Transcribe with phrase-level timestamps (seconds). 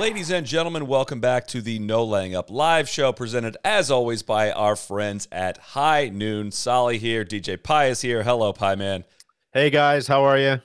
[0.00, 4.22] Ladies and gentlemen, welcome back to the No Laying Up live show presented as always
[4.22, 6.52] by our friends at High Noon.
[6.52, 8.22] Soly here, DJ Pie is here.
[8.22, 9.04] Hello, Pie Man.
[9.52, 10.62] Hey guys, how are you?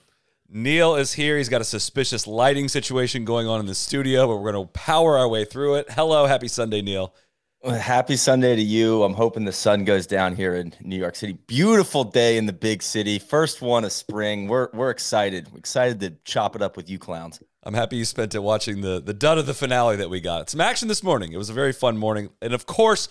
[0.48, 1.38] Neil is here.
[1.38, 4.72] He's got a suspicious lighting situation going on in the studio, but we're going to
[4.72, 5.88] power our way through it.
[5.92, 7.14] Hello, happy Sunday, Neil.
[7.62, 9.04] Uh, happy Sunday to you.
[9.04, 11.34] I'm hoping the sun goes down here in New York City.
[11.46, 13.20] Beautiful day in the big city.
[13.20, 14.48] First one of spring.
[14.48, 15.52] We're we're excited.
[15.52, 17.42] We're excited to chop it up with you clowns.
[17.66, 20.50] I'm happy you spent it watching the the dud of the finale that we got.
[20.50, 21.34] Some action this morning.
[21.34, 23.08] It was a very fun morning, and of course,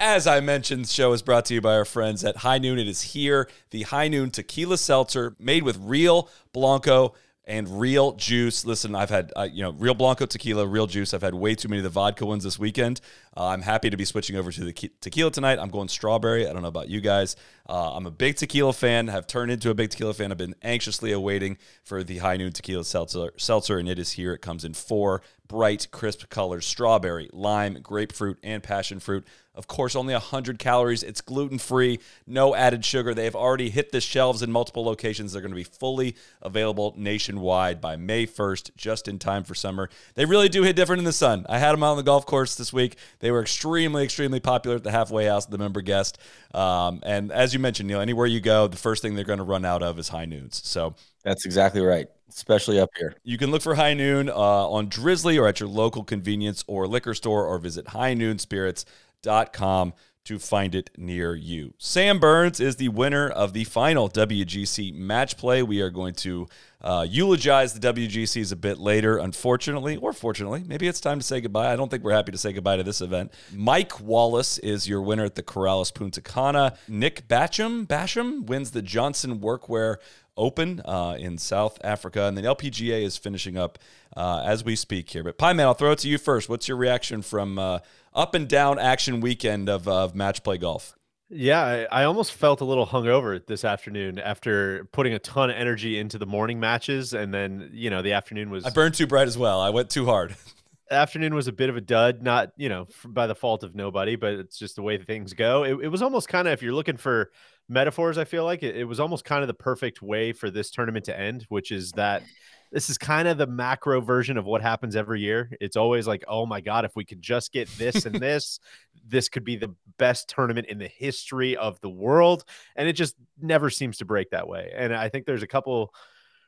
[0.00, 2.78] as I mentioned, the show is brought to you by our friends at High Noon.
[2.80, 8.64] It is here, the High Noon Tequila Seltzer, made with real Blanco and real juice.
[8.64, 11.14] Listen, I've had uh, you know real Blanco tequila, real juice.
[11.14, 13.00] I've had way too many of the vodka ones this weekend.
[13.36, 15.58] Uh, I'm happy to be switching over to the tequila tonight.
[15.58, 16.46] I'm going strawberry.
[16.46, 17.36] I don't know about you guys.
[17.68, 19.08] Uh, I'm a big tequila fan.
[19.08, 20.30] Have turned into a big tequila fan.
[20.32, 24.34] I've been anxiously awaiting for the High Noon Tequila Seltzer, seltzer and it is here.
[24.34, 29.26] It comes in four bright, crisp colors: strawberry, lime, grapefruit, and passion fruit.
[29.54, 31.02] Of course, only 100 calories.
[31.02, 33.12] It's gluten free, no added sugar.
[33.12, 35.32] They have already hit the shelves in multiple locations.
[35.32, 39.90] They're going to be fully available nationwide by May 1st, just in time for summer.
[40.14, 41.44] They really do hit different in the sun.
[41.50, 42.96] I had them out on the golf course this week.
[43.22, 46.18] They were extremely, extremely popular at the halfway house, the member guest.
[46.52, 49.44] Um, and as you mentioned, Neil, anywhere you go, the first thing they're going to
[49.44, 50.60] run out of is high noons.
[50.64, 52.08] So That's exactly right.
[52.28, 53.14] Especially up here.
[53.24, 56.88] you can look for High Noon uh, on Drizzly or at your local convenience or
[56.88, 59.92] liquor store or visit highnoonspirits.com
[60.24, 61.74] to find it near you.
[61.78, 65.62] Sam Burns is the winner of the final WGC match play.
[65.62, 66.46] We are going to
[66.80, 70.64] uh, eulogize the WGCs a bit later, unfortunately, or fortunately.
[70.66, 71.72] Maybe it's time to say goodbye.
[71.72, 73.32] I don't think we're happy to say goodbye to this event.
[73.52, 76.76] Matt Wallace is your winner at the Corales Puntacana.
[76.88, 79.96] Nick Bachem, Bachem wins the Jonsson Workwear
[80.34, 83.78] Open uh, in South Africa, and then LPGA is finishing up
[84.16, 85.22] uh, as we speak here.
[85.22, 86.48] But Pie Man, I'll throw it to you first.
[86.48, 87.80] What's your reaction from uh,
[88.14, 90.94] up and down action weekend of, of match play golf?
[91.34, 95.56] Yeah, I, I almost felt a little hungover this afternoon after putting a ton of
[95.56, 99.06] energy into the morning matches, and then you know the afternoon was I burned too
[99.06, 99.60] bright as well.
[99.60, 100.36] I went too hard.
[100.90, 104.14] afternoon was a bit of a dud, not you know by the fault of nobody,
[104.16, 105.64] but it's just the way things go.
[105.64, 107.30] It, it was almost kind of if you're looking for
[107.66, 110.70] metaphors, I feel like it, it was almost kind of the perfect way for this
[110.70, 112.22] tournament to end, which is that
[112.72, 115.50] this is kind of the macro version of what happens every year.
[115.60, 118.58] It's always like, oh my god, if we could just get this and this,
[119.06, 122.44] this could be the best tournament in the history of the world,
[122.74, 124.72] and it just never seems to break that way.
[124.74, 125.94] And I think there's a couple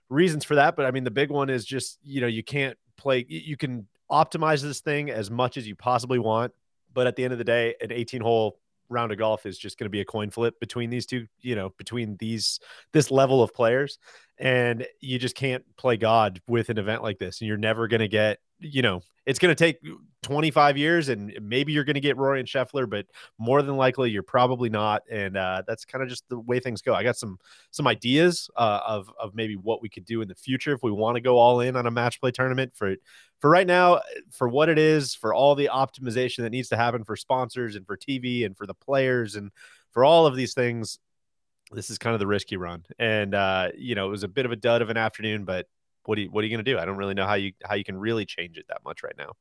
[0.09, 2.79] reasons for that, but I mean the big one is just you know you can't
[2.97, 6.53] play, you can optimize this thing as much as you possibly want.
[6.93, 8.59] But at the end of the day, an 18 hole
[8.89, 11.55] round of golf is just going to be a coin flip between these two, you
[11.55, 12.61] know, between these,
[12.93, 13.99] this level of players.
[14.39, 17.41] And you just can't play God with an event like this.
[17.41, 19.79] And you're never going to get, you know, it's going to take
[20.23, 23.07] 25 years and maybe you're going to get Rory and Scheffler, but
[23.39, 25.03] more than likely you're probably not.
[25.11, 26.95] And uh, that's kind of just the way things go.
[26.95, 27.39] I got some,
[27.71, 30.91] some ideas uh, of, of maybe what we could do in the future if we
[30.91, 32.97] want to go all in on a match play tournament for,
[33.39, 37.05] for right now, for what it is, for all the optimization that needs to happen
[37.05, 39.53] for sponsors and for TV and for the players and
[39.93, 40.99] for all of these things.
[41.73, 42.85] This is kind of the risky run.
[42.99, 45.67] And uh, you know, it was a bit of a dud of an afternoon, but
[46.05, 46.79] what do you, what are you going to do?
[46.79, 49.17] I don't really know how you how you can really change it that much right
[49.17, 49.33] now.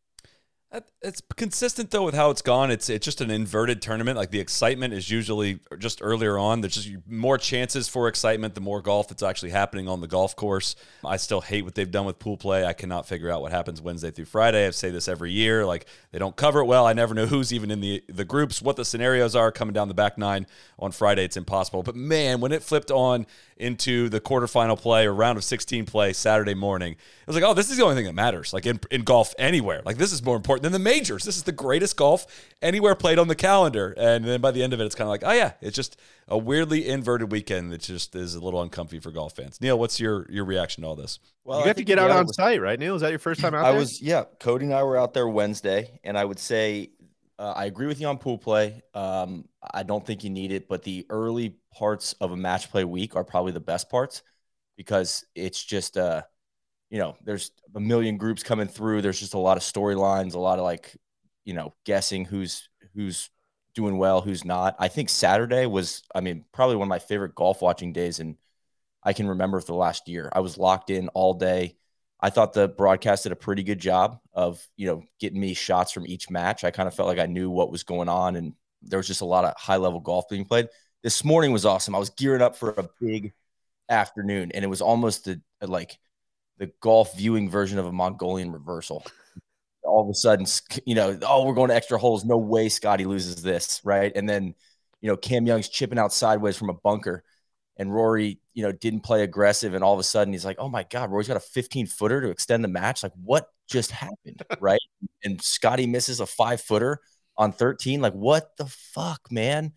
[1.03, 2.71] It's consistent though with how it's gone.
[2.71, 4.17] It's it's just an inverted tournament.
[4.17, 6.61] Like the excitement is usually just earlier on.
[6.61, 10.35] There's just more chances for excitement the more golf that's actually happening on the golf
[10.35, 10.75] course.
[11.05, 12.65] I still hate what they've done with pool play.
[12.65, 14.65] I cannot figure out what happens Wednesday through Friday.
[14.65, 15.63] I say this every year.
[15.63, 16.87] Like they don't cover it well.
[16.87, 19.89] I never know who's even in the the groups, what the scenarios are coming down
[19.89, 20.47] the back nine
[20.79, 21.25] on Friday.
[21.25, 21.83] It's impossible.
[21.83, 23.27] But man, when it flipped on
[23.57, 27.53] into the quarterfinal play or round of 16 play Saturday morning, it was like, oh,
[27.53, 28.53] this is the only thing that matters.
[28.53, 29.81] Like in, in golf anywhere.
[29.85, 31.23] Like this is more important than the majors.
[31.23, 32.25] This is the greatest golf
[32.61, 33.93] anywhere played on the calendar.
[33.97, 35.99] And then by the end of it, it's kind of like, oh yeah, it's just
[36.27, 39.59] a weirdly inverted weekend that just is a little uncomfy for golf fans.
[39.61, 41.19] Neil, what's your your reaction to all this?
[41.43, 42.95] Well, you I got to get out on was- site, right, Neil?
[42.95, 43.65] Is that your first time out there?
[43.65, 43.79] I there?
[43.79, 44.23] was, yeah.
[44.39, 46.91] Cody and I were out there Wednesday, and I would say
[47.37, 48.81] uh, I agree with you on pool play.
[48.93, 52.83] Um, I don't think you need it, but the early parts of a match play
[52.85, 54.21] week are probably the best parts
[54.77, 56.21] because it's just, uh,
[56.89, 59.01] you know, there's a million groups coming through.
[59.01, 60.95] There's just a lot of storylines, a lot of like,
[61.45, 63.29] you know, guessing who's who's
[63.73, 64.75] doing well, who's not.
[64.79, 68.37] I think Saturday was, I mean, probably one of my favorite golf watching days, and
[69.03, 70.29] I can remember for the last year.
[70.33, 71.75] I was locked in all day.
[72.21, 75.91] I thought the broadcast did a pretty good job of, you know, getting me shots
[75.91, 76.63] from each match.
[76.63, 79.21] I kind of felt like I knew what was going on, and there was just
[79.21, 80.69] a lot of high level golf being played.
[81.01, 81.95] This morning was awesome.
[81.95, 83.33] I was gearing up for a big
[83.89, 85.97] afternoon, and it was almost the like
[86.57, 89.05] the golf viewing version of a Mongolian reversal.
[89.83, 90.45] All of a sudden,
[90.85, 92.23] you know, oh, we're going to extra holes.
[92.23, 94.11] No way Scottie loses this, right?
[94.15, 94.55] And then,
[95.01, 97.23] you know, Cam Young's chipping out sideways from a bunker
[97.77, 100.69] and Rory, you know, didn't play aggressive, and all of a sudden he's like, "Oh
[100.69, 103.03] my God, Rory's got a 15 footer to extend the match.
[103.03, 104.79] Like, what just happened?" right?
[105.23, 106.99] And Scottie misses a five footer
[107.37, 108.01] on 13.
[108.01, 109.73] Like, what the fuck, man?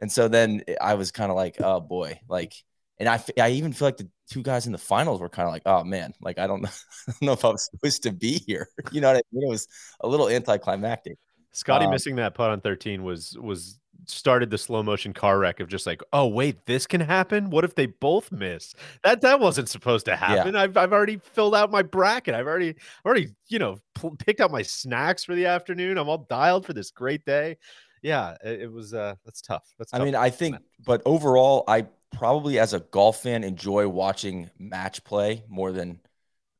[0.00, 2.54] And so then I was kind of like, "Oh boy," like,
[2.98, 5.52] and I I even feel like the two guys in the finals were kind of
[5.52, 6.68] like, "Oh man," like I don't know,
[7.08, 8.68] I don't know if I was supposed to be here.
[8.92, 9.44] You know what I mean?
[9.44, 9.68] It was
[10.00, 11.18] a little anticlimactic.
[11.52, 15.58] Scottie um, missing that putt on 13 was was started the slow motion car wreck
[15.60, 17.50] of just like, oh wait, this can happen.
[17.50, 18.74] What if they both miss?
[19.02, 20.54] That that wasn't supposed to happen.
[20.54, 20.62] Yeah.
[20.62, 22.34] I've I've already filled out my bracket.
[22.34, 25.98] I've already already you know p- picked out my snacks for the afternoon.
[25.98, 27.56] I'm all dialed for this great day.
[28.02, 28.94] Yeah, it, it was.
[28.94, 29.64] uh That's tough.
[29.78, 29.90] That's.
[29.90, 34.50] Tough I mean, I think, but overall, I probably as a golf fan enjoy watching
[34.58, 36.00] match play more than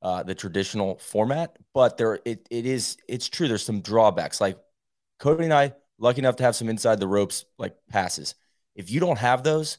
[0.02, 1.56] uh, the traditional format.
[1.74, 3.48] But there, it it is it's true.
[3.48, 4.40] There's some drawbacks.
[4.40, 4.58] Like
[5.18, 8.34] Cody and I lucky enough to have some inside the ropes like passes.
[8.74, 9.78] If you don't have those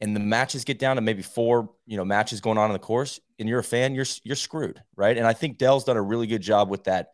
[0.00, 2.78] and the matches get down to maybe four, you know, matches going on in the
[2.78, 5.16] course and you're a fan, you're you're screwed, right?
[5.16, 7.12] And I think Dell's done a really good job with that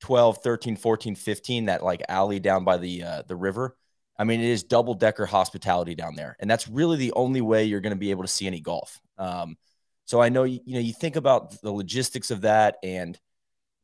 [0.00, 3.76] 12, 13, 14, 15 that like alley down by the uh, the river.
[4.18, 7.64] I mean, it is double decker hospitality down there, and that's really the only way
[7.64, 9.00] you're going to be able to see any golf.
[9.18, 9.56] Um,
[10.04, 13.18] so I know you know you think about the logistics of that and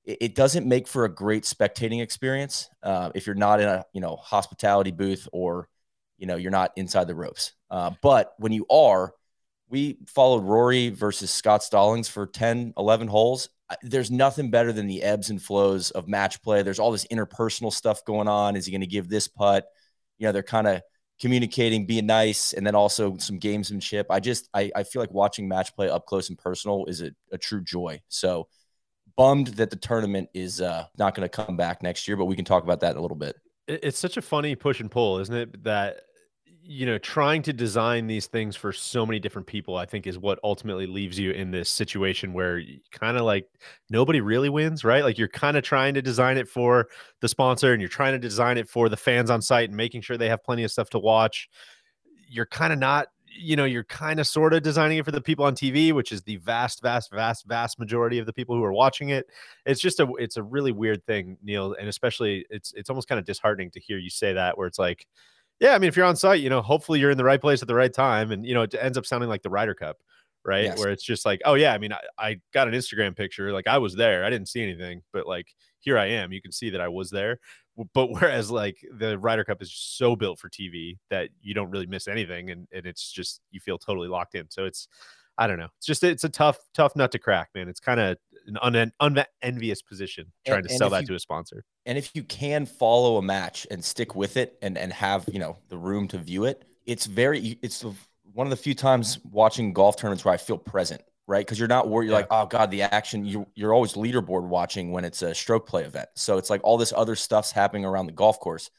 [0.08, 4.00] it doesn't make for a great spectating experience uh, if you're not in a you
[4.00, 5.68] know hospitality booth or
[6.16, 7.52] you know you're not inside the ropes.
[7.70, 9.12] Uh, but when you are,
[9.68, 13.50] we followed Rory versus Scott Stallings for 10, 11 holes.
[13.82, 16.62] There's nothing better than the ebbs and flows of match play.
[16.62, 18.56] There's all this interpersonal stuff going on.
[18.56, 19.66] Is he going to give this putt?
[20.18, 20.82] You know, they're kind of
[21.20, 24.04] communicating, being nice, and then also some gamesmanship.
[24.10, 27.10] I just I, I feel like watching match play up close and personal is a,
[27.32, 28.00] a true joy.
[28.08, 28.48] So
[29.16, 32.36] bummed that the tournament is uh, not going to come back next year, but we
[32.36, 33.36] can talk about that in a little bit.
[33.66, 35.64] It's such a funny push and pull, isn't it?
[35.64, 36.02] That
[36.70, 40.18] you know, trying to design these things for so many different people, I think, is
[40.18, 42.60] what ultimately leaves you in this situation where
[42.92, 43.46] kind of like
[43.88, 45.02] nobody really wins, right?
[45.02, 46.88] Like you're kind of trying to design it for
[47.22, 50.02] the sponsor and you're trying to design it for the fans on site and making
[50.02, 51.48] sure they have plenty of stuff to watch.
[52.28, 53.06] You're kind of not
[53.40, 56.12] you know you're kind of sort of designing it for the people on TV, which
[56.12, 59.26] is the vast, vast, vast, vast majority of the people who are watching it.
[59.64, 63.18] It's just a it's a really weird thing, Neil, and especially it's it's almost kind
[63.18, 65.06] of disheartening to hear you say that, where it's like,
[65.60, 67.62] yeah, I mean, if you're on site, you know, hopefully you're in the right place
[67.62, 69.98] at the right time, and you know, it ends up sounding like the Ryder Cup,
[70.44, 70.64] right?
[70.64, 70.78] Yes.
[70.78, 73.66] Where it's just like, oh yeah, I mean, I, I got an Instagram picture, like
[73.66, 75.48] I was there, I didn't see anything, but like
[75.80, 77.38] here I am, you can see that I was there
[77.94, 81.86] but whereas like the Ryder Cup is so built for TV that you don't really
[81.86, 84.50] miss anything, and, and it's just you feel totally locked in.
[84.50, 84.88] So it's
[85.36, 85.68] I don't know.
[85.76, 87.68] It's just it's a tough tough nut to crack, man.
[87.68, 91.18] It's kind of an un- unenvious position trying and, to sell that you, to a
[91.18, 91.64] sponsor.
[91.86, 95.38] And if you can follow a match and stick with it and and have you
[95.38, 97.84] know the room to view it, it's very it's
[98.32, 101.44] one of the few times watching golf tournaments where I feel present right?
[101.44, 102.06] Because you're not worried.
[102.06, 102.20] You're yeah.
[102.20, 103.24] like, oh god, the action.
[103.24, 106.08] You you're always leaderboard watching when it's a stroke play event.
[106.16, 108.70] So it's like all this other stuff's happening around the golf course.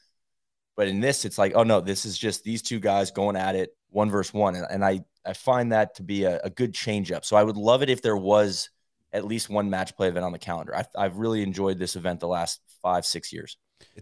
[0.76, 3.54] But in this, it's like, oh no, this is just these two guys going at
[3.54, 6.74] it one versus one, and, and I I find that to be a, a good
[6.74, 7.24] change up.
[7.24, 8.70] So I would love it if there was
[9.12, 10.74] at least one match play event on the calendar.
[10.76, 13.56] I, I've really enjoyed this event the last five six years.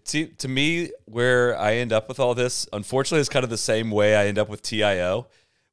[0.06, 3.56] To, to me, where I end up with all this, unfortunately, is kind of the
[3.56, 5.28] same way I end up with TIO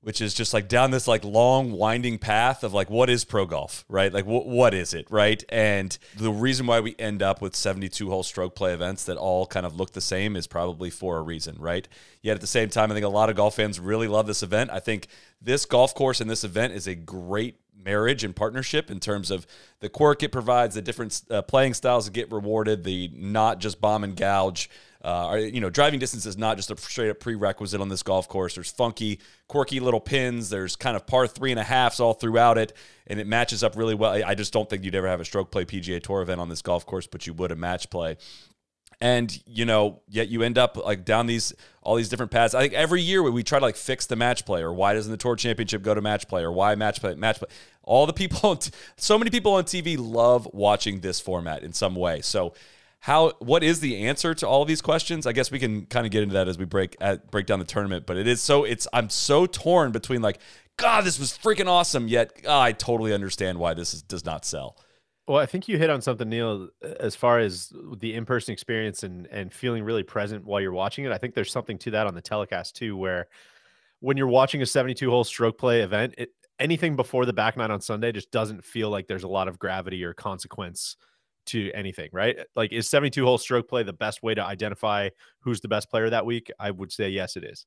[0.06, 3.44] which is just like down this like long winding path of like what is pro
[3.48, 7.42] golf right like wh- what is it right and the reason why we end up
[7.42, 10.92] with 72 hole stroke play events that all kind of look the same is probably
[10.92, 11.88] for a reason right
[12.22, 14.44] yet at the same time i think a lot of golf fans really love this
[14.44, 15.08] event i think
[15.42, 19.46] this golf course and this event is a great marriage and partnership in terms of
[19.80, 23.80] the quirk it provides the different uh, playing styles that get rewarded the not just
[23.80, 24.70] bomb and gouge
[25.06, 28.28] uh, you know, driving distance is not just a straight up prerequisite on this golf
[28.28, 28.56] course.
[28.56, 30.50] There's funky, quirky little pins.
[30.50, 32.74] There's kind of par three and a halfs all throughout it,
[33.06, 34.20] and it matches up really well.
[34.26, 36.64] I just don't think you'd ever have a stroke play PGA Tour event on this
[36.64, 38.18] golf course, but you would a match play.
[39.02, 42.54] And you know, yet you end up like down these all these different paths.
[42.54, 44.94] I think every year we, we try to like fix the match play, or why
[44.94, 47.50] doesn't the tour championship go to match play, or why match play, match play.
[47.84, 51.96] All the people, t- so many people on TV love watching this format in some
[51.96, 52.22] way.
[52.22, 52.54] So
[53.06, 55.28] how what is the answer to all of these questions?
[55.28, 57.60] I guess we can kind of get into that as we break at, break down
[57.60, 58.08] the tournament.
[58.08, 60.40] But it is so it's I'm so torn between like
[60.78, 62.08] God, this was freaking awesome.
[62.08, 64.78] Yet oh, I totally understand why this is, does not sell.
[65.28, 69.28] Well, I think you hit on something, Neil, as far as the in-person experience and
[69.32, 71.12] and feeling really present while you're watching it.
[71.12, 73.28] I think there's something to that on the telecast too, where
[74.02, 76.30] when you're watching a 72 hole stroke play event, it,
[76.60, 79.60] anything before the back nine on Sunday just doesn't feel like there's a lot of
[79.60, 80.98] gravity or consequence
[81.48, 82.38] to anything, right?
[82.56, 85.10] Like, is 72 hole stroke play the best way to identify
[85.42, 86.52] who's the best player that week?
[86.60, 87.66] I would say yes, it is.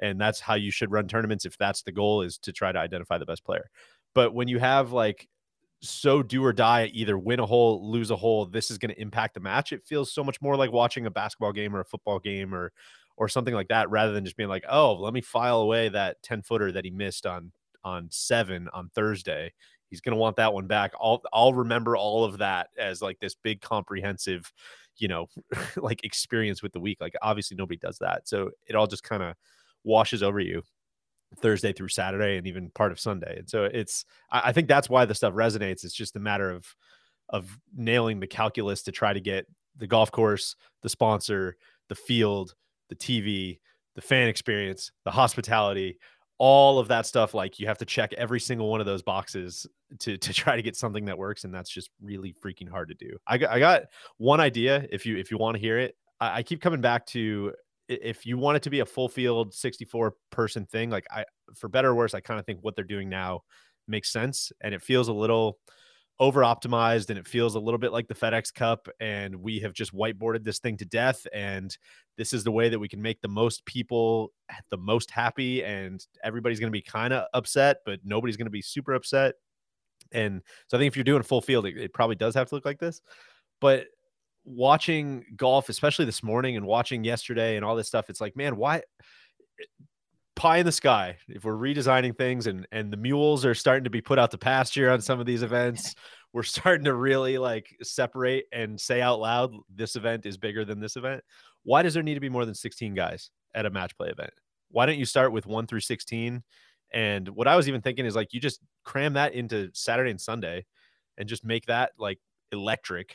[0.00, 2.78] And that's how you should run tournaments if that's the goal is to try to
[2.78, 3.70] identify the best player.
[4.14, 5.28] But when you have like
[5.80, 9.00] so do or die, either win a hole, lose a hole, this is going to
[9.00, 9.72] impact the match.
[9.72, 12.72] It feels so much more like watching a basketball game or a football game or
[13.16, 16.22] or something like that rather than just being like, "Oh, let me file away that
[16.22, 17.52] 10-footer that he missed on
[17.84, 19.52] on 7 on Thursday.
[19.90, 23.18] He's going to want that one back." I'll I'll remember all of that as like
[23.20, 24.52] this big comprehensive,
[24.96, 25.26] you know,
[25.76, 26.98] like experience with the week.
[27.00, 28.28] Like obviously nobody does that.
[28.28, 29.34] So it all just kind of
[29.84, 30.62] washes over you.
[31.36, 33.38] Thursday through Saturday and even part of Sunday.
[33.38, 35.84] And so it's I think that's why the stuff resonates.
[35.84, 36.66] It's just a matter of
[37.28, 41.56] of nailing the calculus to try to get the golf course, the sponsor,
[41.88, 42.54] the field,
[42.88, 43.58] the TV,
[43.94, 45.98] the fan experience, the hospitality,
[46.38, 47.34] all of that stuff.
[47.34, 49.66] Like you have to check every single one of those boxes
[50.00, 52.94] to to try to get something that works, and that's just really freaking hard to
[52.94, 53.16] do.
[53.26, 53.82] I got I got
[54.16, 55.96] one idea if you if you want to hear it.
[56.20, 57.52] I, I keep coming back to
[57.88, 61.68] if you want it to be a full field 64 person thing, like I, for
[61.68, 63.42] better or worse, I kind of think what they're doing now
[63.86, 64.52] makes sense.
[64.60, 65.58] And it feels a little
[66.20, 68.88] over optimized and it feels a little bit like the FedEx Cup.
[69.00, 71.26] And we have just whiteboarded this thing to death.
[71.32, 71.76] And
[72.16, 74.32] this is the way that we can make the most people
[74.70, 75.64] the most happy.
[75.64, 79.34] And everybody's going to be kind of upset, but nobody's going to be super upset.
[80.12, 82.54] And so I think if you're doing full field, it, it probably does have to
[82.54, 83.00] look like this.
[83.60, 83.86] But
[84.48, 88.56] watching golf, especially this morning and watching yesterday and all this stuff, it's like, man,
[88.56, 88.82] why
[90.36, 93.90] pie in the sky if we're redesigning things and and the mules are starting to
[93.90, 95.96] be put out to pasture on some of these events
[96.32, 100.80] we're starting to really like separate and say out loud this event is bigger than
[100.80, 101.22] this event.
[101.64, 104.30] Why does there need to be more than 16 guys at a match play event?
[104.70, 106.42] Why don't you start with 1 through 16
[106.92, 110.18] and what i was even thinking is like you just cram that into saturday and
[110.18, 110.64] sunday
[111.18, 112.18] and just make that like
[112.50, 113.14] electric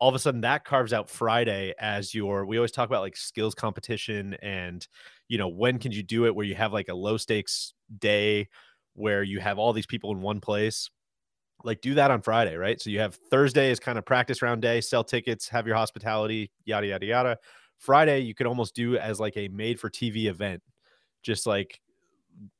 [0.00, 3.16] all of a sudden that carves out Friday as your we always talk about like
[3.16, 4.86] skills competition and
[5.28, 8.48] you know when can you do it where you have like a low stakes day
[8.94, 10.90] where you have all these people in one place?
[11.62, 12.80] Like do that on Friday right?
[12.80, 16.50] So you have Thursday is kind of practice round day sell tickets have your hospitality
[16.64, 17.38] yada yada yada.
[17.78, 20.62] Friday you could almost do as like a made for TV event.
[21.22, 21.80] Just like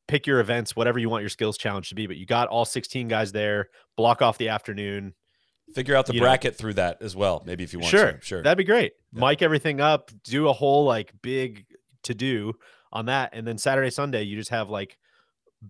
[0.07, 2.67] pick your events whatever you want your skills challenge to be but you got all
[2.67, 5.15] 16 guys there block off the afternoon
[5.75, 6.57] Figure out the bracket know.
[6.57, 7.43] through that as well.
[7.47, 8.21] Maybe if you want sure, to.
[8.21, 8.43] Sure.
[8.43, 8.93] That'd be great.
[9.13, 9.29] Yeah.
[9.29, 11.67] Mic everything up, do a whole like big
[12.05, 12.55] to do
[12.93, 13.31] on that.
[13.33, 14.99] And then Saturday, Sunday, you just have like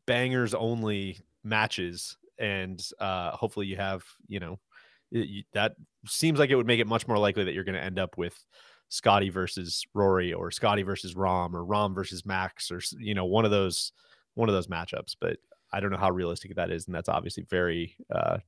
[0.06, 2.16] bangers only matches.
[2.38, 4.58] And uh hopefully you have, you know,
[5.10, 7.82] you, that seems like it would make it much more likely that you're going to
[7.82, 8.44] end up with
[8.88, 13.44] Scottie versus Rory or Scottie versus Rahm or Rahm versus Max or you know one
[13.44, 13.92] of those
[14.34, 15.16] one of those matchups.
[15.20, 15.38] But
[15.72, 18.38] I don't know how realistic that is, and that's obviously very uh,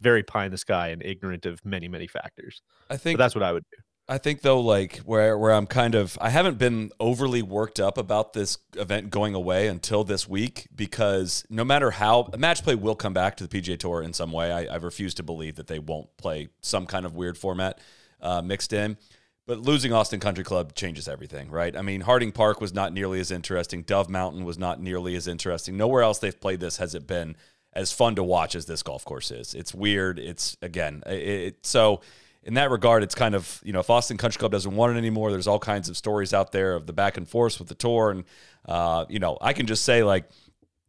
[0.00, 2.62] very pie in the sky and ignorant of many many factors.
[2.90, 3.82] I think but that's what I would do.
[4.06, 7.96] I think though, like where where I'm kind of, I haven't been overly worked up
[7.96, 12.96] about this event going away until this week because no matter how match play will
[12.96, 15.68] come back to the PGA Tour in some way, I, I refuse to believe that
[15.68, 17.78] they won't play some kind of weird format
[18.20, 18.98] uh, mixed in.
[19.46, 21.76] But losing Austin Country Club changes everything, right?
[21.76, 23.82] I mean, Harding Park was not nearly as interesting.
[23.82, 25.76] Dove Mountain was not nearly as interesting.
[25.76, 27.36] Nowhere else they've played this has it been
[27.74, 29.54] as fun to watch as this golf course is.
[29.54, 30.18] It's weird.
[30.18, 32.00] It's again, it, it, so
[32.42, 34.98] in that regard, it's kind of you know if Austin Country Club doesn't want it
[34.98, 37.74] anymore, there's all kinds of stories out there of the back and forth with the
[37.74, 38.24] tour, and
[38.66, 40.28] uh, you know I can just say like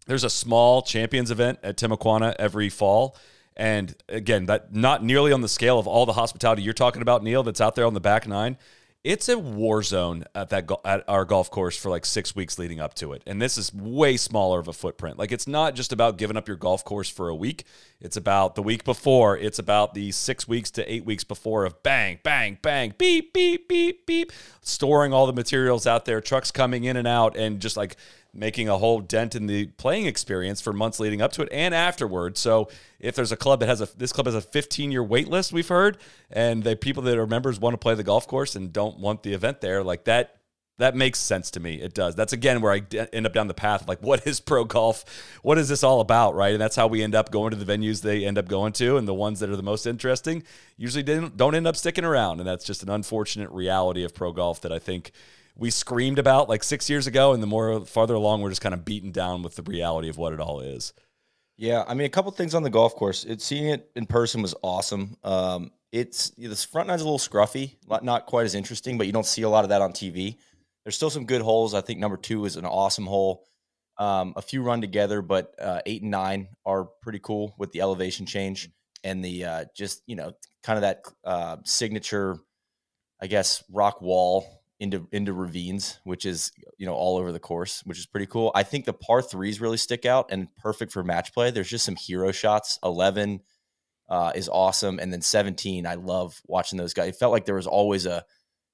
[0.06, 3.18] there's a small champions event at Timuquana every fall.
[3.58, 7.24] And again, that not nearly on the scale of all the hospitality you're talking about,
[7.24, 8.58] Neil, that's out there on the back nine
[9.06, 12.80] it's a war zone at that at our golf course for like six weeks leading
[12.80, 13.22] up to it.
[13.28, 15.20] And this is way smaller of a footprint.
[15.20, 17.66] Like it's not just about giving up your golf course for a week.
[18.02, 19.38] It's about the week before.
[19.38, 23.70] It's about the six weeks to eight weeks before of bang bang bang beep beep
[23.70, 24.32] beep beep
[24.62, 27.98] storing all the materials out there trucks coming in and out and just like
[28.36, 31.74] making a whole dent in the playing experience for months leading up to it and
[31.74, 32.38] afterward.
[32.38, 35.28] So if there's a club that has a this club has a 15 year wait
[35.28, 35.98] list, we've heard,
[36.30, 39.24] and the people that are members want to play the golf course and don't want
[39.24, 40.36] the event there, like that
[40.78, 41.76] that makes sense to me.
[41.76, 42.16] It does.
[42.16, 44.66] That's again where I d- end up down the path of like, what is pro
[44.66, 45.06] golf?
[45.42, 46.52] What is this all about, right?
[46.52, 48.98] And that's how we end up going to the venues they end up going to,
[48.98, 50.44] and the ones that are the most interesting
[50.78, 54.32] usually don't don't end up sticking around, and that's just an unfortunate reality of pro
[54.34, 55.12] golf that I think
[55.58, 58.74] we screamed about like six years ago, and the more farther along, we're just kind
[58.74, 60.94] of beaten down with the reality of what it all is.
[61.58, 63.24] Yeah, I mean, a couple things on the golf course.
[63.24, 65.16] It seeing it in person was awesome.
[65.24, 69.14] Um, it's this front nine's a little scruffy, not, not quite as interesting, but you
[69.14, 70.38] don't see a lot of that on TV.
[70.84, 71.74] There's still some good holes.
[71.74, 73.46] I think number two is an awesome hole.
[73.98, 77.80] Um, a few run together, but uh, eight and nine are pretty cool with the
[77.80, 78.70] elevation change
[79.06, 80.34] and the uh, just you know
[80.64, 82.38] kind of that uh, signature,
[83.22, 87.82] I guess, rock wall into into ravines, which is you know all over the course,
[87.86, 88.52] which is pretty cool.
[88.56, 91.52] I think the par threes really stick out and perfect for match play.
[91.52, 92.80] There's just some hero shots.
[92.84, 93.42] Eleven
[94.10, 97.10] uh, is awesome, and then seventeen, I love watching those guys.
[97.10, 98.26] It felt like there was always a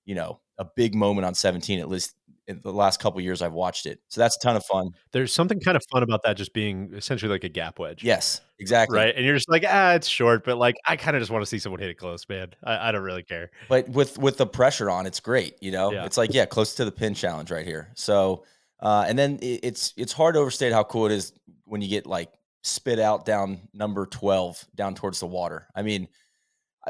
[0.06, 2.16] you know a big moment on seventeen at least
[2.52, 4.00] in the last couple years I've watched it.
[4.10, 4.90] So that's a ton of fun.
[5.12, 8.04] There's something kind of fun about that just being essentially like a gap wedge.
[8.04, 8.98] Yes, exactly.
[8.98, 9.16] Right.
[9.16, 11.46] And you're just like, ah, it's short, but like I kind of just want to
[11.46, 12.50] see someone hit it close, man.
[12.64, 13.52] I, I don't really care.
[13.68, 15.56] But with with the pressure on, it's great.
[15.62, 16.06] You know, Yeah.
[16.06, 17.90] it's like yeah, close to the pin challenge right here.
[17.96, 18.44] So,
[18.80, 21.34] uh, and then it, it's it's hard to overstate how cool it is
[21.66, 22.32] when you get like
[22.64, 25.68] spit out down number twelve down towards the water.
[25.76, 26.08] I mean,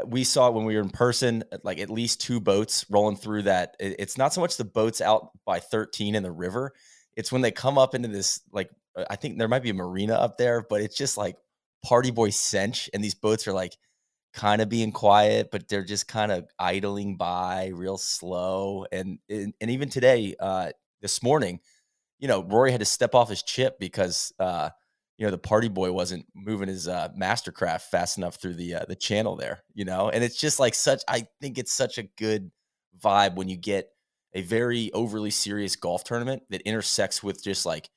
[0.06, 3.76] we saw when we were in person, like at least two boats rolling through that.
[3.80, 6.74] It's not so much the boats out by thirteen in the river;
[7.16, 9.76] it's when they come up into this like uh, I think there might be a
[9.76, 11.36] marina up there, but it's just like
[11.84, 13.78] party boy cinch, and these boats are like
[14.34, 18.86] kind of being quiet, but they're just kind of idling by real slow.
[18.92, 20.72] And and, and even today, uh,
[21.02, 21.60] this morning,
[22.20, 24.70] you know, Rory had to step off his chip because uh,
[25.22, 28.86] you know the party boy wasn't moving his uh, mastercraft fast enough through the uh,
[28.88, 29.62] the channel there.
[29.76, 31.04] You know, and it's just like such.
[31.08, 32.50] I think it's such a good
[33.00, 33.90] vibe when you get
[34.34, 37.88] a very overly serious golf tournament that intersects with just like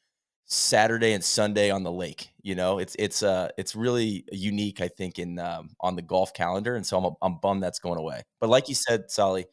[0.45, 2.29] Saturday and Sunday on the lake.
[2.43, 6.35] You know, it's it's uh it's really unique, I think, in um, on the golf
[6.35, 8.23] calendar, and so I'm I'm bummed that's going away.
[8.39, 9.47] But like you said, Sally,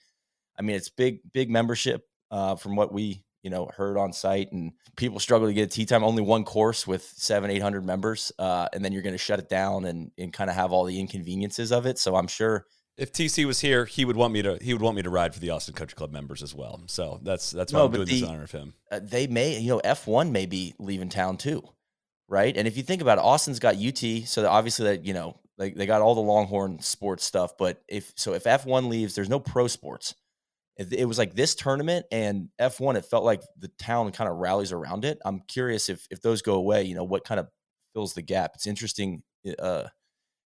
[0.59, 4.51] I mean, it's big big membership uh, from what we you know heard on site,
[4.51, 6.03] and people struggle to get a tea time.
[6.03, 9.39] Only one course with seven eight hundred members, uh, and then you're going to shut
[9.39, 11.99] it down and and kind of have all the inconveniences of it.
[11.99, 12.65] So I'm sure.
[12.97, 15.33] If TC was here, he would want me to he would want me to ride
[15.33, 16.81] for the Austin Country Club members as well.
[16.87, 18.73] So that's that's why No, I'm doing this the- in honor of him.
[18.91, 21.63] uh, they may, you know, F1 may be leaving town too,
[22.27, 22.55] right?
[22.55, 25.71] And if you think about it, Austin's got UT, so obviously that you know they,
[25.71, 27.57] they got all the Longhorn sports stuff.
[27.57, 30.13] But if so, if F1 leaves, there's no pro sports.
[30.77, 34.71] It was like this tournament and F1, it felt like the town kind of rallies
[34.71, 35.19] around it.
[35.25, 37.47] I'm curious if if those go away, you know, what kind of
[37.93, 38.51] fills the gap?
[38.55, 39.21] It's interesting
[39.59, 39.87] uh,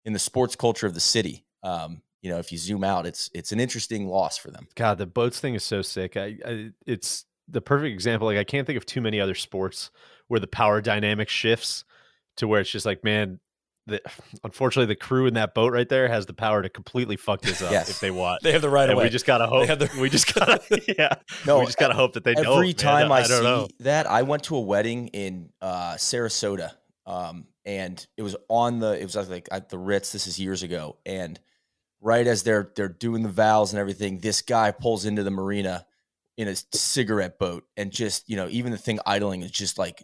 [0.03, 1.45] in the sports culture of the city.
[1.63, 4.67] Um, you know, if you zoom out, it's it's an interesting loss for them.
[4.75, 6.17] God, the boats thing is so sick.
[6.17, 8.27] I, I it's the perfect example.
[8.27, 9.91] Like I can't think of too many other sports
[10.27, 11.85] where the power dynamic shifts
[12.38, 13.39] to where it's just like, man,
[13.88, 14.02] the,
[14.43, 17.62] unfortunately the crew in that boat right there has the power to completely fuck this
[17.62, 17.89] up Yes.
[17.89, 18.41] if they want.
[18.43, 19.04] They have the right and away.
[19.06, 19.67] we just gotta hope.
[19.67, 20.62] the- we just gotta,
[20.98, 21.15] yeah.
[21.45, 22.48] No, we just gotta hope that they don't.
[22.48, 22.76] every man.
[22.76, 23.67] time I, I don't see know.
[23.80, 26.71] that, I went to a wedding in uh, Sarasota,
[27.06, 30.12] um, and it was on the it was like at the Ritz.
[30.12, 31.39] This is years ago, and
[32.02, 35.86] right as they're they're doing the vows and everything, this guy pulls into the marina
[36.38, 40.04] in a cigarette boat, and just you know, even the thing idling is just like.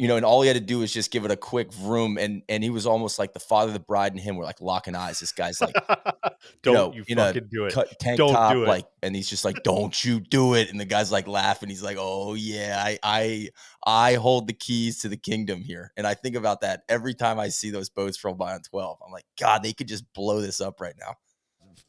[0.00, 2.16] You know, and all he had to do was just give it a quick vroom,
[2.16, 4.62] and and he was almost like the father, of the bride, and him were like
[4.62, 5.20] locking eyes.
[5.20, 5.74] This guy's like,
[6.62, 7.74] don't know, you in fucking do it.
[7.74, 8.68] cut tank Don't top, do it.
[8.68, 11.68] like, and he's just like, "Don't you do it!" And the guy's like laughing.
[11.68, 13.48] He's like, "Oh yeah, I, I,
[13.84, 17.38] I hold the keys to the kingdom here." And I think about that every time
[17.38, 18.96] I see those boats roll by on twelve.
[19.04, 21.16] I'm like, God, they could just blow this up right now.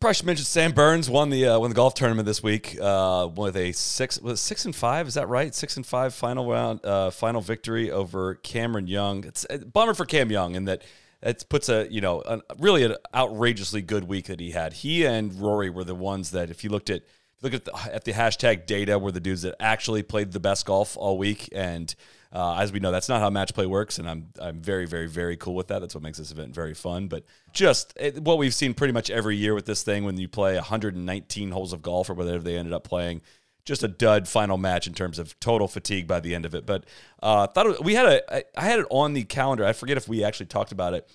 [0.02, 3.30] Probably should mention Sam Burns won the uh, won the golf tournament this week uh,
[3.36, 6.84] with a six was six and five is that right six and five final round
[6.84, 9.24] uh, final victory over Cameron Young.
[9.24, 10.82] It's a bummer for Cam Young in that
[11.22, 12.24] it puts a you know
[12.58, 14.74] really an outrageously good week that he had.
[14.74, 17.04] He and Rory were the ones that if you looked at
[17.44, 20.66] look at the, at the hashtag data were the dudes that actually played the best
[20.66, 21.94] golf all week and.
[22.34, 25.08] Uh, as we know, that's not how match play works, and I'm I'm very very
[25.08, 25.80] very cool with that.
[25.80, 27.08] That's what makes this event very fun.
[27.08, 30.30] But just it, what we've seen pretty much every year with this thing, when you
[30.30, 33.22] play 119 holes of golf or whatever they ended up playing,
[33.65, 36.65] just a dud final match in terms of total fatigue by the end of it.
[36.65, 36.86] But
[37.22, 39.65] uh, thought we had a I, I had it on the calendar.
[39.65, 41.10] I forget if we actually talked about it.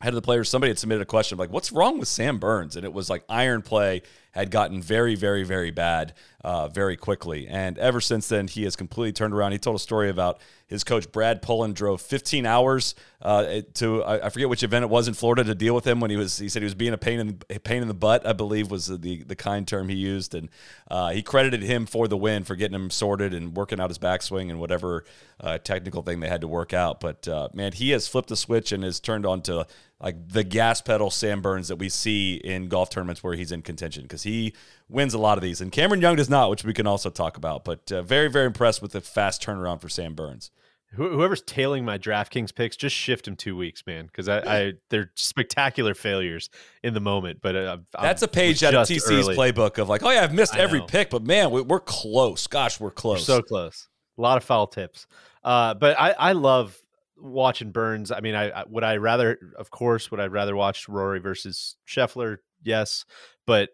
[0.00, 2.76] Head of the players, somebody had submitted a question like, "What's wrong with Sam Burns?"
[2.76, 4.02] And it was like iron play
[4.38, 7.48] had gotten very, very, very bad uh, very quickly.
[7.48, 9.52] And ever since then, he has completely turned around.
[9.52, 14.28] He told a story about his coach, Brad Pullen, drove 15 hours uh, to, I,
[14.28, 16.48] forget which event it was in Florida to deal with him when he was, he
[16.48, 18.86] said he was being a pain in, a pain in the butt, I believe was
[18.86, 20.34] the, the kind term he used.
[20.34, 20.50] And
[20.90, 23.98] uh, he credited him for the win, for getting him sorted and working out his
[23.98, 25.04] backswing and whatever
[25.40, 27.00] uh, technical thing they had to work out.
[27.00, 29.66] But uh, man, he has flipped the switch and has turned on to
[30.00, 33.62] like the gas pedal Sam Burns that we see in golf tournaments where he's in
[33.62, 34.54] contention because he
[34.88, 35.60] wins a lot of these.
[35.60, 37.64] And Cameron Young does not, which we can also talk about.
[37.64, 40.50] But uh, very, very impressed with the fast turnaround for Sam Burns.
[40.92, 45.10] Whoever's tailing my DraftKings picks, just shift him two weeks, man, because I, I, they're
[45.16, 46.48] spectacular failures
[46.82, 47.40] in the moment.
[47.42, 49.36] But uh, that's a page out of TC's early.
[49.36, 52.46] playbook of like, oh yeah, I've missed every pick, but man, we, are close.
[52.46, 53.28] Gosh, we're close.
[53.28, 53.86] We're so close.
[54.16, 55.06] A lot of foul tips.
[55.44, 56.74] Uh, but I, I love
[57.20, 58.10] watching Burns.
[58.10, 61.76] I mean, I, I would I rather, of course, would I rather watch Rory versus
[61.86, 62.38] Scheffler?
[62.62, 63.04] Yes,
[63.46, 63.70] but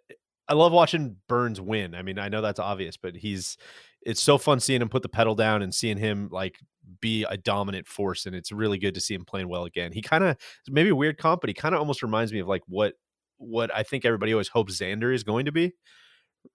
[0.48, 1.94] I love watching Burns win.
[1.94, 3.56] I mean, I know that's obvious, but he's
[4.02, 6.58] it's so fun seeing him put the pedal down and seeing him like
[7.00, 9.92] be a dominant force and it's really good to see him playing well again.
[9.92, 10.36] He kind of
[10.68, 12.94] maybe a weird comp, but he kind of almost reminds me of like what
[13.38, 15.72] what I think everybody always hopes Xander is going to be.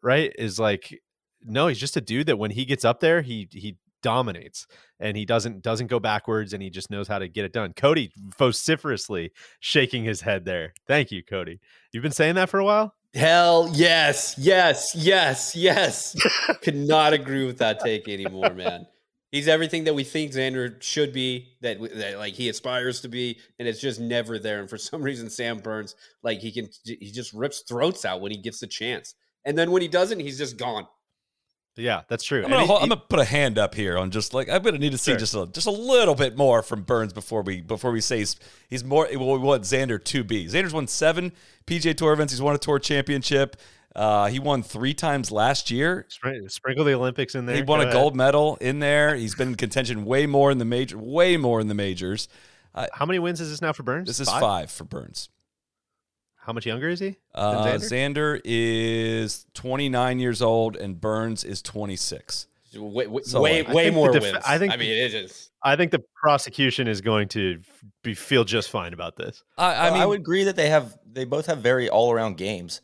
[0.03, 0.31] Right?
[0.37, 0.99] Is like
[1.43, 4.67] no, he's just a dude that when he gets up there, he he dominates
[4.99, 7.73] and he doesn't doesn't go backwards and he just knows how to get it done.
[7.73, 10.73] Cody vociferously shaking his head there.
[10.87, 11.59] Thank you, Cody.
[11.91, 12.95] You've been saying that for a while?
[13.13, 16.15] Hell yes, yes, yes, yes.
[16.61, 18.85] Could not agree with that take anymore, man.
[19.31, 23.39] He's everything that we think Xander should be, that, that like he aspires to be,
[23.59, 24.59] and it's just never there.
[24.59, 28.31] And for some reason, Sam Burns, like he can, he just rips throats out when
[28.31, 29.13] he gets the chance,
[29.45, 30.87] and then when he doesn't, he's just gone.
[31.79, 32.43] Yeah, that's true.
[32.43, 34.77] I'm gonna, he, I'm gonna, put a hand up here on just like I'm gonna
[34.77, 35.19] need to see sure.
[35.19, 38.35] just a just a little bit more from Burns before we before we say he's,
[38.69, 39.07] he's more.
[39.11, 40.47] Well, we want Xander to be.
[40.47, 41.31] Xander's won seven
[41.65, 42.33] PGA Tour events.
[42.33, 43.55] He's won a Tour championship.
[43.95, 46.05] Uh, he won three times last year.
[46.47, 47.55] Sprinkle the Olympics in there.
[47.55, 47.93] He won Go a ahead.
[47.93, 49.15] gold medal in there.
[49.15, 52.27] He's been in contention way more in the major, way more in the majors.
[52.75, 54.07] Uh, How many wins is this now for Burns?
[54.07, 55.29] This is five, five for Burns.
[56.49, 57.15] How much younger is he?
[57.35, 57.77] Uh, Xander?
[57.77, 58.41] Xander?
[58.43, 62.47] is 29 years old and Burns is 26.
[62.73, 64.37] Way, way, so way, way more def- wins.
[64.43, 64.73] I think.
[64.73, 65.51] I mean, it is.
[65.61, 67.61] I think the prosecution is going to
[68.01, 69.43] be feel just fine about this.
[69.59, 72.37] I, I mean, I would agree that they have they both have very all around
[72.37, 72.81] games.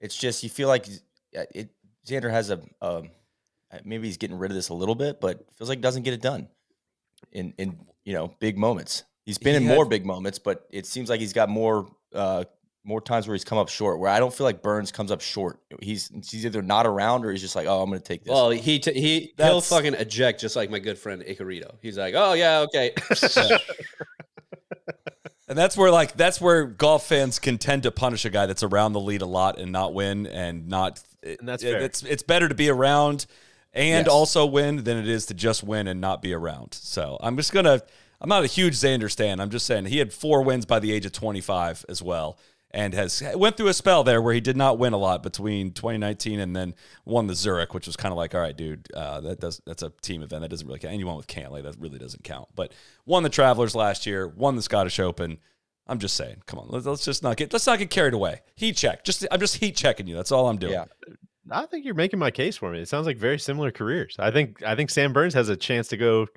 [0.00, 0.86] It's just you feel like
[1.32, 1.70] it.
[2.06, 3.10] Xander has a um,
[3.84, 6.22] maybe he's getting rid of this a little bit, but feels like doesn't get it
[6.22, 6.46] done
[7.32, 9.02] in in you know big moments.
[9.26, 11.88] He's been he in had, more big moments, but it seems like he's got more
[12.14, 12.44] uh,
[12.84, 13.98] more times where he's come up short.
[13.98, 15.60] Where I don't feel like Burns comes up short.
[15.80, 18.30] He's he's either not around or he's just like, oh, I'm going to take this.
[18.30, 21.76] Well, he t- he That's, he'll fucking eject just like my good friend Icarito.
[21.82, 22.92] He's like, oh yeah, okay.
[25.48, 28.62] and that's where like that's where golf fans can tend to punish a guy that's
[28.62, 31.02] around the lead a lot and not win and not.
[31.22, 31.80] And that's fair.
[31.80, 33.26] it's it's better to be around
[33.74, 34.08] and yes.
[34.08, 36.74] also win than it is to just win and not be around.
[36.74, 37.82] So I'm just gonna.
[38.22, 39.40] I'm not a huge Xander stan.
[39.40, 42.38] I'm just saying he had four wins by the age of 25 as well
[42.72, 45.72] and has went through a spell there where he did not win a lot between
[45.72, 49.20] 2019 and then won the Zurich, which was kind of like, all right, dude, uh,
[49.20, 50.92] that does that's a team event that doesn't really count.
[50.92, 52.48] And you won with Cantlay, that really doesn't count.
[52.54, 52.72] But
[53.06, 55.38] won the Travelers last year, won the Scottish Open.
[55.86, 58.42] I'm just saying, come on, let's, let's just not get let's not get carried away.
[58.54, 60.14] Heat check, just I'm just heat checking you.
[60.14, 60.74] That's all I'm doing.
[60.74, 60.84] Yeah.
[61.50, 62.80] I think you're making my case for me.
[62.80, 64.14] It sounds like very similar careers.
[64.20, 66.28] I think I think Sam Burns has a chance to go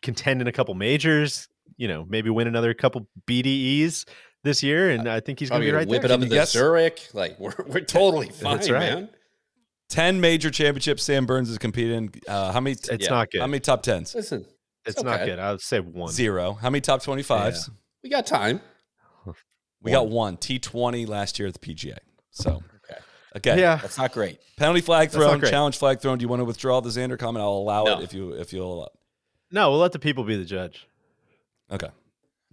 [0.00, 1.48] contend in a couple majors.
[1.76, 4.06] You know, maybe win another couple BDEs
[4.42, 6.10] this year, and I think he's going to be right whip there.
[6.10, 7.08] it up in the Zurich.
[7.12, 8.80] Like we're we're totally fine, That's right.
[8.80, 9.08] man.
[9.88, 12.10] Ten major championships Sam Burns has competed in.
[12.28, 12.76] Uh, how many?
[12.76, 13.10] T- it's yeah.
[13.10, 13.40] not good.
[13.40, 14.14] How many top tens?
[14.14, 14.46] Listen,
[14.86, 15.08] it's, it's okay.
[15.08, 15.38] not good.
[15.38, 16.12] I would say one.
[16.12, 16.52] Zero.
[16.54, 17.68] How many top twenty fives?
[17.68, 17.74] Yeah.
[18.04, 18.60] We got time.
[19.82, 20.04] We one.
[20.04, 21.98] got one T twenty last year at the PGA.
[22.30, 23.00] So okay,
[23.36, 24.38] okay, yeah, that's not great.
[24.56, 26.18] Penalty flag thrown, challenge flag thrown.
[26.18, 27.42] Do you want to withdraw the Xander comment?
[27.42, 27.98] I'll allow no.
[27.98, 28.88] it if you if you'll allow.
[29.50, 30.86] No, we'll let the people be the judge.
[31.72, 31.88] Okay.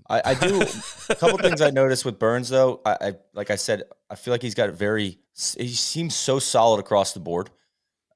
[0.09, 2.81] I, I do a couple things I noticed with Burns though.
[2.85, 5.19] I, I, like I said, I feel like he's got a very.
[5.57, 7.49] He seems so solid across the board,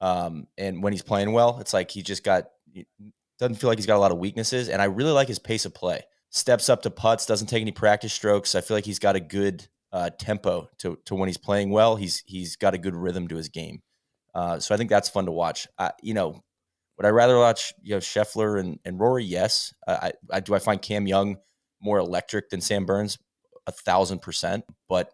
[0.00, 2.48] um, and when he's playing well, it's like he just got
[3.38, 4.68] doesn't feel like he's got a lot of weaknesses.
[4.68, 6.02] And I really like his pace of play.
[6.30, 8.54] Steps up to putts, doesn't take any practice strokes.
[8.54, 11.96] I feel like he's got a good uh, tempo to to when he's playing well.
[11.96, 13.82] He's he's got a good rhythm to his game.
[14.34, 15.68] Uh, so I think that's fun to watch.
[16.02, 16.42] you know,
[16.96, 19.24] would I rather watch you know Scheffler and, and Rory?
[19.24, 19.74] Yes.
[19.86, 20.54] I, I do.
[20.54, 21.36] I find Cam Young
[21.82, 23.18] more electric than Sam Burns,
[23.66, 24.64] a thousand percent.
[24.88, 25.12] But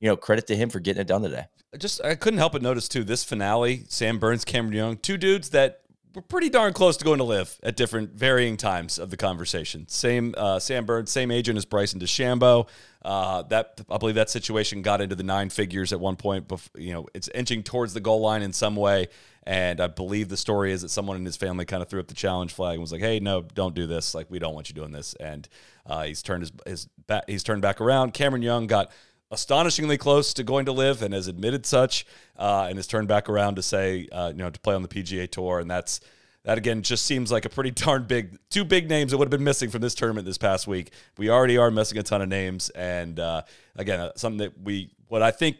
[0.00, 1.44] you know, credit to him for getting it done today.
[1.78, 5.50] Just I couldn't help but notice too this finale: Sam Burns, Cameron Young, two dudes
[5.50, 5.80] that
[6.14, 9.88] we're pretty darn close to going to LIV at different varying times of the conversation.
[9.88, 12.68] Same uh, Sam Burns, same agent as Bryson DeChambeau.
[13.04, 16.46] Uh, that I believe that situation got into the nine figures at one point.
[16.46, 19.08] Before, you know, it's inching towards the goal line in some way,
[19.46, 22.08] and I believe the story is that someone in his family kind of threw up
[22.08, 24.14] the challenge flag and was like, "Hey, no, don't do this.
[24.14, 25.48] Like, we don't want you doing this." And
[25.86, 28.14] uh, he's turned his his back, he's turned back around.
[28.14, 28.90] Cameron Young got
[29.30, 32.06] astonishingly close to going to LIV and has admitted such
[32.38, 34.88] uh, and has turned back around to say uh, you know to play on the
[34.88, 36.00] PGA tour and that's
[36.44, 39.30] that again just seems like a pretty darn big two big names that would have
[39.30, 42.28] been missing from this tournament this past week we already are missing a ton of
[42.28, 43.42] names and uh,
[43.76, 45.56] again uh, something that we what I think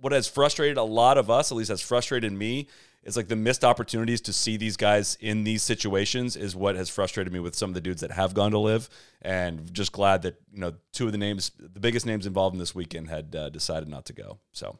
[0.00, 2.68] what has frustrated a lot of us at least has frustrated me
[3.04, 6.88] is like the missed opportunities to see these guys in these situations is what has
[6.88, 8.88] frustrated me with some of the dudes that have gone to LIV
[9.22, 12.58] and just glad that you know two of the names the biggest names involved in
[12.58, 14.78] this weekend had uh, decided not to go so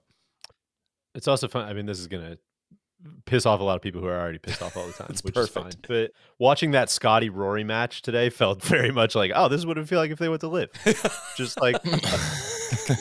[1.15, 1.69] It's also fun.
[1.69, 2.39] I mean, this is gonna
[3.27, 5.23] piss off a lot of people who are already pissed off all the time, It's
[5.23, 5.87] which is perfect.
[5.87, 5.97] fine.
[6.05, 9.77] But watching that Scottie Rory match today felt very much like, oh, this is what
[9.77, 10.71] it would feel like if they went to LIV.
[11.37, 11.77] just like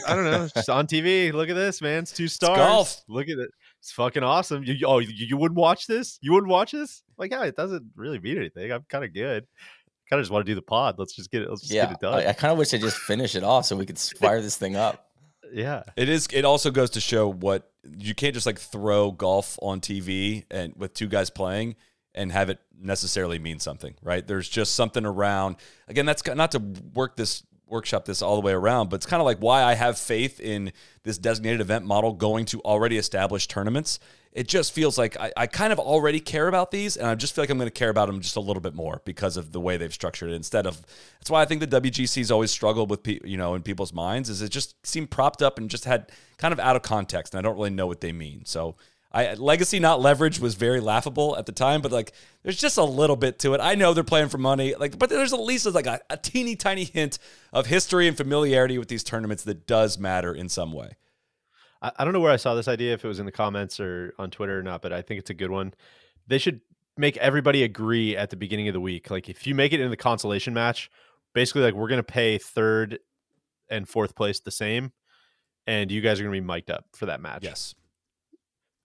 [0.07, 1.31] I don't know, just on TV.
[1.33, 2.03] Look at this, man.
[2.03, 2.57] It's two stars.
[2.57, 3.03] golf.
[3.07, 3.49] Look at it.
[3.83, 4.63] It's fucking awesome.
[4.63, 6.17] You, you- oh, you, you wouldn't watch this?
[6.21, 7.03] You wouldn't watch this?
[7.17, 8.71] Like, yeah, it doesn't really mean anything.
[8.71, 9.45] I'm kind of good.
[10.09, 10.95] Kind of just want to do the pod.
[10.97, 11.49] Let's just get it.
[11.49, 12.13] Let's just Yeah, get it done.
[12.13, 14.55] I, I kind of wish I just finish it off so we could fire this
[14.57, 15.05] thing up.
[15.51, 15.83] yeah.
[15.97, 16.27] It is.
[16.31, 20.73] It also goes to show what you can't just like throw golf on TV and
[20.77, 21.75] with two guys playing
[22.15, 24.25] and have it necessarily mean something, right?
[24.25, 25.57] There's just something around.
[25.89, 26.59] Again, that's not to
[26.93, 29.73] work this workshop this all the way around, but it's kind of like why I
[29.73, 30.71] have faith in
[31.03, 33.99] this designated event model going to already established tournaments.
[34.31, 37.35] It just feels like I, I kind of already care about these, and I just
[37.35, 39.51] feel like I'm going to care about them just a little bit more because of
[39.51, 40.35] the way they've structured it.
[40.35, 40.81] Instead of
[41.19, 44.29] that's why I think the WGC's always struggled with pe- you know in people's minds
[44.29, 47.39] is it just seemed propped up and just had kind of out of context, and
[47.39, 48.43] I don't really know what they mean.
[48.45, 48.75] So
[49.13, 52.83] I legacy not leverage was very laughable at the time, but like there's just a
[52.83, 53.61] little bit to it.
[53.61, 56.55] I know they're playing for money, like, but there's at least like a, a teeny
[56.55, 57.19] tiny hint
[57.51, 60.97] of history and familiarity with these tournaments that does matter in some way.
[61.81, 63.79] I, I don't know where I saw this idea, if it was in the comments
[63.79, 65.75] or on Twitter or not, but I think it's a good one.
[66.25, 66.61] They should
[66.97, 69.11] make everybody agree at the beginning of the week.
[69.11, 70.89] Like if you make it in the consolation match,
[71.33, 72.97] basically like we're gonna pay third
[73.69, 74.91] and fourth place the same,
[75.67, 77.43] and you guys are gonna be mic'd up for that match.
[77.43, 77.75] Yes.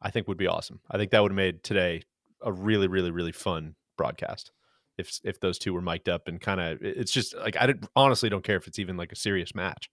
[0.01, 0.81] I think would be awesome.
[0.91, 2.03] I think that would have made today
[2.43, 4.53] a really, really, really fun broadcast.
[4.97, 8.29] If if those two were mic'd up and kind of, it's just like I honestly
[8.29, 9.91] don't care if it's even like a serious match.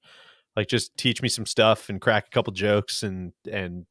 [0.56, 3.86] Like just teach me some stuff and crack a couple jokes and and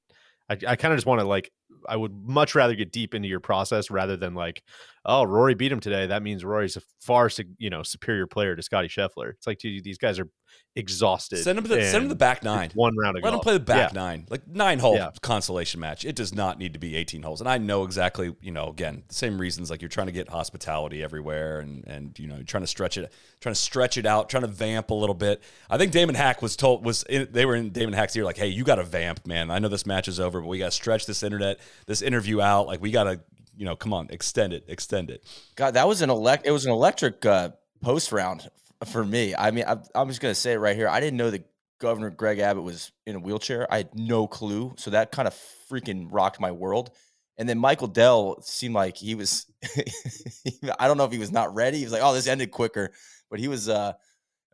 [0.48, 1.50] I, I kind of just want to like
[1.88, 4.62] I would much rather get deep into your process rather than like,
[5.04, 6.06] oh, Rory beat him today.
[6.06, 9.30] That means Rory's a far you know superior player to Scottie Scheffler.
[9.30, 10.28] It's like dude, these guys are
[10.76, 11.36] exhausted.
[11.38, 12.70] Send him to the, send him the back nine.
[12.74, 13.42] One round of Let him golf.
[13.44, 14.00] play the back Yeah.
[14.00, 15.10] nine, like nine hole Yeah.
[15.22, 16.04] consolation match.
[16.04, 17.40] It does not need to be 18 holes.
[17.40, 20.28] And I know exactly, you know, again, the same reasons like you're trying to get
[20.28, 24.04] hospitality everywhere and, and, you know, you're trying to stretch it, trying to stretch it
[24.04, 25.42] out, trying to vamp a little bit.
[25.70, 28.36] I think Damon Hack was told, was in, they were in Damon Hack's ear, like,
[28.36, 29.52] hey, you got to vamp, man.
[29.52, 32.40] I know this match is over, but we got to stretch this internet, this interview
[32.40, 32.66] out.
[32.66, 33.20] Like, we got to,
[33.56, 35.22] you know, come on, extend it, extend it.
[35.54, 36.46] God, that was an elect.
[36.46, 38.50] It was an electric uh, post round f-
[38.86, 39.34] for me.
[39.34, 40.88] I mean, I, I'm just gonna say it right here.
[40.88, 41.46] I didn't know that
[41.80, 43.66] Governor Greg Abbott was in a wheelchair.
[43.72, 44.74] I had no clue.
[44.76, 45.38] So that kind of
[45.70, 46.90] freaking rocked my world.
[47.36, 49.46] And then Michael Dell seemed like he was.
[50.78, 51.78] I don't know if he was not ready.
[51.78, 52.92] He was like, "Oh, this ended quicker,"
[53.30, 53.68] but he was.
[53.68, 53.94] uh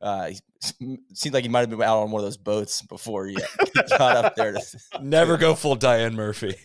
[0.02, 0.30] uh,
[0.78, 3.34] he seemed like he might have been out on one of those boats before he
[3.34, 4.52] he got up there.
[4.52, 6.56] To, Never go full Diane Murphy.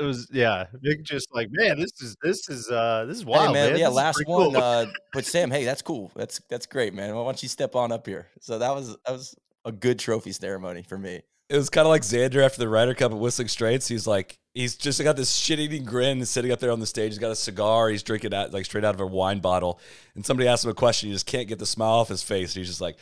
[0.00, 3.48] It was yeah Nick just like man this is this is uh this is wild
[3.48, 4.52] hey man, man, yeah, This last one.
[4.52, 4.56] cool.
[4.56, 6.10] Uh, but Sam, hey, that's cool.
[6.16, 7.14] That's that's great, man.
[7.14, 8.28] Why don't you step on up here?
[8.40, 9.34] So that was that was
[9.64, 11.20] a good trophy ceremony for me.
[11.50, 13.88] it was kind of like Xander after the Ryder Cup at Whistling Straits.
[13.88, 17.10] He's like, he's just got this shit eating grin sitting up there on the stage.
[17.12, 17.90] He's got a cigar.
[17.90, 19.78] He's drinking out like straight out of a wine bottle.
[20.14, 21.08] And somebody asks him a question.
[21.08, 22.54] He just can't get the smile off his face.
[22.54, 22.96] He's just like,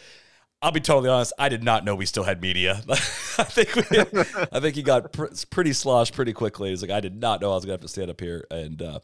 [0.61, 1.33] I'll be totally honest.
[1.38, 2.83] I did not know we still had media.
[2.88, 3.83] I think we,
[4.53, 6.71] I think he got pr- pretty sloshed pretty quickly.
[6.71, 8.83] He's like, I did not know I was gonna have to stand up here and
[8.83, 8.99] uh,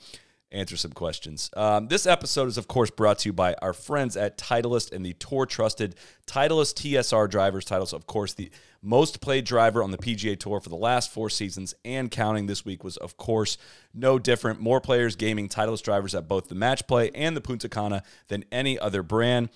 [0.51, 1.51] answer some questions.
[1.57, 5.07] Um, this episode is, of course, brought to you by our friends at Titleist and
[5.07, 5.95] the Tour Trusted
[6.27, 7.65] Titleist TSR drivers.
[7.65, 8.51] Titleist, of course, the
[8.83, 12.47] most played driver on the PGA Tour for the last four seasons and counting.
[12.47, 13.59] This week was, of course,
[13.93, 14.61] no different.
[14.61, 18.45] More players gaming Titleist drivers at both the match play and the Punta Cana than
[18.51, 19.51] any other brand.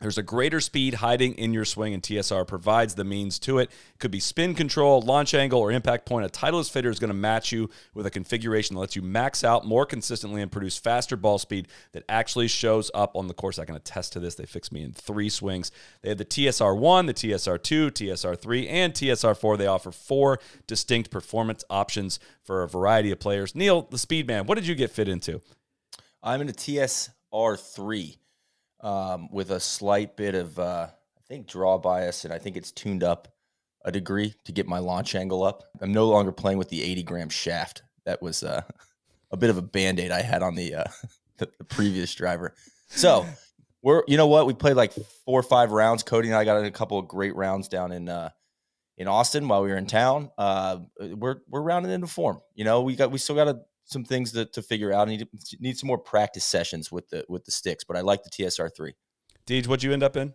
[0.00, 3.60] There's a greater speed hiding in your swing, and TSR provides the means to it.
[3.60, 3.70] it.
[3.98, 6.26] Could be spin control, launch angle, or impact point.
[6.26, 9.44] A Titleist fitter is going to match you with a configuration that lets you max
[9.44, 13.58] out more consistently and produce faster ball speed that actually shows up on the course.
[13.58, 14.34] I can attest to this.
[14.34, 15.70] They fixed me in three swings.
[16.02, 19.58] They have the TSR1, the TSR2, TSR3, and TSR4.
[19.58, 23.54] They offer four distinct performance options for a variety of players.
[23.54, 25.40] Neil, the speed man, what did you get fit into?
[26.22, 28.16] I'm in a TSR3
[28.82, 32.72] um, with a slight bit of, uh, I think, draw bias, and I think it's
[32.72, 33.28] tuned up
[33.84, 35.64] a degree to get my launch angle up.
[35.80, 37.82] I'm no longer playing with the 80 gram shaft.
[38.04, 38.62] That was uh,
[39.30, 40.84] a bit of a band aid I had on the, uh,
[41.38, 42.54] the, the previous driver.
[42.88, 43.26] So
[43.82, 44.46] we're, you know what?
[44.46, 46.02] We played like four or five rounds.
[46.02, 48.30] Cody and I got a couple of great rounds down in uh,
[48.98, 50.30] in Austin while we were in town.
[50.36, 52.40] Uh, we're we're rounding into form.
[52.54, 55.08] You know, we got we still got to some things to, to figure out.
[55.08, 58.22] I need need some more practice sessions with the with the sticks, but I like
[58.22, 58.94] the TSR three.
[59.46, 60.32] Deej, what'd you end up in?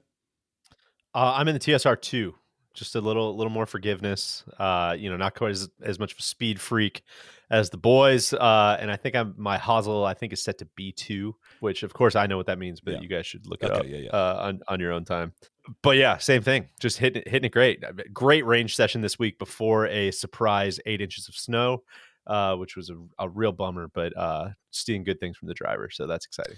[1.13, 2.35] Uh, I'm in the TSR two,
[2.73, 4.43] just a little little more forgiveness.
[4.59, 7.03] Uh, you know, not quite as, as much of a speed freak
[7.49, 8.33] as the boys.
[8.33, 11.83] Uh, and I think I'm my hosel I think is set to B two, which
[11.83, 12.99] of course I know what that means, but Yeah.
[13.01, 14.09] you guys should look it Okay, up yeah, yeah.
[14.09, 15.33] Uh, on on your own time.
[15.81, 16.67] But yeah, same thing.
[16.79, 17.83] Just hitting it, hitting it great.
[18.13, 21.81] Great range session this week before a surprise eight inches of snow.
[22.27, 25.89] Uh, which was a, a real bummer, but uh, seeing good things from the driver,
[25.91, 26.55] so that's exciting.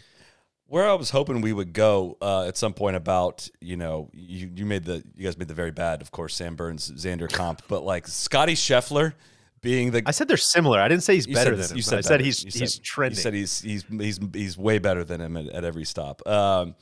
[0.66, 4.52] Where I was hoping we would go uh, at some point about, you know, you,
[4.56, 7.62] you made the, you guys made the very bad, of course, Sam Burns, Xander comp,
[7.68, 9.14] but like Scottie Scheffler
[9.62, 10.80] being the I said they're similar.
[10.80, 11.78] I didn't say he's better said- than him.
[11.78, 13.18] you I said said he's You he's said- trending.
[13.18, 16.26] You said he's he's he's he's way better than him at, at every stop.
[16.28, 16.76] Um,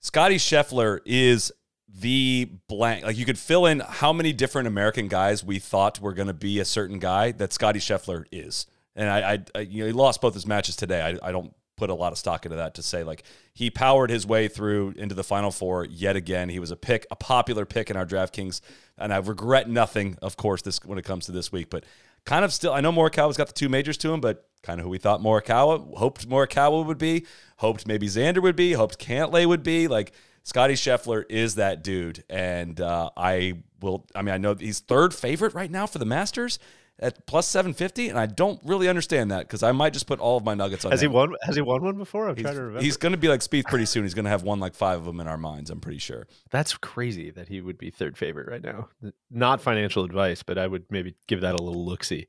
[0.00, 1.52] Scottie Scheffler is
[1.94, 3.04] the blank.
[3.04, 6.34] Like you could fill in how many different American guys we thought were going to
[6.34, 8.66] be a certain guy that Scottie Scheffler is.
[8.96, 11.00] And I, I, I, you know, he lost both his matches today.
[11.02, 13.24] I, I don't put a lot of stock into that to say like
[13.54, 16.48] he powered his way through into the final four yet again.
[16.48, 18.60] He was a pick, a popular pick in our DraftKings,
[18.98, 21.70] and I regret nothing, of course, this when it comes to this week.
[21.70, 21.84] But
[22.24, 24.84] kind of still, I know Morikawa's got the two majors to him, but kind of
[24.84, 27.26] who we thought Morikawa hoped Morikawa would be,
[27.56, 29.88] hoped maybe Xander would be, hoped Cantlay would be.
[29.88, 30.12] Like
[30.44, 34.06] Scottie Scheffler is that dude, and uh, I will.
[34.14, 36.58] I mean, I know he's third favorite right now for the Masters
[36.98, 40.20] at plus seven fifty, and I don't really understand that because I might just put
[40.20, 40.90] all of my nuggets on.
[40.90, 41.12] Has he him.
[41.12, 41.34] won?
[41.42, 42.28] Has he won one before?
[42.28, 42.82] I'm He's, trying to remember.
[42.82, 44.02] he's going to be like Spieth pretty soon.
[44.02, 45.70] He's going to have won like five of them in our minds.
[45.70, 46.26] I'm pretty sure.
[46.50, 48.88] That's crazy that he would be third favorite right now.
[49.30, 52.26] Not financial advice, but I would maybe give that a little look see.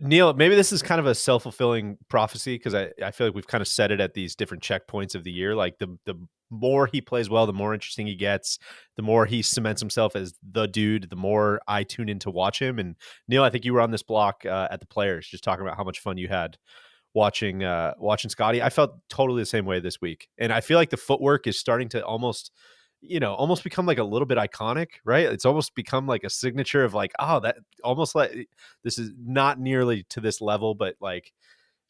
[0.00, 3.34] Neil, maybe this is kind of a self fulfilling prophecy because I, I feel like
[3.34, 5.54] we've kind of said it at these different checkpoints of the year.
[5.54, 6.14] Like the the
[6.50, 8.58] more he plays well, the more interesting he gets,
[8.96, 12.60] the more he cements himself as the dude, the more I tune in to watch
[12.60, 12.78] him.
[12.78, 12.96] And
[13.28, 15.76] Neil, I think you were on this block uh, at the players just talking about
[15.76, 16.56] how much fun you had
[17.14, 18.62] watching uh watching Scottie.
[18.62, 20.28] I felt totally the same way this week.
[20.38, 22.52] And I feel like the footwork is starting to almost
[23.08, 25.26] you know, almost become like a little bit iconic, right?
[25.26, 28.44] It's almost become like a signature of like, oh, that almost like eh,
[28.82, 31.32] this is not nearly to this level, but like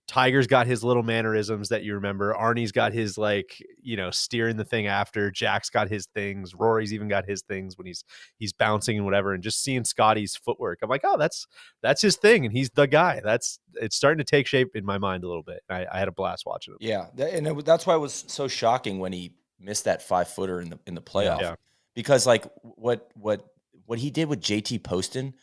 [0.07, 2.33] Tiger's got his little mannerisms that you remember.
[2.33, 5.33] Arnie's got his like, you know, steering the thing after.
[5.33, 6.55] Jack's got his things.
[6.55, 8.05] Rory's even got his things when he's
[8.39, 9.33] he's bouncing and whatever.
[9.35, 11.49] And just seeing Scottie's footwork, I'm like, oh, that's
[11.83, 13.21] that's his thing, and he's the guy.
[13.25, 15.63] That's it's starting to take shape in my mind a little bit.
[15.69, 16.87] I, I had a blast watching it.
[16.87, 20.61] Yeah, and it, that's why it was so shocking when he missed that five footer
[20.61, 21.41] in the in the playoff.
[21.41, 21.55] Yeah.
[21.95, 23.47] Because like what what
[23.87, 25.35] what he did with JT Poston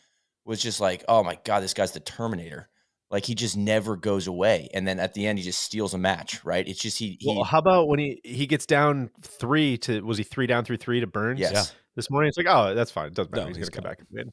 [0.44, 2.68] was just like, oh my god, this guy's the Terminator.
[3.10, 5.98] Like he just never goes away, and then at the end he just steals a
[5.98, 6.44] match.
[6.44, 6.66] Right?
[6.66, 7.16] It's just he.
[7.20, 10.64] he Well, how about when he he gets down three to was he three down
[10.64, 11.38] through three to Burns?
[11.38, 11.72] yes.
[11.96, 13.06] This morning it's like, oh, that's fine.
[13.06, 13.42] It doesn't matter.
[13.42, 14.32] No, he's, he's gonna come back and win.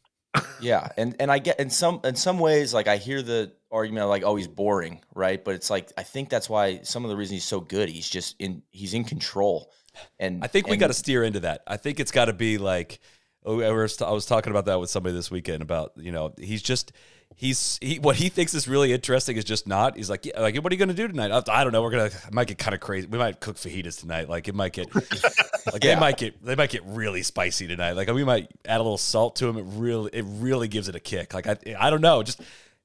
[0.62, 4.08] Yeah, and and I get in some in some ways like I hear the argument
[4.08, 5.44] like oh he's boring, right?
[5.44, 7.90] But it's like I think that's why some of the reason he's so good.
[7.90, 9.72] He's just in he's in control,
[10.20, 11.64] and I think we got to steer into that.
[11.68, 13.00] I think it's got to be like
[13.46, 16.34] oh, I was, I was talking about that with somebody this weekend about you know
[16.38, 16.92] he's just
[17.36, 19.98] he's he what he thinks is really interesting is just not.
[19.98, 21.32] He's like yeah, like what are you going to do tonight?
[21.32, 21.82] I, I don't know.
[21.82, 23.08] We're gonna it might get kind of crazy.
[23.08, 24.30] We might cook fajitas tonight.
[24.30, 24.94] Like it might get
[25.72, 27.94] like they might get they might get really spicy tonight.
[27.94, 29.58] Like we might add a little salt to them.
[29.58, 31.34] It really it really gives it a kick.
[31.34, 32.42] Like I I don't know just.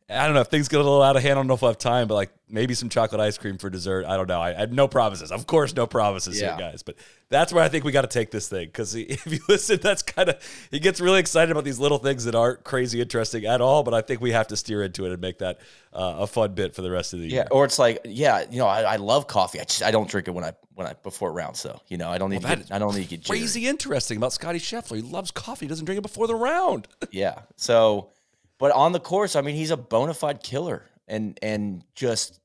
[0.09, 1.33] I don't know if things get a little out of hand.
[1.33, 3.69] I don't know if I have time, but like maybe some chocolate ice cream for
[3.69, 4.05] dessert.
[4.07, 4.41] I don't know.
[4.41, 5.33] I, I had no promises.
[5.33, 6.57] Of course, no promises Yeah.
[6.57, 6.85] here, guys.
[6.85, 6.95] But
[7.29, 10.03] that's where I think we got to take this thing because if you listen, that's
[10.03, 13.61] kind of he gets really excited about these little things that aren't crazy interesting at
[13.61, 13.83] all.
[13.83, 15.59] But I think we have to steer into it and make that
[15.93, 17.49] uh, a fun bit for the rest of the Yeah, year.
[17.51, 19.59] or it's like, yeah, you know, I, I love coffee.
[19.61, 21.59] I just I don't drink it when I when I before rounds.
[21.59, 23.41] So you know, I don't need Well, to get, I don't need to get jittery.
[23.41, 24.95] Crazy interesting about Scottie Scheffler.
[24.95, 25.67] He loves coffee.
[25.67, 26.87] He doesn't drink it before the round.
[27.11, 27.41] Yeah.
[27.57, 28.11] So,
[28.59, 32.41] but on the course, I mean, he's a bona fide killer, and and just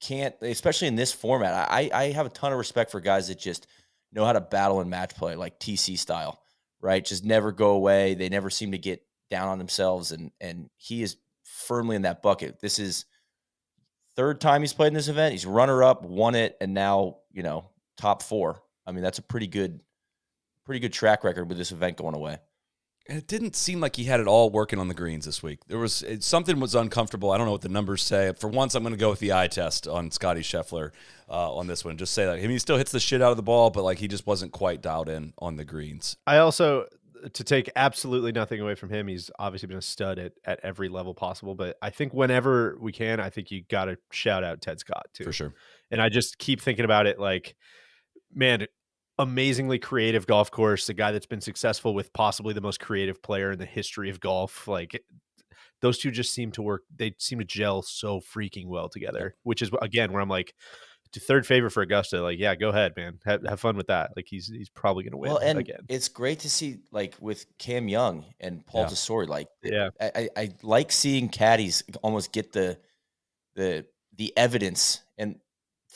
[0.00, 1.68] can't, especially in this format.
[1.70, 3.66] I I have a ton of respect for guys that just
[4.12, 6.40] know how to battle and match play like TC style,
[6.80, 7.04] right?
[7.04, 8.14] Just never go away.
[8.14, 12.22] They never seem to get down on themselves, and and he is firmly in that
[12.22, 12.60] bucket.
[12.60, 13.04] This is
[14.16, 15.32] third time he's played in this event.
[15.32, 18.62] He's runner up, won it, and now you know top four.
[18.86, 19.80] I mean, that's a pretty good,
[20.64, 22.38] pretty good track record with this event going away.
[23.08, 25.60] And it didn't seem like he had it all working on the greens this week.
[25.68, 27.30] There was it, something was uncomfortable.
[27.30, 28.32] I don't know what the numbers say.
[28.32, 30.90] For once, I'm going to go with the eye test on Scottie Scheffler
[31.28, 31.96] uh, on this one.
[31.98, 32.36] Just say that.
[32.36, 34.26] I mean, he still hits the shit out of the ball, but like he just
[34.26, 36.16] wasn't quite dialed in on the greens.
[36.26, 36.86] I also
[37.32, 39.08] to take absolutely nothing away from him.
[39.08, 41.54] He's obviously been a stud at, at every level possible.
[41.54, 45.06] But I think whenever we can, I think you got to shout out Ted Scott
[45.12, 45.24] too.
[45.24, 45.54] For sure.
[45.90, 47.56] And I just keep thinking about it like,
[48.34, 48.66] man,
[49.18, 53.52] amazingly creative golf course, a guy that's been successful with possibly the most creative player
[53.52, 54.66] in the history of golf.
[54.68, 54.98] Like eh,
[55.80, 56.82] those two just seem to work.
[56.94, 60.54] They seem to gel so freaking well together, which is again where I'm like,
[61.18, 62.20] third favorite for Augusta.
[62.20, 63.18] Like, yeah, go ahead, man.
[63.24, 64.10] Have, have fun with that.
[64.16, 65.80] Like he's he's probably gonna win Well, and again.
[65.88, 68.88] it's great to see like with Cam Young and Paul Yeah.
[68.88, 69.26] Tesori.
[69.26, 69.88] Like, eh, Yeah.
[69.98, 72.78] I, I, I like seeing caddies almost get the
[73.54, 73.86] the
[74.16, 75.36] the evidence and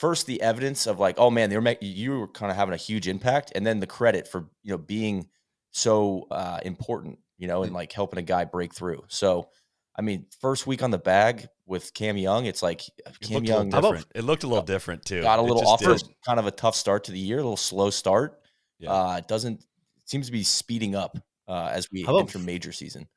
[0.01, 2.73] first the evidence of like, oh man, they were making you were kind of having
[2.73, 5.29] a huge impact, and then the credit for you know being
[5.69, 9.03] so uh, important, you know, and like helping a guy break through.
[9.07, 9.49] So,
[9.95, 13.45] I mean, first week on the bag with Cam Young, it's like It Cam a
[13.45, 14.07] Young different.
[14.15, 15.21] It looked a little different too.
[15.21, 15.81] got a little off
[16.25, 18.41] kind of a tough start to the year, a little slow start.
[18.79, 18.91] Yeah.
[18.91, 19.63] Uh, it doesn't
[20.05, 23.07] seems to be speeding up uh, as we about enter major season.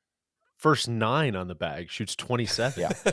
[0.58, 2.80] First nine on the bag, shoots 27.
[2.80, 3.12] Yeah.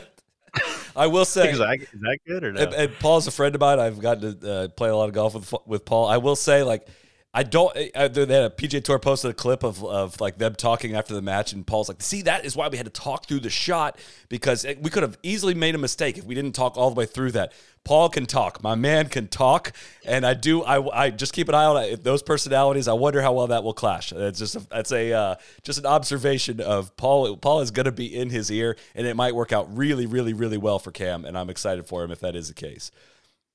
[0.94, 2.60] I will say, is, that, is that good or no?
[2.60, 3.78] And, and Paul's a friend of mine.
[3.78, 6.08] I've gotten to uh, play a lot of golf with with Paul.
[6.08, 6.86] I will say, like,
[7.34, 7.74] I don't.
[7.94, 11.14] Uh, they had a PGA Tour posted a clip of of like them talking after
[11.14, 13.50] the match, and Paul's like, "See, that is why we had to talk through the
[13.50, 16.90] shot because it, we could have easily made a mistake if we didn't talk all
[16.90, 17.52] the way through that."
[17.84, 18.62] Paul can talk.
[18.62, 19.72] My man can talk,
[20.04, 20.62] and I do.
[20.62, 22.86] I, I just keep an eye on those personalities.
[22.86, 24.12] I wonder how well that will clash.
[24.12, 27.36] It's just a, that's a uh, just an observation of Paul.
[27.38, 30.32] Paul is going to be in his ear, and it might work out really, really,
[30.32, 32.92] really well for Cam, and I'm excited for him if that is the case.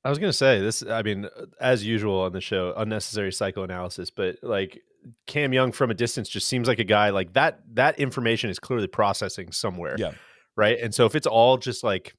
[0.07, 0.83] I was gonna say this.
[0.89, 1.27] I mean,
[1.59, 4.81] as usual on the show, unnecessary psychoanalysis, but like
[5.25, 7.59] Cam Young from a distance just seems like a guy like that.
[7.73, 9.97] That information is clearly processing somewhere.
[9.99, 10.13] Yeah.
[10.55, 10.79] Right.
[10.79, 12.15] And so if it's all just like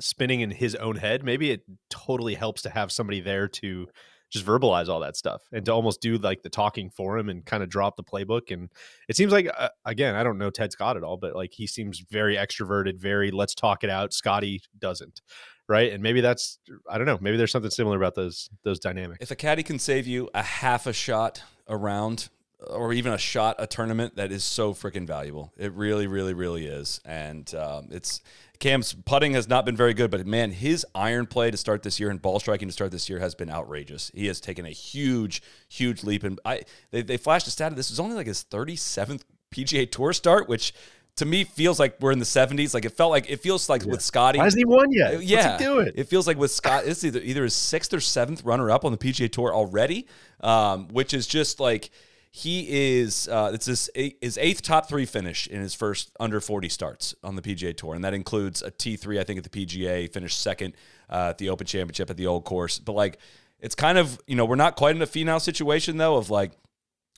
[0.00, 3.86] spinning in his own head, maybe it totally helps to have somebody there to
[4.30, 7.46] just verbalize all that stuff and to almost do like the talking for him and
[7.46, 8.50] kind of drop the playbook.
[8.50, 8.70] And
[9.08, 11.66] it seems like, uh, again, I don't know Ted Scott at all, but like he
[11.66, 14.12] seems very extroverted, very let's talk it out.
[14.12, 15.22] Scottie doesn't.
[15.68, 15.92] Right.
[15.92, 16.58] And maybe that's,
[16.88, 19.18] I don't know, maybe there's something similar about those, those dynamics.
[19.22, 22.28] If a caddy can save you a half a shot around
[22.66, 25.52] or even a shot a tournament, that is so freaking valuable.
[25.56, 27.00] It really, really, really is.
[27.04, 28.20] And um, it's
[28.58, 31.98] Cam's putting has not been very good, but man, his iron play to start this
[31.98, 34.10] year and ball striking to start this year has been outrageous.
[34.14, 36.24] He has taken a huge, huge leap.
[36.24, 39.90] And I they, they flashed a stat of this was only like his 37th PGA
[39.90, 40.72] Tour start, which
[41.16, 42.74] to me feels like we're in the 70s.
[42.74, 44.38] Like it felt like it feels like with Scottie.
[44.38, 45.22] Why hasn't he won yet?
[45.22, 45.92] Yeah, What's he doing?
[45.94, 48.92] It feels like with Scott, it's either either his sixth or seventh runner up on
[48.92, 50.06] the PGA Tour already,
[50.40, 51.90] um, which is just like
[52.32, 53.28] he is.
[53.28, 57.36] Uh, it's his his eighth top three finish in his first under forty starts on
[57.36, 60.12] the PGA Tour, and that includes a T three, I think, at the PGA.
[60.12, 60.74] Finished second
[61.08, 63.18] uh, at the Open Championship at the Old Course, but like
[63.60, 66.50] it's kind of you know we're not quite in a final situation though of like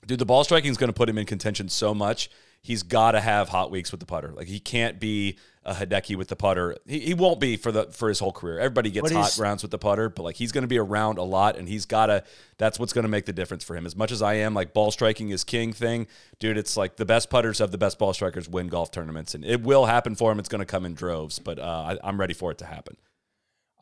[0.07, 2.28] dude, the ball striking is going to put him in contention so much.
[2.66, 4.32] He's got to have hot weeks with the putter.
[4.34, 6.76] Like he can't be a Hideki with the putter.
[6.84, 8.58] He, he won't be for the for his whole career.
[8.58, 11.22] Everybody gets hot rounds with the putter, but like he's going to be around a
[11.22, 12.24] lot, and he's got to.
[12.58, 13.86] That's what's going to make the difference for him.
[13.86, 16.08] As much as I am like ball striking is king thing,
[16.40, 16.58] dude.
[16.58, 19.62] It's like the best putters of the best ball strikers win golf tournaments, and it
[19.62, 20.40] will happen for him.
[20.40, 22.96] It's going to come in droves, but uh, I, I'm ready for it to happen.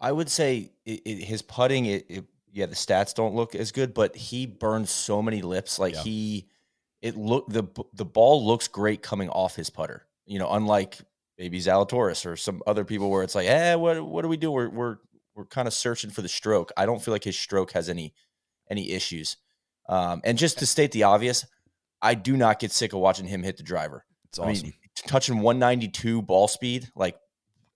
[0.01, 3.73] I would say it, it, his putting, it, it, yeah, the stats don't look as
[3.73, 5.79] good, but he burns so many lips.
[5.79, 6.03] Like Yeah.
[6.03, 6.49] he,
[7.05, 10.07] it look the the ball looks great coming off his putter.
[10.25, 10.99] You know, unlike
[11.39, 14.51] maybe Zalatoris or some other people where it's like, eh, what what do we do?
[14.51, 14.97] We're we're
[15.35, 16.73] we're kind of searching for the stroke.
[16.79, 18.15] I don't feel like his stroke has any
[18.71, 19.37] any issues.
[19.87, 21.45] Um, and just to state the obvious,
[22.01, 24.07] I do not get sick of watching him hit the driver.
[24.31, 24.69] It's I awesome.
[24.69, 24.75] mean,
[25.07, 27.19] touching 192 ball speed, like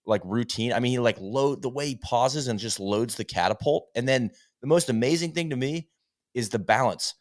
[0.07, 0.73] like routine.
[0.73, 3.89] I mean, he like load the way he pauses and just loads the catapult.
[3.95, 4.31] And then
[4.63, 5.91] the most amazing thing to me
[6.33, 7.15] is the balance.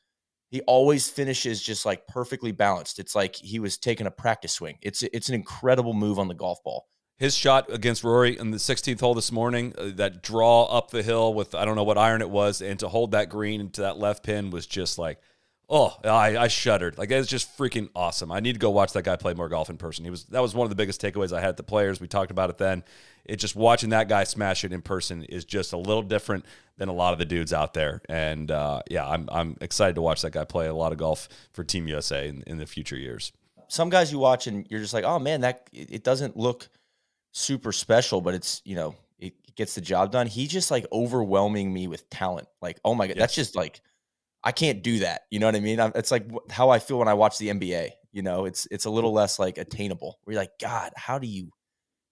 [0.49, 2.99] He always finishes just like perfectly balanced.
[2.99, 4.77] It's like he was taking a practice swing.
[4.81, 6.87] It's it's an incredible move on the golf ball.
[7.17, 11.01] His shot against Rory in the 16th hole this morning, uh, that draw up the
[11.01, 13.81] hill with I don't know what iron it was, and to hold that green into
[13.81, 15.19] that left pin was just like,
[15.69, 16.97] Oh, I, I shuddered.
[16.97, 18.31] Like it's just freaking awesome.
[18.31, 20.05] I need to go watch that guy play more golf in person.
[20.05, 21.99] He was that was one of the biggest takeaways I had at the players.
[21.99, 22.83] We talked about it then.
[23.25, 26.45] It just watching that guy smash it in person is just a little different
[26.77, 28.01] than a lot of the dudes out there.
[28.07, 31.27] And uh, yeah, I'm I'm excited to watch that guy play a lot of golf
[31.51, 33.33] for Team USA in, in the future years.
[33.67, 36.69] Some guys you watch and you're just like, oh man, that it it doesn't look
[37.33, 40.27] super special, but it's you know it gets the job done.
[40.27, 42.47] He's just like overwhelming me with talent.
[42.61, 43.81] Like, oh my god, that's just like
[44.47, 45.23] I can't do that.
[45.29, 45.77] You know what I mean?
[45.77, 47.89] I'm, it's like how I feel when I watch the NBA.
[48.13, 50.19] You know, it's it's a little less like attainable.
[50.25, 51.51] You're like, God, how do you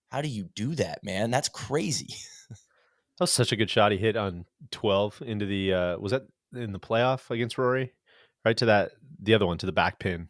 [0.09, 1.31] how do you do that, man?
[1.31, 2.09] That's crazy.
[2.49, 6.23] That was such a good shot he hit on 12 into the uh was that
[6.53, 7.93] in the playoff against Rory?
[8.43, 10.27] Right to that the other one to the back pin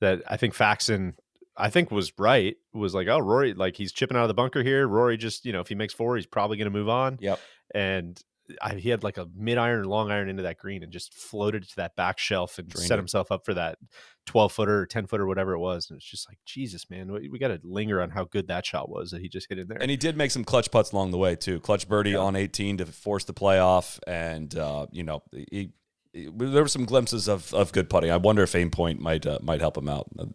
[0.00, 1.12] that I think Faxon
[1.58, 4.62] I think was right was like oh Rory like he's chipping out of the bunker
[4.62, 7.18] here Rory just you know if he makes four he's probably going to move on
[7.20, 7.38] Yep.
[7.74, 8.18] and
[8.62, 11.12] I, he had like a mid iron and long iron into that green and just
[11.14, 12.98] floated it to that back shelf and Drained set it.
[12.98, 13.78] himself up for that
[14.26, 17.28] 12 footer or 10 footer whatever it was and it's just like Jesus man we,
[17.28, 19.68] we got to linger on how good that shot was that he just hit in
[19.68, 21.60] there And he did make some clutch putts along the way too.
[21.60, 25.72] Clutch birdie on 18 to force the playoff, and uh, you know he,
[26.12, 28.10] he- there were some glimpses of, of good putting.
[28.10, 30.06] I wonder if aim point might uh, might help him out.
[30.18, 30.34] I'm,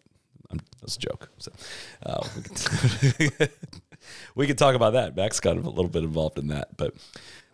[0.80, 1.28] that's a joke.
[1.38, 1.50] So,
[2.06, 2.42] uh, we,
[3.30, 3.50] could,
[4.36, 5.16] we could talk about that.
[5.16, 6.94] Max got a little bit involved in that, but.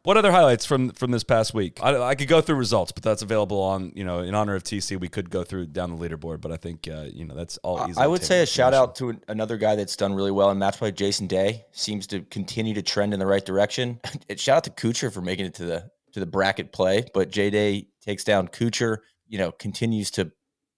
[0.05, 1.79] What other highlights from from this past week?
[1.83, 4.65] I, I could go through results, but that's available on you know in honor of
[4.65, 4.99] TC.
[4.99, 7.79] We could go through down the leaderboard, but I think uh, you know that's all.
[7.79, 10.31] I- easily I would say a shout out to an- another guy that's done really
[10.31, 10.93] well in match play.
[10.93, 14.01] Jason Day seems to continue to trend in the right direction.
[14.37, 17.51] shout out to Kuchar for making it to the to the bracket play, but J
[17.51, 18.99] Day takes down Kuchar.
[19.27, 20.33] You know, continues to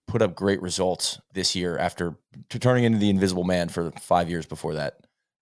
[0.09, 2.17] put up great results this year after
[2.49, 4.95] turning into the Invisible Man for five years before that.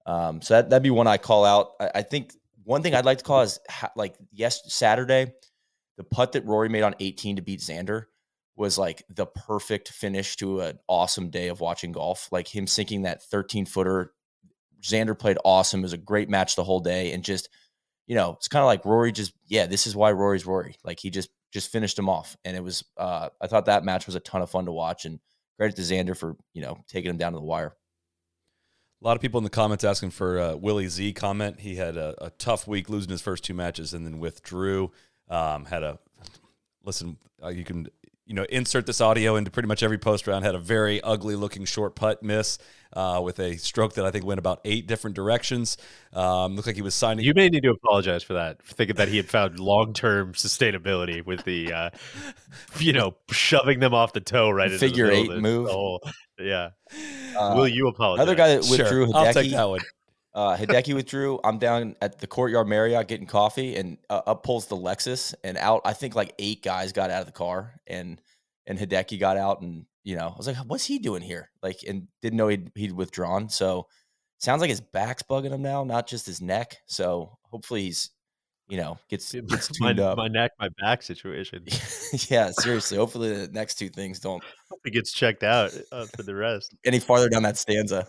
[0.05, 1.73] Um, so that that'd be one I call out.
[1.81, 2.33] I, I think
[2.69, 3.59] one thing I'd like to call is
[3.97, 5.33] like yes Saturday,
[5.97, 8.05] the putt that Rory made on 18 to beat Xander
[8.57, 12.29] was like the perfect finish to an awesome day of watching golf.
[12.31, 14.13] Like him sinking that 13 footer.
[14.83, 15.81] Xander played awesome.
[15.81, 17.13] It was a great match the whole day.
[17.13, 17.49] And just,
[18.07, 20.77] you know, it's kind of like Rory just, yeah, this is why Rory's Rory.
[20.85, 22.37] Like he just, just finished him off.
[22.45, 25.07] And it was, uh, I thought that match was a ton of fun to watch.
[25.07, 25.21] And
[25.57, 27.75] credit to Xander for, you know, taking him down to the wire.
[29.01, 31.61] A lot of people in the comments asking for uh, Willie Z comment.
[31.61, 34.91] He had a, a tough week losing his first two matches and then withdrew.
[35.29, 35.99] Um, had a
[36.85, 37.17] listen.
[37.43, 37.89] Uh, you can
[38.27, 40.45] you know insert this audio into pretty much every post round.
[40.45, 42.59] Had a very ugly looking short putt miss
[42.93, 45.77] uh, with a stroke that I think went about eight different directions.
[46.13, 47.25] Um, looked like he was signing.
[47.25, 50.33] You may need to apologize for that, for thinking that he had found long term
[50.35, 51.91] sustainability with the, uh,
[52.79, 55.69] you know, shoving them off the toe right into the Figure eight of the move.
[56.39, 56.47] Hole.
[56.47, 56.71] Yeah.
[57.37, 58.23] Uh, Will you apologize?
[58.23, 59.81] Another guy that Sure, withdrew, I'll take that one.
[60.35, 61.41] Uh, Hideki withdrew.
[61.43, 65.57] I'm down at the Courtyard Marriott getting coffee, and uh, up pulls the Lexus, and
[65.59, 65.83] out.
[65.85, 68.21] I think like eight guys got out of the car, and
[68.67, 71.51] and Hideki got out, and you know, I was like, what's he doing here?
[71.63, 73.49] Like, and didn't know he'd he'd withdrawn.
[73.49, 73.89] So
[74.39, 76.77] sounds like his back's bugging him now, not just his neck.
[76.87, 78.11] So hopefully he's,
[78.69, 80.19] you know, gets gets my, tuned up.
[80.19, 81.65] my neck, my back situation.
[82.29, 82.99] yeah, seriously.
[82.99, 84.43] Hopefully the next two things don't
[84.85, 86.75] He gets checked out uh, for the rest.
[86.85, 88.07] any farther down that stanza.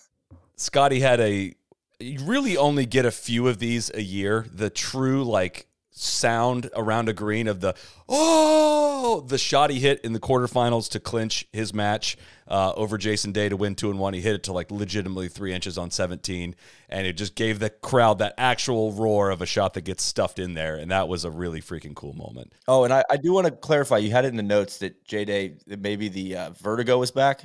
[0.56, 1.54] Scottie had a
[1.98, 4.46] you really only get a few of these a year.
[4.52, 5.66] The true like
[5.98, 7.74] sound around a green of the
[8.06, 12.18] oh the shot he hit in the quarterfinals to clinch his match
[12.48, 14.14] uh, over Jason Day to win two and one.
[14.14, 16.54] He hit it to like legitimately three inches on 17,
[16.88, 20.38] and it just gave the crowd that actual roar of a shot that gets stuffed
[20.38, 22.52] in there, and that was a really freaking cool moment.
[22.68, 23.98] Oh, and I, I do want to clarify.
[23.98, 27.42] You had it in the notes that J Day maybe the uh, vertigo was back.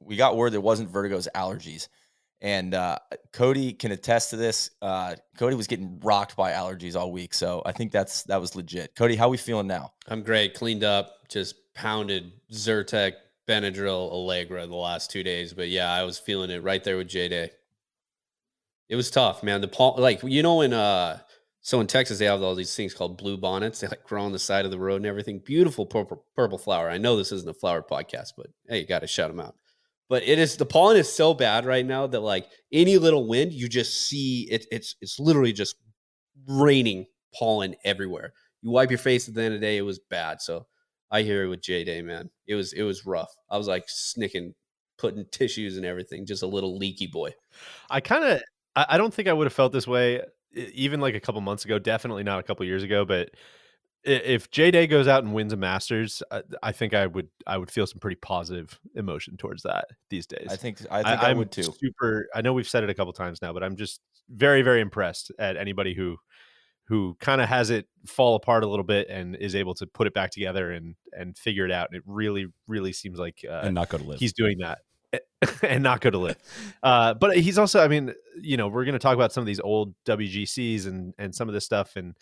[0.00, 1.88] We got word that it wasn't vertigo, it allergies.
[2.42, 2.98] And uh,
[3.32, 4.70] Cody can attest to this.
[4.82, 8.56] Uh, Cody was getting rocked by allergies all week, so I think that's that was
[8.56, 8.96] legit.
[8.96, 9.92] Cody, how we feeling now?
[10.08, 10.52] I'm great.
[10.54, 13.12] Cleaned up, just pounded Zyrtec,
[13.48, 15.54] Benadryl, Allegra the last two days.
[15.54, 17.50] But yeah, I was feeling it right there with J Day.
[18.88, 19.60] It was tough, man.
[19.60, 21.20] The paul, like you know, in uh,
[21.60, 23.78] so in Texas they have all these things called blue bonnets.
[23.80, 25.38] They like grow on the side of the road and everything.
[25.38, 26.90] Beautiful purple purple flower.
[26.90, 29.54] I know this isn't a flower podcast, but hey, you got to shout them out.
[30.12, 33.54] But it is the pollen is so bad right now that like any little wind,
[33.54, 34.66] you just see it.
[34.70, 35.76] It's it's literally just
[36.46, 38.34] raining pollen everywhere.
[38.60, 40.42] You wipe your face at the end of the day, it was bad.
[40.42, 40.66] So
[41.10, 42.28] I hear it with J Day, man.
[42.46, 43.34] It was it was rough.
[43.50, 44.52] I was like snicking,
[44.98, 47.30] putting tissues and everything, just a little leaky boy.
[47.88, 48.42] I kind of,
[48.76, 50.20] I, don't think I would have felt this way
[50.52, 51.78] even like a couple months ago.
[51.78, 53.06] Definitely not a couple years ago.
[53.06, 53.30] But
[54.04, 57.56] if J Day goes out and wins a Masters, I, I think I would, I
[57.56, 60.48] would feel some pretty positive emotion towards that these days.
[60.50, 61.62] I think I think I, I'm would too.
[61.62, 62.28] Super.
[62.34, 65.30] I know we've said it a couple times now, but I'm just very, very impressed
[65.38, 66.16] at anybody who
[66.86, 70.06] who kind of has it fall apart a little bit and is able to put
[70.06, 71.88] it back together and and figure it out.
[71.90, 74.18] And it really, really seems like uh, and not go to LIV.
[74.18, 74.78] he's doing that
[75.62, 76.36] and not go to LIV.
[76.82, 79.46] Uh, but he's also, I mean, you know, we're going to talk about some of
[79.46, 82.14] these old WGCs and and some of this stuff, and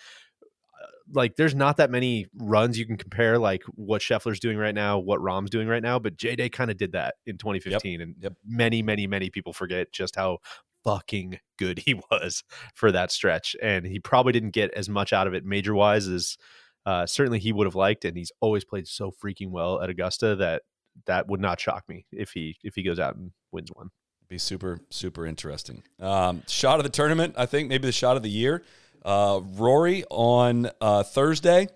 [1.13, 4.99] like, there's not that many runs you can compare, like what Scheffler's doing right now,
[4.99, 5.99] what Rahm's doing right now.
[5.99, 8.33] But J Day kind of did that in 2015, and Yep.
[8.47, 10.39] many, many, many people forget just how
[10.85, 12.43] fucking good he was
[12.75, 16.07] for that stretch, and he probably didn't get as much out of it major wise
[16.07, 16.37] as.
[16.87, 20.35] Uh, certainly he would have liked, and he's always played so freaking well at Augusta
[20.37, 20.63] that
[21.05, 23.91] that would not shock me if he if he goes out and wins one.
[24.29, 25.83] be super super interesting.
[26.01, 28.63] Um, shot of the tournament, I think maybe the shot of the year.
[29.05, 31.69] Uh, Rory on uh, Thursday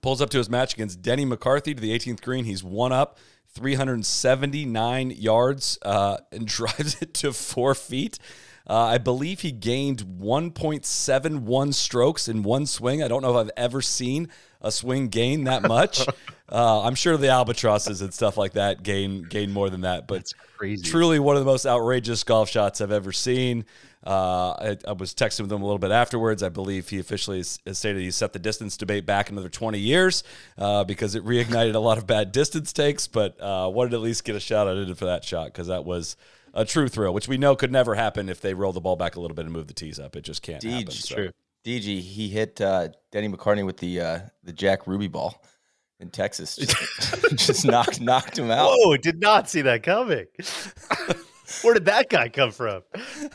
[0.00, 2.44] pulls up to his match against Denny McCarthy to the 18th green.
[2.44, 3.18] He's one up,
[3.54, 8.18] 379 yards, uh, and drives it to four feet.
[8.66, 13.02] Uh, I believe he gained 1.71 strokes in one swing.
[13.02, 14.28] I don't know if I've ever seen
[14.62, 16.06] a swing gain that much.
[16.50, 20.32] uh, I'm sure the albatrosses and stuff like that gain gain more than that, but
[20.56, 20.82] Crazy.
[20.82, 23.66] truly one of the most outrageous golf shots I've ever seen.
[24.06, 26.42] Uh, I, I was texting with him a little bit afterwards.
[26.42, 29.78] I believe he officially has, has stated he set the distance debate back another 20
[29.78, 30.24] years
[30.58, 34.02] uh, because it reignited a lot of bad distance takes, but uh, wanted to at
[34.02, 36.16] least get a shout out into for that shot because that was
[36.52, 39.16] a true thrill, which we know could never happen if they roll the ball back
[39.16, 40.16] a little bit and move the tees up.
[40.16, 40.90] It just can't happen.
[40.90, 41.30] So- True.
[41.64, 45.42] DJ, he hit uh, Denny McCarthy with the uh, the Jack Ruby ball
[45.98, 46.56] in Texas.
[46.56, 48.70] Just, just knocked knocked him out.
[48.76, 48.98] Whoa!
[48.98, 50.26] Did not see that coming.
[51.62, 52.82] Where did that guy come from?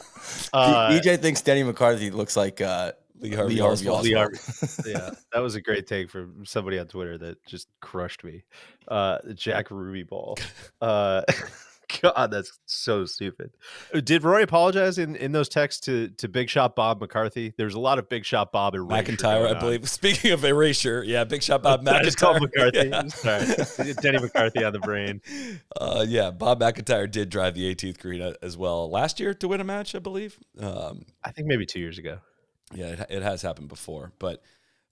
[0.51, 4.03] Uh, DJ thinks Denny McCarthy looks like uh, Lee Harvey Lee Harvey Oswald.
[4.03, 4.37] Lee Harvey.
[4.85, 8.43] yeah, that was a great take from somebody on Twitter that just crushed me.
[8.87, 10.37] Uh, Jack Ruby ball.
[10.81, 11.21] Uh,
[12.01, 13.51] God, that's so stupid.
[13.93, 17.53] Uh, Did Roy apologize in, in those texts to to Big Shot Bob McCarthy?
[17.57, 19.89] There's a lot of Big Shot Bob erasure McIntyre, I believe.
[19.99, 22.71] Speaking of erasure, yeah, big shot Bob I just called McIntyre.
[22.73, 22.89] McCarthy.
[22.89, 23.07] Yeah.
[23.07, 25.21] Sorry, Denny McCarthy on the brain.
[25.79, 29.47] Uh, yeah, Bob McIntyre did drive the 18th green uh, as well last year to
[29.47, 30.37] win a match, I believe.
[30.59, 32.19] Um, I think maybe two years ago.
[32.73, 34.41] yeah, it, it has happened before, but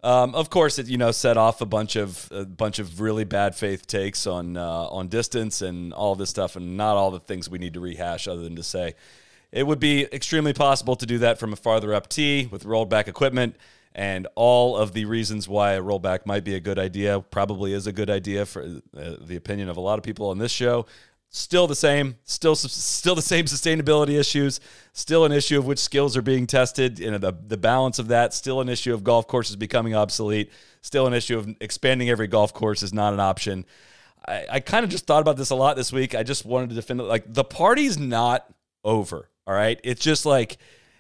[0.04, 3.24] um, of course, it you know set off a bunch of a bunch of really
[3.24, 7.20] bad faith takes on uh, on distance and all this stuff, and not all the
[7.20, 8.96] things we need to rehash, other than to say
[9.52, 12.90] it would be extremely possible to do that from a farther up tee with rolled
[12.90, 13.56] back equipment.
[13.96, 17.88] And all of the reasons why a rollback might be a good idea probably is
[17.88, 20.86] a good idea for uh, the opinion of a lot of people on this show.
[21.30, 24.60] Still the same, still still the same sustainability issues,
[24.94, 28.34] still an issue of which skills are being tested, and the the balance of that,
[28.34, 30.52] still an issue of golf courses becoming obsolete,
[30.82, 33.66] still an issue of expanding every golf course is not an option.
[34.28, 36.16] I, I kind of just thought about this a lot this week.
[36.16, 37.04] I just wanted to defend it.
[37.04, 38.48] Like the party's not
[38.84, 39.30] over.
[39.46, 39.80] All right.
[39.84, 40.58] It's just like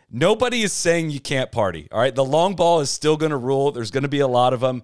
[0.10, 1.88] nobody is saying you can't party.
[1.92, 2.16] All right.
[2.16, 3.72] The long ball is still going to rule.
[3.72, 4.84] There's going to be a lot of them.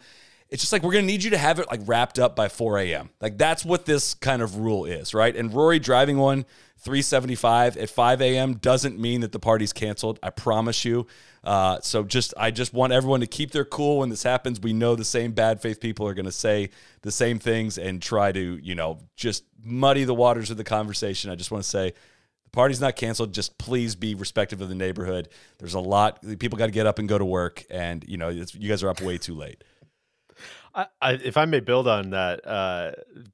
[0.53, 2.47] It's just like we're going to need you to have it like wrapped up by
[2.47, 3.09] 4 a.m.
[3.19, 5.15] Like that's what this kind of rule is.
[5.15, 5.35] Right.
[5.35, 6.45] And Rory driving one
[6.77, 8.53] 375 at 5 a.m.
[8.57, 10.19] doesn't mean that the party's canceled.
[10.21, 11.07] I promise you.
[11.43, 14.59] Uh, so just I just want everyone to keep their cool when this happens.
[14.59, 16.69] We know the same bad faith people are going to say
[17.01, 21.31] the same things and try to you know just muddy the waters of the conversation.
[21.31, 21.93] I just want to say
[22.43, 23.33] the party's not canceled.
[23.33, 25.29] Just please be respectful of the neighborhood.
[25.57, 28.29] There's a lot people got to get up and go to work, and you know
[28.29, 29.63] you guys are up way too late.
[30.75, 32.91] I, I, if I may build on that uh,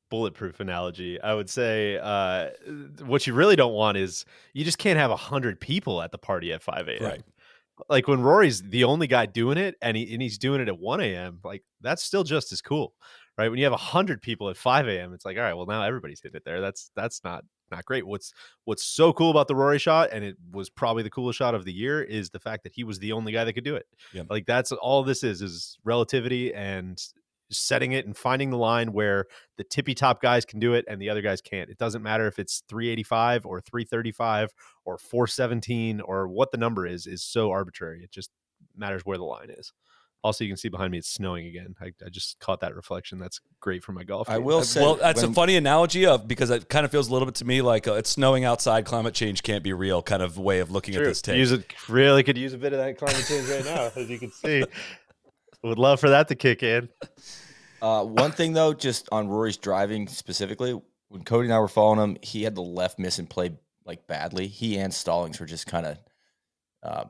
[0.10, 2.50] bulletproof analogy, I would say uh,
[3.06, 6.18] what you really don't want is you just can't have a hundred people at the
[6.18, 7.04] party at five a.m.
[7.04, 7.24] Right.
[7.88, 10.78] Like when Rory's the only guy doing it, and he and he's doing it at
[10.78, 11.40] one a.m.
[11.44, 12.94] Like that's still just as cool,
[13.38, 13.50] right?
[13.50, 15.84] When you have a hundred people at five a.m., it's like all right, well now
[15.84, 16.60] everybody's hitting it there.
[16.60, 18.06] That's that's not not great.
[18.06, 18.34] What's
[18.66, 21.64] what's so cool about the Rory shot, and it was probably the coolest shot of
[21.64, 23.86] the year, is the fact that he was the only guy that could do it.
[24.14, 24.28] Yep.
[24.30, 27.02] Like that's all this is is relativity and
[27.52, 29.26] setting it and finding the line where
[29.58, 31.70] the tippy top guys can do it and the other guys can't.
[31.70, 34.52] It doesn't matter if it's 385 or 335
[34.86, 38.04] or 417 or what the number is is so arbitrary.
[38.04, 38.30] It just
[38.76, 39.74] matters where the line is.
[40.22, 41.76] Also, you can see behind me it's snowing again.
[41.80, 43.20] I, I just caught that reflection.
[43.20, 44.30] That's great for my golf.
[44.30, 47.08] I will say, well, that's when- a funny analogy of because it kind of feels
[47.08, 48.84] a little bit to me like uh, it's snowing outside.
[48.84, 50.02] Climate change can't be real.
[50.02, 51.38] Kind of way of looking at this take.
[51.38, 54.20] Use it really could use a bit of that climate change right now, as you
[54.20, 54.66] can see.
[55.64, 56.90] Would love for that to kick in.
[57.82, 60.80] Uh, one thing though, just on Rory's driving specifically,
[61.10, 64.08] when Cody and I were following him, he had the left miss and play like
[64.08, 64.48] badly.
[64.48, 65.98] He and Stallings were just kind of
[66.84, 67.06] uh,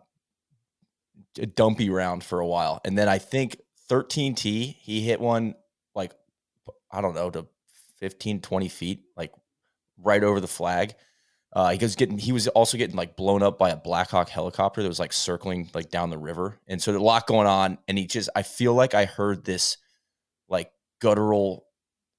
[1.38, 3.58] a dumpy round for a while, and then I think
[3.90, 5.56] 13T he hit one
[5.96, 6.14] like
[6.92, 7.48] I don't know to
[7.98, 9.34] 15 20 feet like
[9.98, 10.94] right over the flag.
[11.52, 14.84] Uh, he was getting he was also getting like blown up by a Blackhawk helicopter
[14.84, 17.78] that was like circling like down the river, and so a lot going on.
[17.88, 19.78] And he just I feel like I heard this
[20.48, 20.72] like
[21.02, 21.66] guttural,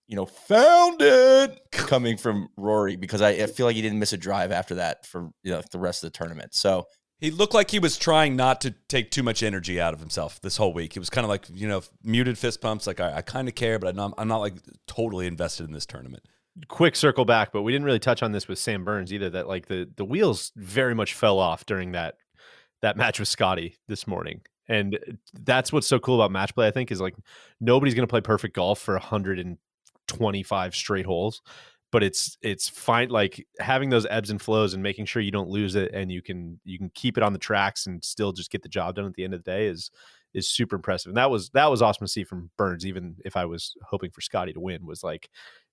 [0.08, 4.12] you know, found it coming from Rory because I, I feel like he didn't miss
[4.12, 6.54] a drive after that for you know the rest of the tournament.
[6.54, 6.86] So
[7.20, 10.40] He looked like he was trying not to take too much energy out of himself
[10.40, 10.94] this whole week.
[10.94, 12.86] He was kind of like, you know, muted fist pumps.
[12.86, 14.54] Like, I, I kind of care, but I'm not, I'm not like
[14.86, 16.24] totally invested in this tournament.
[16.68, 19.30] Quick circle back, but we didn't really touch on this with Sam Burns either.
[19.30, 22.16] That like the the wheels very much fell off during that
[22.82, 26.66] that match with Scottie this morning, and uh, that's what's so cool about match play.
[26.66, 27.14] I think is like
[27.60, 31.42] nobody's to play perfect golf for 125 straight holes,
[31.92, 33.08] but it's it's fine.
[33.08, 36.22] Like having those ebbs and flows and making sure you don't lose it, and you
[36.22, 39.06] can you can keep it on the tracks and still just get the job done
[39.06, 39.90] at the end of the day is
[40.34, 41.10] is super impressive.
[41.10, 42.86] And that was that was awesome to see from Burns.
[42.86, 45.28] Even if I was hoping for Scottie to win, was like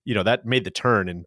[0.08, 1.26] you know that made the turn and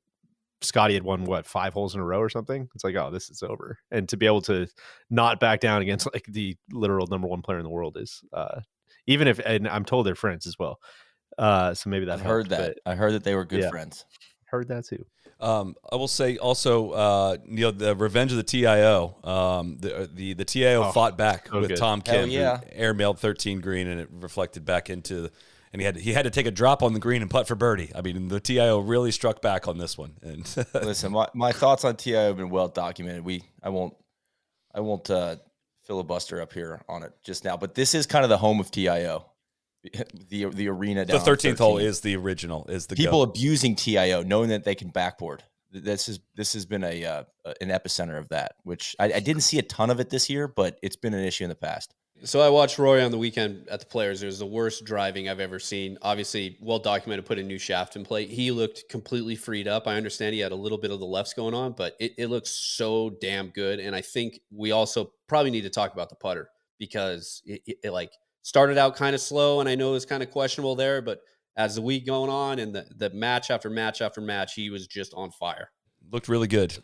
[0.63, 2.69] Scottie had won what five holes in a row or something.
[2.75, 3.79] It's like, oh, this is over.
[3.91, 4.67] And to be able to
[5.09, 8.61] not back down against like the literal number one player in the world is uh
[9.07, 10.79] even if and I'm told they're friends as well.
[11.39, 12.77] Uh so maybe that I heard that.
[12.85, 13.71] but I heard that they were good Yeah.
[13.71, 14.05] friends.
[14.47, 15.05] heard that too.
[15.41, 19.17] Um, I will say also, uh, you know, the Revenge of the TIO.
[19.25, 21.79] Um, the the the TIO Oh, fought back so with good.
[21.79, 22.61] Tom Hell Kim, who yeah.
[22.79, 25.31] airmailed 13 green, and it reflected back into.
[25.73, 27.55] And he had he had to take a drop on the green and putt for
[27.55, 27.93] birdie.
[27.95, 30.15] I mean, the TIO really struck back on this one.
[30.23, 30.45] And
[30.75, 33.25] Listen, my, my thoughts on TIO have been well documented.
[33.25, 33.95] We I won't
[34.75, 35.37] I won't uh,
[35.85, 38.71] filibuster up here on it just now, but this is kind of the home of
[38.71, 39.27] TIO.
[40.29, 42.67] The the arena the 13th hole is the original.
[42.69, 43.31] Is the people go.
[43.31, 45.43] abusing TIO, knowing that they can backboard.
[45.73, 47.25] This is this has been a uh,
[47.63, 50.49] an epicenter of that, which I, I didn't see a ton of it this year,
[50.49, 51.95] but it's been an issue in the past.
[52.23, 54.23] So I watched Roy on the weekend at the Players.
[54.23, 55.97] It was the worst driving I've ever seen.
[56.03, 57.25] Obviously, well documented.
[57.25, 58.27] Put a new shaft in play.
[58.27, 59.87] He looked completely freed up.
[59.87, 62.27] I understand he had a little bit of the lefts going on, but it, it
[62.27, 63.81] looks so damn good.
[63.81, 67.77] And I think we also probably need to talk about the putter because it, it,
[67.85, 68.13] it, like
[68.43, 71.01] started out kind of slow, and I know it was kind of questionable there.
[71.01, 71.21] But
[71.57, 74.87] as the week going on and the, the match after match after match, he was
[74.87, 75.71] just on fire.
[76.11, 76.77] Looked really good.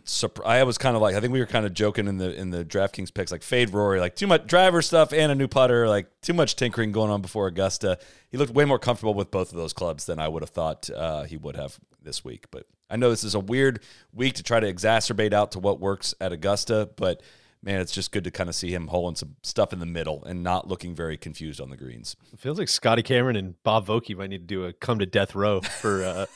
[0.44, 2.50] I was kind of like I think we were kind of joking in the in
[2.50, 5.88] the DraftKings picks like fade Rory like too much driver stuff and a new putter
[5.88, 7.98] like too much tinkering going on before Augusta.
[8.30, 10.88] He looked way more comfortable with both of those clubs than I would have thought
[10.90, 12.46] uh, he would have this week.
[12.50, 13.80] But I know this is a weird
[14.12, 17.22] week to try to exacerbate out to what works at Augusta, but
[17.62, 20.24] man, it's just good to kind of see him holding some stuff in the middle
[20.24, 22.16] and not looking very confused on the greens.
[22.32, 25.06] It feels like Scotty Cameron and Bob Vokey might need to do a come to
[25.06, 26.26] death row for uh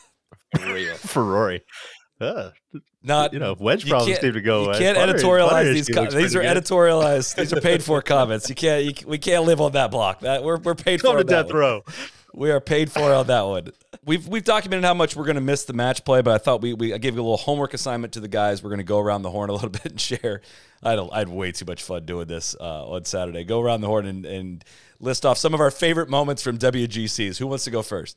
[0.96, 1.62] for Rory.
[2.20, 2.50] Uh,
[3.02, 4.78] Not you know, wedge you problems can't- to go You away.
[4.78, 5.86] can't Putter- editorialize these.
[5.86, 6.56] these are good.
[6.56, 7.34] editorialized.
[7.36, 8.48] These are paid for comments.
[8.48, 8.84] You can't.
[8.84, 10.20] You, we can't live on that block.
[10.20, 11.56] That we're we're paid Come for to on that death one.
[11.56, 11.84] row.
[12.32, 13.68] We are paid for on that one.
[14.04, 16.60] We've we've documented how much we're going to miss the match play, but I thought
[16.62, 18.62] we, we I gave you a little homework assignment to the guys.
[18.62, 20.40] We're going to go around the horn a little bit and share.
[20.82, 23.42] I had, a, I had way too much fun doing this uh, on Saturday.
[23.44, 24.64] Go around the horn and, and
[25.00, 27.38] list off some of our favorite moments from WGCs.
[27.38, 28.16] Who wants to go first?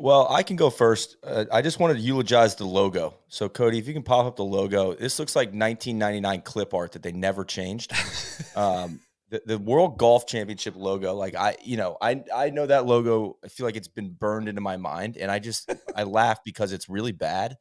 [0.00, 1.16] Well, I can go first.
[1.24, 3.14] Uh, I just wanted to eulogize the logo.
[3.28, 6.92] So, Cody, if you can pop up the logo, this looks like 1999 clip art
[6.92, 7.92] that they never changed.
[8.56, 12.86] um, the, the World Golf Championship logo, like I, you know, I I know that
[12.86, 13.36] logo.
[13.44, 16.72] I feel like it's been burned into my mind, and I just I laugh because
[16.72, 17.56] it's really bad,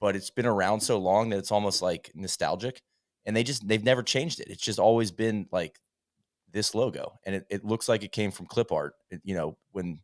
[0.00, 2.80] but it's been around so long that it's almost like nostalgic.
[3.26, 4.48] And they just they've never changed it.
[4.48, 5.78] It's just always been like
[6.52, 8.94] this logo, and it, it looks like it came from clip art.
[9.10, 10.00] It- you know, when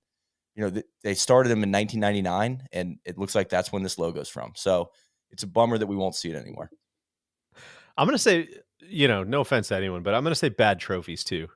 [0.61, 3.99] you know, th- they started them in 1999, and it looks like that's when this
[3.99, 4.53] logo's from.
[4.57, 4.91] So
[5.31, 6.71] it's a bummer that we won't see it anymore.
[7.97, 8.49] I'm gonna say,
[8.87, 11.49] you know, no offense to anyone, but I'm gonna say bad trophies too.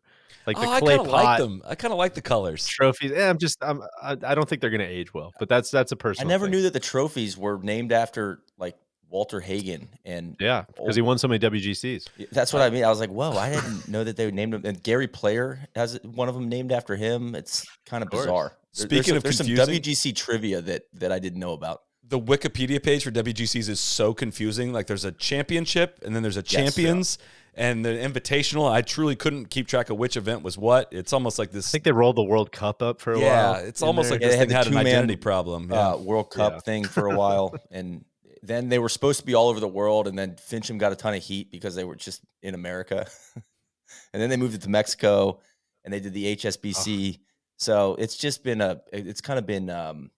[0.46, 1.62] Like the oh, clay kind of pot like them.
[1.66, 2.66] I kind of like the colors.
[2.66, 3.12] trophies.
[3.12, 5.32] eh, I'm just, I'm, I, I don't think they're gonna age well.
[5.38, 6.26] But that's that's a personal.
[6.26, 6.52] I never thing.
[6.52, 8.76] knew that the trophies were named after like
[9.10, 12.30] Walter Hagen, and Yeah, because he won so many WGCs.
[12.32, 12.84] that's what I mean.
[12.84, 14.62] I was like, whoa, I didn't know that they named them.
[14.64, 17.34] And Gary Player has one of them named after him.
[17.34, 18.24] It's kind of course.
[18.24, 18.56] bizarre.
[18.76, 21.82] There- Speaking there's, of there's some WGC trivia that that I didn't know about.
[22.06, 24.72] the Wikipedia page for WGCs is so confusing.
[24.72, 26.58] Like there's a championship and then there's a Yes, yeah.
[26.64, 27.18] champions
[27.54, 28.68] and the invitational.
[28.70, 30.88] I truly couldn't keep track of which event was what.
[30.92, 31.68] It's almost like this.
[31.68, 33.62] I think they rolled the World Cup up for a yeah, while.
[33.62, 34.16] Yeah, it's almost there.
[34.18, 35.70] like Yeah, this they had thing had an two-man, identity problem.
[35.70, 35.90] Yeah.
[35.92, 36.58] uh, World Cup Yeah.
[36.60, 38.04] thing for a while, and
[38.42, 40.96] then they were supposed to be all over the world, and then Finchem got a
[40.96, 43.06] ton of heat because they were just in America,
[44.12, 45.40] and then they moved it to Mexico,
[45.84, 47.20] and they did the HSBC.
[47.64, 50.10] So it's just been a, it's kind of been, um,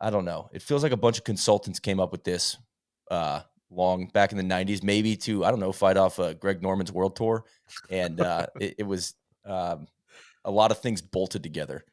[0.00, 0.48] I don't know.
[0.52, 2.56] It feels like a bunch of consultants came up with this
[3.10, 3.40] uh,
[3.70, 6.92] long back in the '90s, maybe to I don't know, fight off uh, Greg Norman's
[6.92, 7.44] World Tour,
[7.90, 9.86] and uh, it, it was um,
[10.44, 11.84] a lot of things bolted together.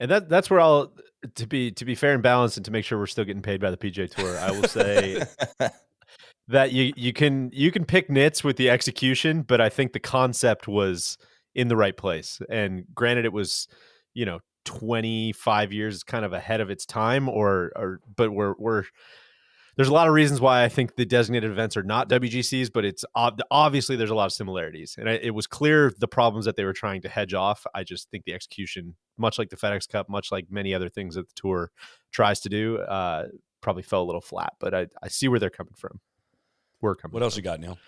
[0.00, 0.92] and that that's where I'll
[1.34, 3.60] to be to be fair and balanced and to make sure we're still getting paid
[3.60, 4.38] by the PGA Tour.
[4.38, 5.22] I will say
[6.48, 10.00] that you you can you can pick nits with the execution, but I think the
[10.00, 11.18] concept was
[11.58, 12.40] in the right place.
[12.48, 13.66] And granted, it was
[14.14, 18.84] you know 25 years kind of ahead of its time, or or but we're we're
[19.76, 22.84] there's a lot of reasons why I think the designated events are not WGCs, but
[22.84, 26.46] it's ob- obviously there's a lot of similarities, and I, it was clear the problems
[26.46, 27.66] that they were trying to hedge off.
[27.74, 31.16] I just think the execution, much like the FedEx Cup, much like many other things
[31.16, 31.72] that the tour
[32.12, 33.26] tries to do, uh,
[33.60, 34.52] probably fell a little flat.
[34.60, 36.00] But I, I see where they're coming from.
[36.80, 37.14] We're coming.
[37.14, 37.78] What else you got, Neil?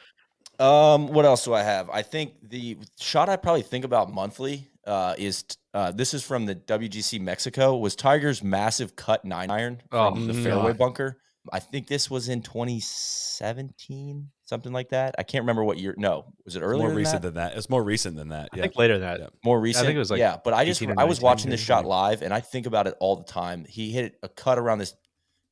[0.61, 1.89] Um, what else do I have?
[1.91, 5.45] I think the shot I probably think about monthly uh, is
[5.75, 10.27] uh, this is from the WGC Mexico was Tiger's massive cut nine iron Oh, from
[10.27, 10.43] the God.
[10.43, 11.17] fairway bunker.
[11.53, 15.15] I think this was in 2017, something like that.
[15.19, 15.95] I can't remember what year.
[15.97, 16.79] No, was it earlier?
[16.83, 17.29] more than recent that?
[17.29, 17.57] than that.
[17.57, 18.51] It's more recent than that.
[18.53, 18.63] I Yeah.
[18.65, 19.21] think later than that.
[19.21, 19.27] Yeah.
[19.43, 19.85] More recent.
[19.85, 21.87] I think it was like yeah, but I just 18 I was watching this shot
[21.87, 23.65] live, and I think about it all the time.
[23.67, 24.95] He hit a cut around this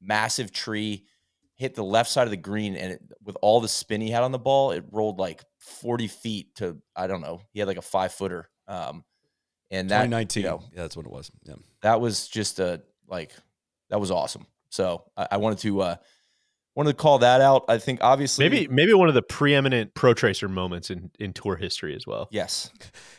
[0.01, 1.07] massive tree,
[1.59, 4.23] hit the left side of the green, and it, with all the spin he had
[4.23, 7.43] on the ball, it rolled like 40 feet to I don't know.
[7.53, 8.49] He had like a five footer.
[8.69, 9.05] Um,
[9.71, 10.43] and that 2019.
[10.43, 11.31] you know, yeah, that's what it was.
[11.45, 11.55] Yeah.
[11.83, 13.33] that was just a like
[13.91, 14.47] that was awesome.
[14.71, 15.97] So I, I wanted to uh
[16.79, 17.65] wanted to call that out.
[17.69, 21.57] I think obviously Maybe maybe one of the preeminent pro tracer moments in in tour
[21.57, 22.29] history as well.
[22.31, 22.71] yes.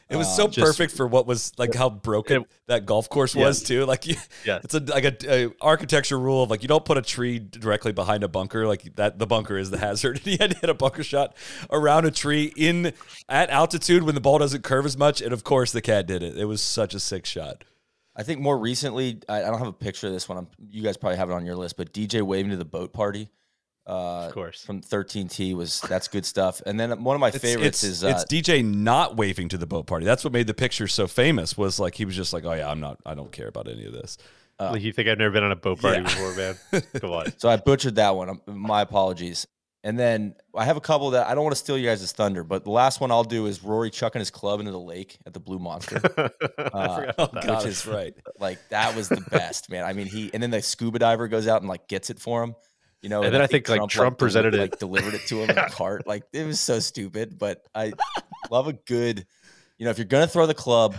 [0.10, 3.10] It was Uh, so just- perfect for what was like how broken It- that golf
[3.10, 3.46] course Yeah.
[3.46, 3.86] was too.
[3.86, 4.60] Like, you, Yeah.
[4.64, 7.92] it's a like a, a architecture rule of like you don't put a tree directly
[7.92, 8.66] behind a bunker.
[8.66, 10.18] Like that, the bunker is the hazard.
[10.18, 11.36] And he had to hit a bunker shot
[11.70, 12.94] around a tree in
[13.28, 15.22] at altitude when the ball doesn't curve as much.
[15.22, 16.38] And of course, the cat did it.
[16.38, 17.64] It was such a sick shot.
[18.16, 20.38] I think more recently, I, I don't have a picture of this one.
[20.40, 22.92] I'm, you guys probably have it on your list, but DJ waving to the boat
[22.92, 23.30] party,
[23.90, 24.64] uh, Of course.
[24.64, 26.62] from 13T was that's good stuff.
[26.66, 29.58] And then one of my It's, favorites it's, is uh, it's DJ not waving to
[29.58, 30.06] the boat party.
[30.06, 31.58] That's what made the picture so famous.
[31.58, 33.00] Was like he was just like, oh yeah, I'm not.
[33.06, 34.18] I don't care about any of this.
[34.60, 36.04] uh, like you think I've never been on a boat party Yeah.
[36.04, 36.56] before, man?
[37.02, 37.34] Come on.
[37.40, 38.30] so I butchered that one.
[38.30, 39.48] Um, My apologies.
[39.82, 42.44] And then I have a couple that I don't want to steal you guys' thunder,
[42.44, 45.34] but the last one I'll do is Rory chucking his club into the lake at
[45.34, 46.02] the Blue Monster.
[46.60, 48.14] Uh, Oh Which is- that's right.
[48.40, 49.86] like that was the best, man.
[49.86, 52.44] I mean, he and then the scuba diver goes out and like gets it for
[52.44, 52.56] him.
[53.02, 54.60] You know, And then I think, like, Trump deli- presented it.
[54.60, 56.06] like delivered it to him in a cart.
[56.06, 57.94] Like it was so stupid, but I
[58.52, 59.26] love a good.
[59.78, 60.96] You know, if you're gonna throw the club,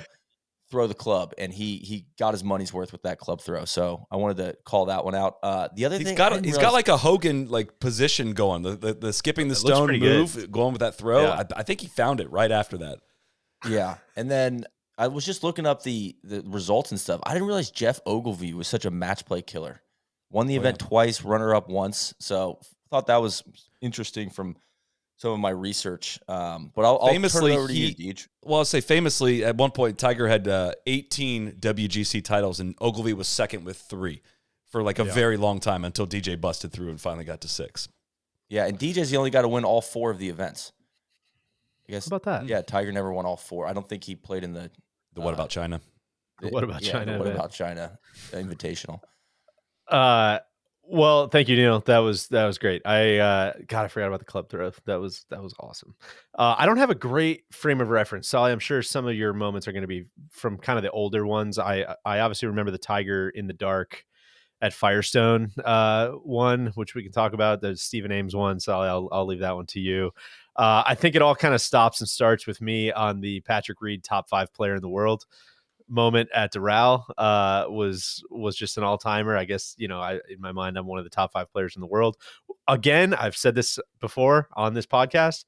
[0.70, 3.66] throw the club, and he he got his money's worth with that club throw.
[3.66, 5.34] So I wanted to call that one out.
[5.42, 8.62] Uh, the other He's thing, got didn't he's got like a Hogan like position going.
[8.62, 10.20] The the, the skipping the stone pretty good.
[10.20, 11.24] move, going with that throw.
[11.24, 11.42] Yeah.
[11.55, 13.01] I, I think he found it right after that.
[13.68, 14.64] Yeah, and then
[14.96, 17.20] I was just looking up the the results and stuff.
[17.24, 19.82] I didn't realize Geoff Ogilvy was such a match play killer.
[20.30, 22.14] Won the Oh, event twice, runner up once.
[22.20, 22.60] So
[22.90, 23.42] thought that was
[23.80, 24.56] interesting from
[25.16, 26.18] some of my research.
[26.28, 28.26] Um, but I'll, I'll Famously, turn it over to he- you, Deej.
[28.42, 33.12] Well, I'll say famously, at one point, Tiger had uh, 18 WGC titles, and Ogilvy
[33.12, 34.22] was second with three
[34.70, 35.12] for like a Yeah.
[35.12, 37.88] very long time until DJ busted through and finally got to six.
[38.48, 40.72] Yeah, and DJ's the only guy to win all four of the events.
[41.88, 42.08] I guess.
[42.08, 42.48] How about that?
[42.48, 43.66] Yeah, Tiger never won all four.
[43.66, 44.70] I don't think he played in the.
[45.14, 45.80] The what Uh, about China?
[46.40, 47.36] The What About yeah, China the What event.
[47.38, 47.98] about China
[48.30, 49.00] Invitational?
[49.91, 50.38] Uh,
[50.93, 51.80] well, thank you, Neil.
[51.80, 52.82] That was that was great.
[52.84, 54.72] I uh, God, I forgot about the club throw.
[54.86, 55.95] That was that was awesome.
[56.36, 58.51] Uh, I don't have a great frame of reference, Soly.
[58.51, 61.26] I'm sure some of your moments are going to be from kind of the older
[61.26, 61.59] ones.
[61.59, 64.05] I I obviously remember the Tiger in the dark
[64.62, 67.61] at Firestone uh, one, which we can talk about.
[67.61, 68.88] The Stephen Ames one, Soly.
[68.88, 70.11] I'll I'll leave that one to you.
[70.57, 73.80] Uh, I think it all kind of stops and starts with me on the Patrick
[73.80, 75.24] Reed top five player in the world
[75.91, 79.36] moment at Doral uh, was was just an all timer.
[79.36, 81.76] I guess you know, I in my mind, I'm one of the top five players
[81.76, 82.16] in the world.
[82.68, 85.45] Again, I've said this before on this podcast.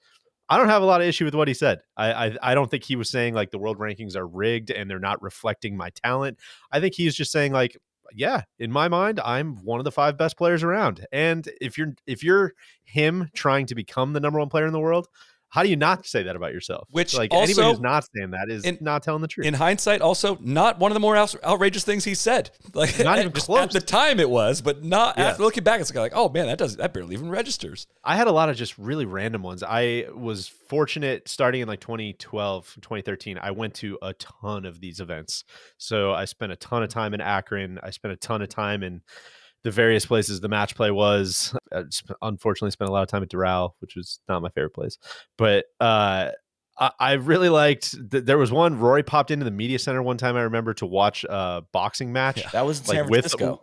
[0.48, 1.80] I don't have a lot of issue with what he said.
[1.96, 4.90] I, I I don't think he was saying like the world rankings are rigged and
[4.90, 6.38] they're not reflecting my talent.
[6.70, 7.76] I think he's just saying like,
[8.14, 11.06] yeah, in my mind, I'm one of the five best players around.
[11.12, 12.52] And if you're if you're
[12.84, 15.08] him trying to become the number one player in the world,
[15.52, 16.88] how do you not say that about yourself?
[16.90, 19.46] Which like anybody who's not saying that is in- not telling the truth.
[19.46, 22.50] In hindsight, also not one of the more outrageous things he said.
[22.74, 23.58] Like Not even close.
[23.60, 25.26] At the time, it was, but not Yeah.
[25.32, 25.78] after looking back.
[25.82, 27.86] It's like, oh man, that doesn't that barely even registers.
[28.02, 29.62] I had a lot of just really random ones.
[29.62, 33.38] I was fortunate starting in like 2012, 2013.
[33.42, 35.44] I went to a ton of these events.
[35.76, 37.78] So I spent a ton of time in Akron.
[37.82, 39.02] I spent a ton of time in
[39.64, 41.56] the various places the match play was.
[41.72, 44.74] I sp- unfortunately spent a lot of time at Doral, which was not my favorite
[44.74, 44.98] place.
[45.38, 46.30] But uh,
[46.78, 47.92] I, I really liked.
[48.10, 48.78] Th- there was one.
[48.78, 50.36] Rory popped into the media center one time.
[50.36, 53.62] I remember to watch a boxing match That was in Like, San with- Francisco.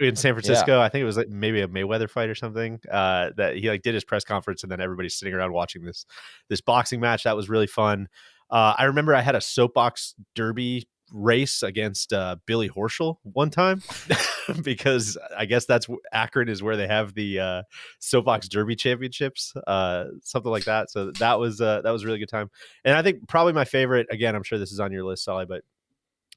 [0.00, 0.80] in San Francisco.
[0.80, 2.78] I think it was like maybe a Mayweather fight or something.
[2.90, 6.04] Uh, that he like did his press conference, and then everybody's sitting around watching this
[6.48, 7.24] this boxing match.
[7.24, 8.08] That was really fun.
[8.50, 13.82] Uh, I remember I had a soapbox derby race against uh, Billy Horschel one time
[14.62, 17.62] because I guess that's Akron is where they have the uh,
[17.98, 20.90] Soapbox Derby Championships, uh, something like that.
[20.90, 22.50] So that was uh, that was a really good time.
[22.84, 24.06] And I think probably my favorite.
[24.10, 25.62] Again, I'm sure this is on your list, Soly, but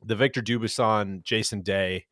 [0.03, 2.05] the Victor Dubuisson Jason Day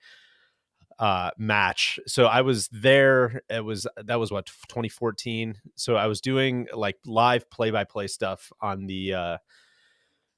[1.00, 6.20] uh match so i was there it was that was what 2014 so i was
[6.20, 9.38] doing like live play-by-play stuff on the uh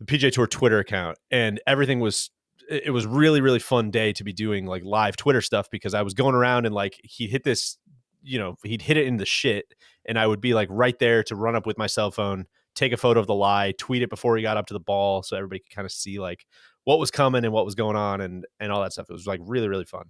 [0.01, 2.31] the PGA Tour twitter account and everything was
[2.69, 6.01] it was really really fun day to be doing like live twitter stuff because i
[6.01, 7.77] was going around and like he hit this
[8.23, 9.73] you know he'd hit it in the shit
[10.05, 12.45] and i would be like right there to run up with my cell phone
[12.75, 15.21] take a photo of the lie tweet it before he got up to the ball
[15.21, 16.45] so everybody could kind of see like
[16.83, 19.27] what was coming and what was going on and and all that stuff it was
[19.27, 20.05] like really really fun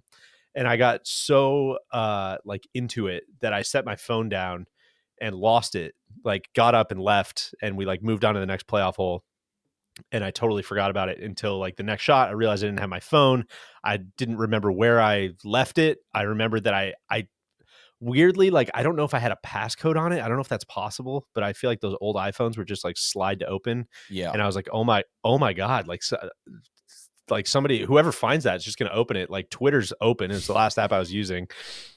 [0.54, 4.66] and I got so uh like into it that I set my phone down
[5.20, 5.94] and lost it.
[6.24, 9.24] Like got up and left, and we like moved on to the next playoff hole.
[10.10, 12.28] And I totally forgot about it until like the next shot.
[12.28, 13.44] I realized I didn't have my phone.
[13.84, 15.98] I didn't remember where I left it.
[16.14, 17.28] I remembered that I I
[18.00, 20.22] weirdly like I don't know if I had a passcode on it.
[20.22, 22.84] I don't know if that's possible, but I feel like those old iPhones were just
[22.84, 23.86] like slide to open.
[24.10, 24.32] Yeah.
[24.32, 26.16] And I was like, oh my, oh my god, like so,
[27.30, 30.48] like somebody whoever finds that is just going to open it like twitter's open it's
[30.48, 31.48] the last app i was using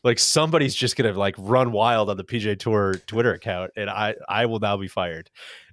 [0.04, 3.90] like somebody's just going to like run wild on the PGA Tour twitter account and
[3.90, 5.30] i i will now be fired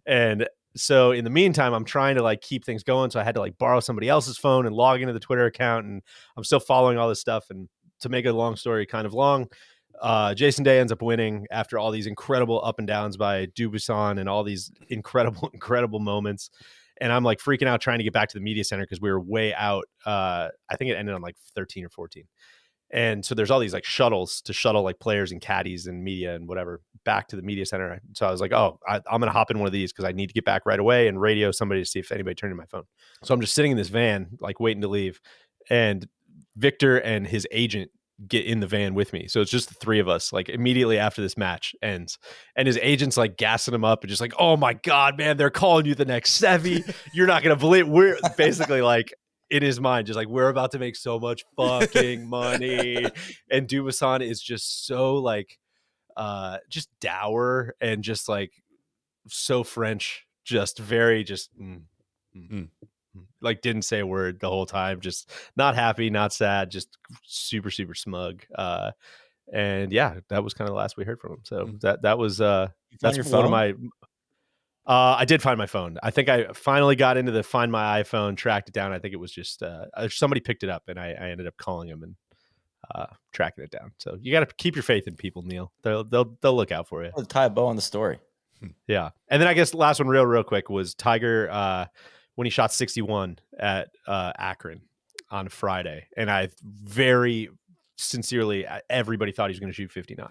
[0.06, 3.34] and so in the meantime i'm trying to like keep things going so i had
[3.34, 6.02] to like borrow somebody else's phone and log into the twitter account and
[6.36, 7.68] i'm still following all this stuff and
[8.00, 9.48] to make a long story kind of long
[10.00, 14.18] uh, Jason Day ends up winning after all these incredible up and downs by Dubuisson
[14.18, 16.50] and all these incredible, incredible moments
[17.02, 19.10] and I'm like freaking out trying to get back to the media center because we
[19.10, 19.84] were way out.
[20.06, 22.24] Uh, I think it ended on like 13 or 14.
[22.92, 26.34] And so there's all these like shuttles to shuttle like players and caddies and media
[26.34, 28.00] and whatever back to the media center.
[28.12, 30.12] So I was like, oh, I, am gonna hop in one of these because I
[30.12, 32.56] need to get back right away and radio somebody to see if anybody turned in
[32.56, 32.84] my phone.
[33.24, 35.20] So I'm just sitting in this van, like waiting to leave,
[35.70, 36.06] and
[36.56, 37.90] Victor and his agent
[38.28, 39.26] get in the van with me.
[39.26, 42.18] So it's just the three of us, like immediately after this match ends.
[42.54, 45.50] And his agent's like gassing him up and just like, oh my God, man, they're
[45.50, 46.94] calling you the next Seve.
[47.14, 49.12] You're not gonna believe we're basically like
[49.52, 53.06] in his mind, just like we're about to make so much fucking money.
[53.50, 55.58] and Dubuisson is just so like
[56.16, 58.52] uh just dour and just like
[59.28, 61.82] so French, just very just mm,
[62.36, 62.50] mm.
[62.50, 62.68] Mm
[63.42, 67.70] like didn't say a word the whole time just not happy not sad just super
[67.70, 68.90] super smug uh
[69.52, 71.80] and yeah that was kind of the last we heard from him so mm.
[71.80, 72.68] that that was uh
[73.00, 73.74] that's one of my
[74.86, 75.98] uh i did find my phone.
[76.02, 78.92] I think i finally got into the find my iphone tracked it down.
[78.92, 81.46] I think it was just uh, uh somebody picked it up and i, I ended
[81.46, 82.16] up calling him and
[82.94, 83.92] uh tracking it down.
[83.98, 85.72] So you got to keep your faith in people neil.
[85.82, 87.12] They'll they'll they'll look out for you.
[87.28, 88.18] Tie a bow on the story.
[88.86, 89.10] Yeah.
[89.28, 91.86] And then i guess last one real real quick was tiger uh
[92.34, 94.82] when he shot 61 at uh, Akron
[95.30, 97.48] on Friday, and I very
[97.96, 100.28] sincerely everybody thought he was going to shoot 59.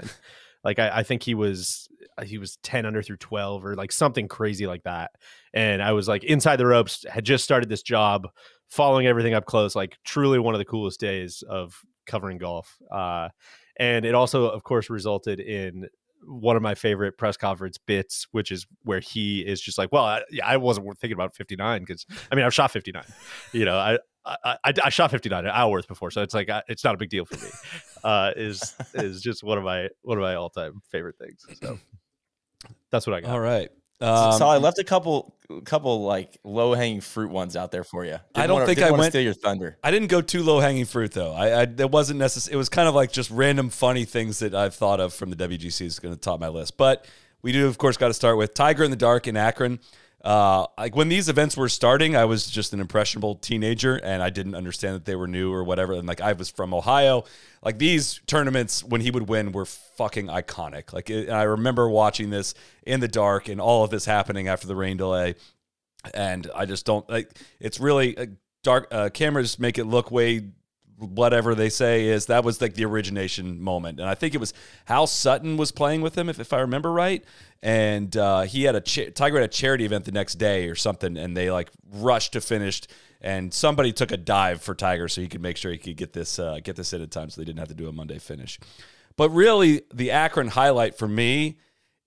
[0.64, 1.88] Like I, I, think he was
[2.18, 5.12] uh, he was 10 under through 12 or like something crazy like that.
[5.54, 8.28] And I was like inside the ropes, had just started this job,
[8.68, 9.76] following everything up close.
[9.76, 12.78] Like truly one of the coolest days of covering golf.
[12.92, 13.30] Uh,
[13.78, 15.88] and it also, of course, resulted in
[16.24, 20.06] one of my favorite press conference bits, which is where he is just like, "Well,
[20.06, 23.04] I, I wasn't thinking about 59 because I mean I've shot 59,
[23.54, 26.64] you know, I, I I, I shot 59 at Isleworth before, so it's like I,
[26.68, 27.52] it's not a big deal for me."
[28.04, 31.46] Uh, is is just one of my one of my all time favorite things.
[31.62, 31.80] So
[32.90, 33.32] that's what I got.
[33.32, 33.70] All right.
[34.02, 38.04] Um, so I left a couple, couple like low hanging fruit ones out there for
[38.04, 38.14] you.
[38.14, 39.78] Didn't I don't wanna, think I went steal your thunder.
[39.84, 41.34] I didn't go too low hanging fruit though.
[41.34, 42.56] I, I that wasn't necessary.
[42.56, 45.36] It was kind of like just random funny things that I've thought of from the
[45.36, 46.78] WGC is going to top my list.
[46.78, 47.06] But
[47.44, 49.80] we do of course got to start with Tiger in the Dark in Akron.
[50.24, 54.30] Uh, like when these events were starting, I was just an impressionable teenager and I
[54.30, 55.94] didn't understand that they were new or whatever.
[55.94, 57.24] And like I was from Ohio,
[57.64, 60.94] like these tournaments when he would win were fucking iconic.
[60.94, 62.54] Like it, I remember watching this
[62.86, 65.36] in the dark and all of this happening after the rain delay,
[66.14, 67.32] and I just don't like.
[67.60, 68.28] It's really uh,
[68.64, 68.88] dark.
[68.92, 70.52] Uh, cameras make it look way
[71.02, 74.00] whatever they say is that was like the origination moment.
[74.00, 74.54] And i think it was
[74.86, 77.24] hal sutton was playing with him if, if i remember right.
[77.64, 80.76] And uh, he had a cha- tiger had a charity event the next day or
[80.76, 82.82] something and they like rushed to finish
[83.20, 86.14] and somebody took a dive for tiger so he could make sure he could get
[86.14, 88.20] this uh, get this in in time so they didn't have to do a monday
[88.20, 88.60] finish.
[89.16, 91.58] But really the akron highlight for me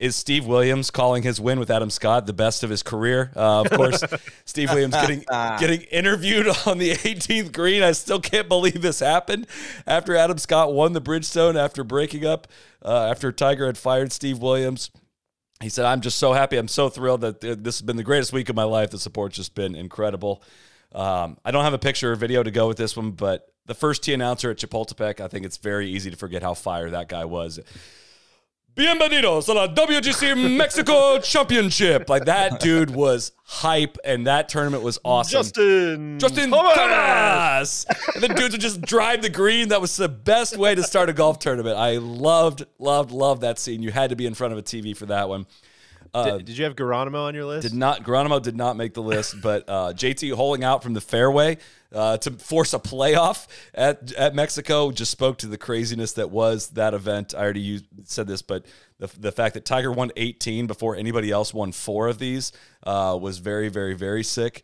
[0.04, 3.32] is Steve Williams calling his win with Adam Scott the best of his career.
[3.34, 4.04] Uh, of course,
[4.44, 5.24] Steve Williams getting
[5.58, 7.82] getting interviewed on the 18th green.
[7.82, 9.46] I still can't believe this happened
[9.86, 12.48] after Adam Scott won the Bridgestone after breaking up
[12.84, 14.90] uh, after Tiger had fired Steve Williams.
[15.62, 16.58] He said, "I'm just so happy.
[16.58, 18.90] I'm so thrilled that this has been the greatest week of my life.
[18.90, 20.42] The support's just been incredible."
[20.94, 23.74] Um, I don't have a picture or video to go with this one, but the
[23.74, 27.08] first T announcer at Chapultepec, I think it's very easy to forget how fire that
[27.08, 27.58] guy was.
[28.76, 32.08] Bienvenidos a la WGC Mexico Championship.
[32.08, 35.30] Like that dude was hype, and that tournament was awesome.
[35.30, 36.18] Justin.
[36.18, 37.86] Justin Thomas.
[38.14, 39.68] and the dudes would just drive the green.
[39.68, 41.76] That was the best way to start a golf tournament.
[41.78, 43.80] I loved, loved, loved that scene.
[43.80, 45.46] You had to be in front of a TV for that one.
[46.14, 47.68] Uh, Did, did you have Geronimo on your list?
[47.68, 51.00] did not Geronimo did not make the list, but uh, JT holding out from the
[51.00, 51.58] fairway
[51.92, 56.68] uh, to force a playoff at at Mexico just spoke to the craziness that was
[56.70, 57.34] that event.
[57.34, 58.64] I already used, said this, but
[58.98, 62.52] the, the fact that Tiger won 18 before anybody else won four of these
[62.84, 64.62] uh, was very, very, very sick.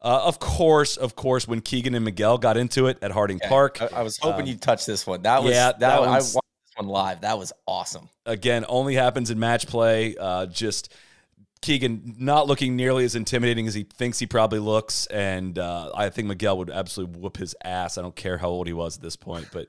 [0.00, 3.80] Uh, of course, of course, when Keegan and Miguel got into it at Harding Park,
[3.80, 5.22] I, I was hoping you'd touch this one.
[5.22, 6.36] That was Um, yeah, that, that I watched this
[6.76, 7.20] one live.
[7.22, 8.08] That was awesome.
[8.26, 10.16] again only happens in match play.
[10.18, 10.92] Uh, just
[11.60, 16.08] Keegan not looking nearly as intimidating as he thinks he probably looks, and uh, I
[16.08, 17.98] think Miguel would absolutely whoop his ass.
[17.98, 19.68] I don't care how old he was at this point, but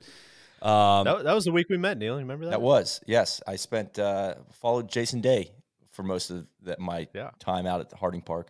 [0.66, 2.14] um, That, that was the week we met, Neil.
[2.14, 2.52] You remember that?
[2.52, 3.40] That was yes.
[3.46, 5.52] I spent uh, followed Jason Day
[5.92, 7.30] for most of that my Yeah.
[7.38, 8.48] time out at the Harding Park.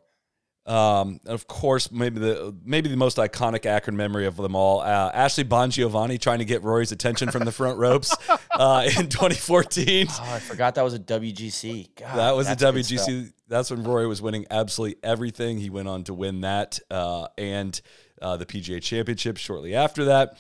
[0.66, 5.10] Um, of course, maybe the maybe the most iconic Akron memory of them all: uh,
[5.12, 8.16] Ashley Bon Giovanni trying to get Rory's attention from the front ropes
[8.50, 10.06] uh, in 2014.
[10.08, 11.96] Oh, I forgot that was a WGC.
[11.96, 12.76] God, that was a the good.
[12.76, 13.32] WGC.
[13.46, 15.58] That's when Rory was winning absolutely everything.
[15.58, 17.78] He went on to win that uh, and
[18.22, 20.38] uh, the PGA Championship shortly after that.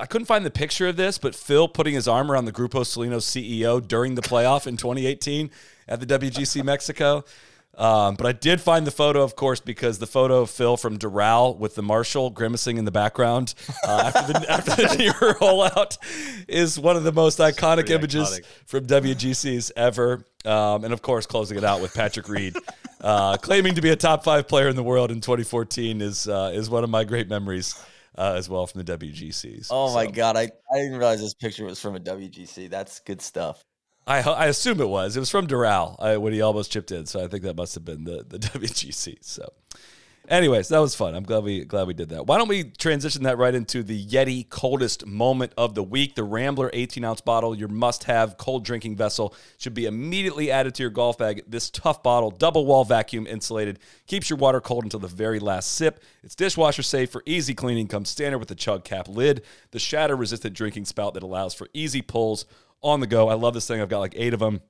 [0.00, 2.86] I couldn't find the picture of this, but Phil putting his arm around the Grupo
[2.86, 5.50] Salinas CEO during the playoff in 2018
[5.88, 7.24] at the WGC Mexico.
[7.78, 10.98] Um, but I did find the photo, of course, because the photo of Phil from
[10.98, 13.54] Doral with the Marshall grimacing in the background
[13.86, 15.96] uh, after the after the New Year rollout
[16.48, 18.44] is one of the most iconic images iconic.
[18.66, 20.24] from WGCs ever.
[20.44, 22.56] Um, and of course, closing it out with Patrick Reed,
[23.00, 26.50] uh, claiming to be a top five player in the world in 2014 is uh,
[26.52, 27.74] is one of my great memories
[28.18, 29.68] uh, as well from the WGCs.
[29.70, 32.68] Oh my So, god, I, I didn't realize this picture was from a WGC.
[32.68, 33.64] That's good stuff.
[34.06, 35.16] I I assume it was.
[35.16, 37.74] It was from Doral uh, when he almost chipped in, so I think that must
[37.74, 39.18] have been the the WGC.
[39.20, 39.52] So.
[40.28, 41.16] Anyways, that was fun.
[41.16, 42.26] I'm glad we glad we did that.
[42.26, 46.14] Why don't we transition that right into the Yeti coldest moment of the week?
[46.14, 50.76] The Rambler 18 ounce bottle, your must have cold drinking vessel, should be immediately added
[50.76, 51.42] to your golf bag.
[51.48, 55.72] This tough bottle, double wall vacuum insulated, keeps your water cold until the very last
[55.72, 56.00] sip.
[56.22, 57.88] It's dishwasher safe for easy cleaning.
[57.88, 59.42] Comes standard with the chug cap lid,
[59.72, 62.44] the shatter resistant drinking spout that allows for easy pulls
[62.82, 63.28] on the go.
[63.28, 63.80] I love this thing.
[63.80, 64.60] I've got like eight of them.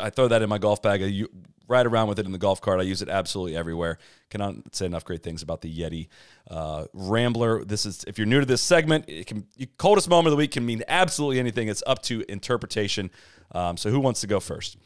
[0.00, 1.02] I throw that in my golf bag.
[1.02, 1.24] I
[1.68, 2.80] ride around with it in the golf cart.
[2.80, 3.98] I use it absolutely everywhere.
[4.30, 6.08] Cannot say enough great things about the Yeti
[6.50, 7.64] uh, Rambler.
[7.64, 9.46] This is if you're new to this segment, it can
[9.76, 11.68] coldest moment of the week can mean absolutely anything.
[11.68, 13.10] It's up to interpretation.
[13.52, 14.76] Um, so who wants to go first?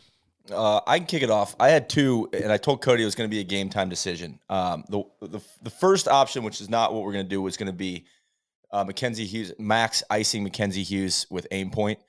[0.50, 1.54] Uh, I can kick it off.
[1.60, 3.88] I had two, and I told Cody it was going to be a game time
[3.88, 4.40] decision.
[4.48, 7.56] Um, the, the the first option, which is not what we're going to do, was
[7.56, 8.06] going to be
[8.72, 12.00] uh, Mackenzie Hughes, Max icing Mackenzie Hughes with aim point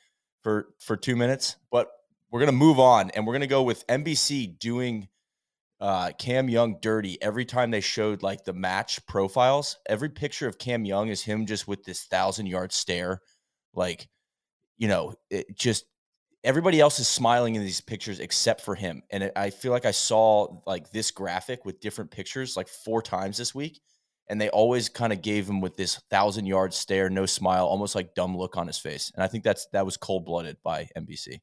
[0.44, 1.56] for for two minutes.
[1.72, 1.89] But
[2.32, 5.08] we're to move on, and we're to go with NBC doing
[5.80, 9.78] uh, Cam Young dirty every time they showed like the match profiles.
[9.88, 13.22] Every picture of Cam Young is him just with this thousand yard stare,
[13.74, 14.08] like
[14.78, 15.86] you know, it just
[16.44, 19.86] everybody else is smiling in these pictures except for him and it, i feel like
[19.86, 23.82] i saw like this graphic with different pictures like four times this week
[24.30, 27.95] and they always kind of gave him with this thousand yard stare no smile almost
[27.95, 31.39] like dumb look on his face and i think that's that was cold-blooded by nbc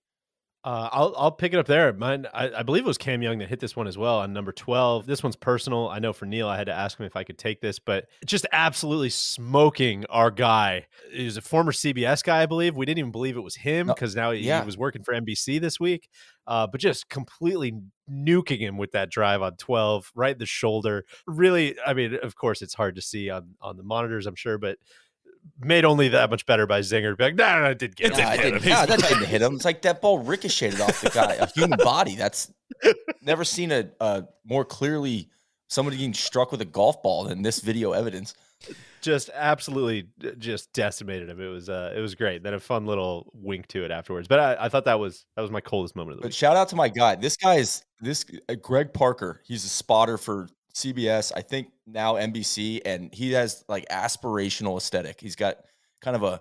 [0.63, 1.91] Uh, I'll I'll pick it up there.
[1.95, 4.35] Mine, I, I believe it was Cam Young that hit this one as well on
[4.35, 5.07] number twelve.
[5.07, 5.89] This one's personal.
[5.89, 8.05] I know for Neil, I had to ask him if I could take this, but
[8.27, 10.85] just absolutely smoking our guy.
[11.11, 12.77] He was a former CBS guy, I believe.
[12.77, 14.61] We didn't even believe it was him because now he, yeah.
[14.61, 16.11] he was working for NBC this week.
[16.47, 17.73] Uh, but just completely
[18.11, 21.05] nuking him with that drive on twelve, right the shoulder.
[21.27, 24.59] Really, I mean, of course, it's hard to see on on the monitors, I'm sure,
[24.59, 24.79] but
[25.59, 27.17] made only that much better by Zinger.
[27.17, 28.29] be Like, no, no, no, it did get Nah, him.
[28.29, 28.87] I did nah, him.
[28.89, 32.15] that didn't hit him it's like that ball ricocheted off the guy a human body
[32.17, 32.53] that's
[33.23, 35.29] never seen a, a more clearly
[35.69, 38.35] somebody getting struck with a golf ball than this video evidence
[39.01, 40.09] just absolutely
[40.39, 41.41] just decimated him.
[41.41, 42.43] It was uh it was great.
[42.43, 44.29] Then a fun little wink to it afterwards.
[44.29, 46.35] But I, I thought that was that was my coldest moment of the But week.
[46.35, 47.15] shout out to my guy.
[47.17, 49.41] This guy is this uh, Greg Parker.
[49.45, 55.21] He's a spotter for CBS, I think now NBC, and he has like aspirational aesthetic.
[55.21, 55.57] He's got
[56.01, 56.41] kind of a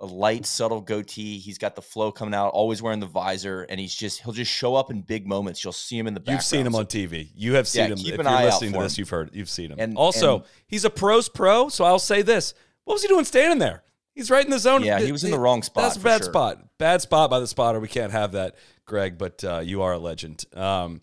[0.00, 1.38] a light, subtle goatee.
[1.38, 4.50] He's got the flow coming out, always wearing the visor, and he's just he'll just
[4.52, 5.64] show up in big moments.
[5.64, 6.36] You'll see him in the background.
[6.38, 7.28] You've seen him on TV.
[7.34, 7.98] You have seen Yeah, him.
[7.98, 9.00] keep if an you're eye out listening to for this, him.
[9.02, 9.78] you've heard, you've seen him.
[9.80, 13.24] And- also, and- he's a pros pro, so I'll say this: What was he doing
[13.24, 13.82] standing there?
[14.14, 14.82] He's right in the zone.
[14.84, 16.32] Yeah, he was in the wrong spot, That's a bad sure.
[16.32, 16.78] spot.
[16.78, 17.78] Bad spot by the spotter.
[17.78, 19.16] We can't have that, Greg.
[19.18, 20.44] But uh, you are a legend.
[20.54, 21.02] Um,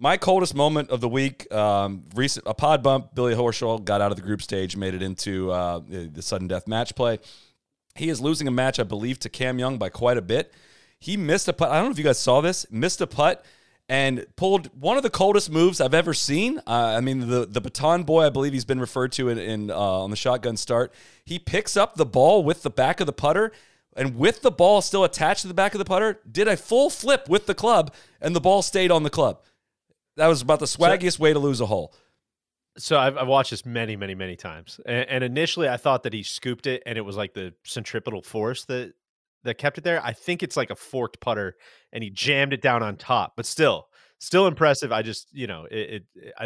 [0.00, 3.14] My coldest moment of the week, um, recent a pod bump.
[3.16, 6.66] Billy Horschel got out of the group stage, made it into uh, the sudden death
[6.68, 7.18] match play.
[7.98, 10.52] He is losing a match, I believe, to Cam Young by quite a bit.
[10.98, 11.70] He missed a putt.
[11.70, 12.66] I don't know if you guys saw this.
[12.70, 13.44] Missed a putt
[13.88, 16.58] and pulled one of the coldest moves I've ever seen.
[16.66, 19.70] Uh, I mean, the the baton boy, I believe he's been referred to in, in
[19.70, 20.92] uh, on the shotgun start.
[21.24, 23.52] He picks up the ball with the back of the putter,
[23.96, 26.90] and with the ball still attached to the back of the putter, did a full
[26.90, 29.40] flip with the club, and the ball stayed on the club.
[30.16, 31.94] That was about the swaggiest way to lose a hole.
[32.78, 36.12] So I've, I've, watched this many, many, many times, and, and, initially I thought that
[36.12, 38.92] he scooped it, and it was like the centripetal force that
[39.44, 40.04] that kept it there.
[40.04, 41.56] I think it's like a forked putter,
[41.92, 43.34] and he jammed it down on top.
[43.36, 43.88] But still,
[44.18, 44.92] still impressive.
[44.92, 46.44] I just, you know, it it I,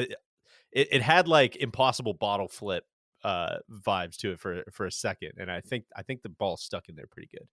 [0.73, 2.85] it, it had like impossible bottle flip
[3.25, 6.57] uh vibes to it for for a second, and I think I think the ball
[6.57, 7.47] stuck in there pretty good.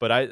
[0.00, 0.28] But I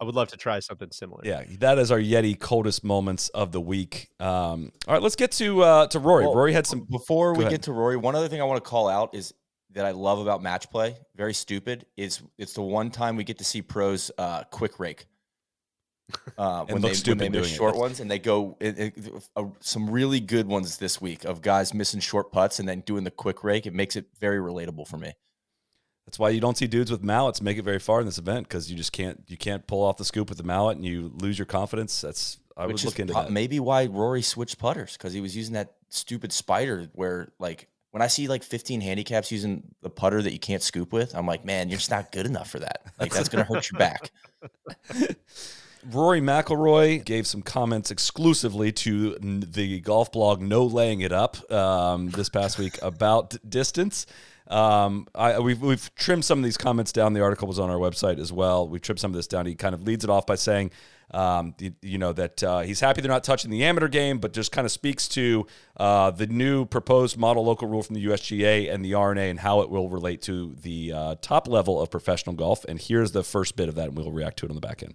[0.00, 1.22] I would love to try something similar.
[1.24, 4.10] Yeah, that is our Yeti coldest moments of the week.
[4.20, 6.24] Um, all right, let's get to uh, to Rory.
[6.26, 6.86] Well, Rory had some.
[6.90, 9.32] Before we get to Rory, one other thing I want to call out is
[9.72, 10.96] that I love about match play.
[11.16, 11.86] Very stupid.
[11.96, 15.06] Is it's the one time we get to see pros uh, quick rake.
[16.38, 17.78] Uh, when, they, when they miss short it.
[17.78, 18.94] ones and they go it, it,
[19.34, 23.02] uh, some really good ones this week of guys missing short putts and then doing
[23.02, 23.66] the quick rake.
[23.66, 25.14] It makes it very relatable for me.
[26.06, 28.48] That's why you don't see dudes with mallets make it very far in this event
[28.48, 31.12] because you just can't you can't pull off the scoop with the mallet and you
[31.14, 32.00] lose your confidence.
[32.00, 33.32] That's I Which would look into pro- that.
[33.32, 38.02] Maybe why Rory switched putters because he was using that stupid spider where like when
[38.02, 41.44] I see like 15 handicaps using the putter that you can't scoop with, I'm like,
[41.44, 42.82] man, you're just not good enough for that.
[43.00, 44.10] Like that's gonna hurt your back.
[45.90, 52.10] Rory McIlroy gave some comments exclusively to the golf blog No Laying It Up um,
[52.10, 54.06] this past week about distance.
[54.48, 57.12] Um, I, we've, we've trimmed some of these comments down.
[57.12, 58.68] The article was on our website as well.
[58.68, 59.46] We trimmed some of this down.
[59.46, 60.70] He kind of leads it off by saying,
[61.12, 64.32] um, you, you, know, that uh, he's happy they're not touching the amateur game, but
[64.32, 65.46] just kind of speaks to
[65.76, 69.60] uh, the new proposed model local rule from the USGA and the R&A and how
[69.60, 72.64] it will relate to the uh, top level of professional golf.
[72.64, 74.82] And here's the first bit of that, and we'll react to it on the back
[74.82, 74.94] end.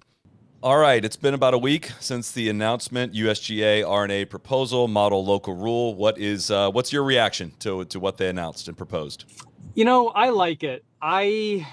[0.64, 5.56] All right, it's been about a week since the announcement USGA R&A proposal model local
[5.56, 5.96] rule.
[5.96, 9.26] What is uh, what's your reaction to to what they announced and proposed?
[9.74, 10.86] You know, I like it.
[11.02, 11.66] I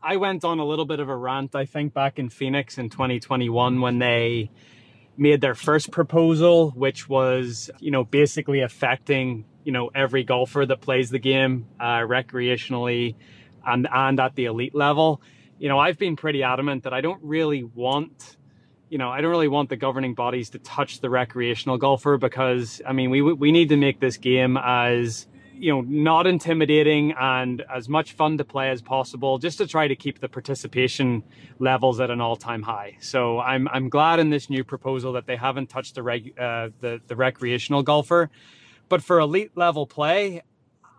[0.00, 2.88] I went on a little bit of a rant I think back in Phoenix in
[2.88, 4.52] 2021 when they
[5.16, 10.82] made their first proposal which was, you know, basically affecting, you know, every golfer that
[10.82, 13.16] plays the game uh, recreationally
[13.66, 15.20] and and at the elite level
[15.62, 18.36] you know, I've been pretty adamant that I don't really want,
[18.90, 22.82] you know, I don't really want the governing bodies to touch the recreational golfer because,
[22.84, 27.62] I mean, we we need to make this game as you know not intimidating and
[27.72, 31.22] as much fun to play as possible just to try to keep the participation
[31.60, 32.96] levels at an all-time high.
[32.98, 36.70] So i'm i'm glad in this new proposal that they haven't touched the reg uh,
[36.80, 38.30] the the recreational golfer.
[38.88, 40.42] But for elite level play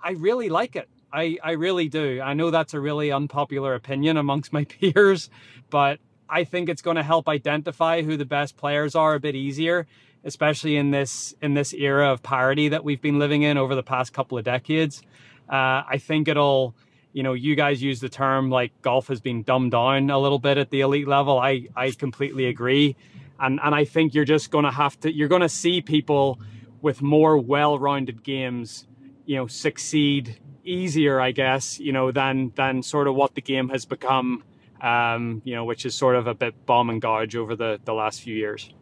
[0.02, 2.20] i really like it I, I really do.
[2.22, 5.30] I know that's a really unpopular opinion amongst my peers,
[5.70, 9.36] but I think it's going to help identify who the best players are a bit
[9.36, 9.86] easier,
[10.24, 13.84] especially in this in this era of parity that we've been living in over the
[13.84, 15.04] past couple of decades.
[15.48, 16.74] Uh, I think it'll,
[17.12, 20.40] you know, you guys use the term like golf has been dumbed down a little
[20.40, 21.38] bit at the elite level.
[21.38, 22.96] I I completely agree,
[23.40, 26.40] and and I think you're just going to have to you're going to see people
[26.82, 28.88] with more well-rounded games,
[29.26, 33.70] you know, succeed easier, I guess, you know, than than sort of what the game
[33.70, 34.44] has become,
[34.82, 37.94] um, you know, which is sort of a bit bomb and gouge over the the
[37.94, 38.74] last few years.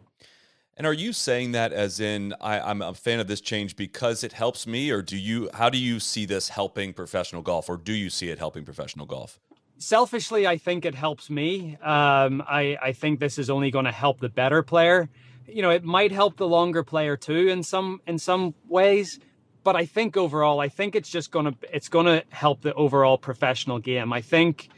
[0.76, 4.24] And are you saying that as in I, am a fan of this change because
[4.24, 5.50] it helps me, or do you?
[5.54, 9.06] How do you see this helping professional golf, or do you see it helping professional
[9.06, 9.38] golf?
[9.76, 11.76] Selfishly, I think it helps me.
[11.82, 15.10] Um, I I think this is only going to help the better player.
[15.46, 19.18] You know, it might help the longer player too in some in some ways
[19.64, 23.78] but I think overall, I think it's just gonna it's gonna help the overall professional
[23.78, 24.12] game.
[24.12, 24.68] I think,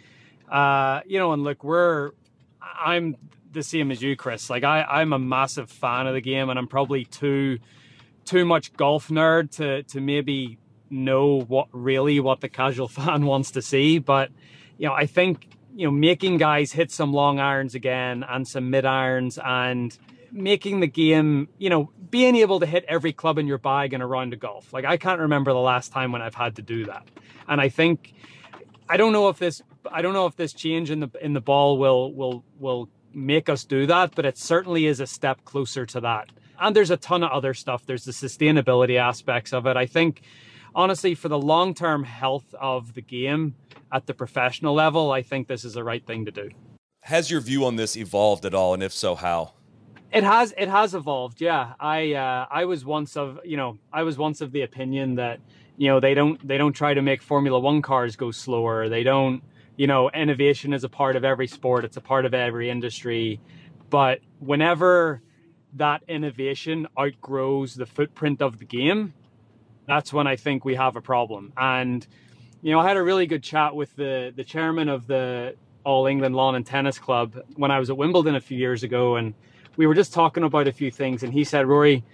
[0.51, 2.13] uh, you know, and look, we're
[2.61, 3.17] I'm
[3.53, 4.51] the same as you, Chris.
[4.51, 7.59] Like I I'm a massive fan of the game, and I'm probably too
[8.25, 10.59] too much golf nerd to to maybe
[10.91, 13.99] know what really what the casual fan wants to see.
[13.99, 14.31] But
[14.77, 18.71] you know, I think you know making guys hit some long irons again and some
[18.71, 19.97] mid irons and
[20.35, 24.01] making the game, you know, being able to hit every club in your bag in
[24.03, 24.73] a round of golf.
[24.73, 27.09] Like I can't remember the last time when I've had to do that.
[27.49, 28.13] And I think
[28.89, 31.41] I don't know if this I don't know if this change in the in the
[31.41, 35.87] ball will will will make us do that, but it certainly is a step closer
[35.87, 36.31] to that.
[36.59, 37.87] And there's a ton of other stuff.
[37.87, 39.77] There's the sustainability aspects of it.
[39.77, 40.23] I think
[40.75, 43.55] honestly for the long-term health of the game
[43.93, 46.51] at the professional level, I think this is the right thing to do.
[47.03, 49.53] Has your view on this evolved at all and if so how?
[50.15, 51.41] It has it has evolved.
[51.41, 55.17] Yeah, I uh, I was once of you know I was once of the opinion
[55.17, 55.41] that
[55.77, 58.89] you know they don't they don't try to make Formula One cars go slower.
[58.89, 59.43] They don't
[59.77, 61.85] you know innovation is a part of every sport.
[61.85, 63.41] It's a part of every industry.
[63.91, 65.21] But whenever
[65.75, 69.15] that innovation outgrows the footprint of the game,
[69.89, 71.53] that's when I think we have a problem.
[71.57, 72.07] And
[72.63, 76.07] you know I had a really good chat with the the chairman of the All
[76.07, 79.35] England Lawn and Tennis Club when I was at Wimbledon a few years ago and
[79.77, 82.05] we were just talking about a few things, and he said, Rory,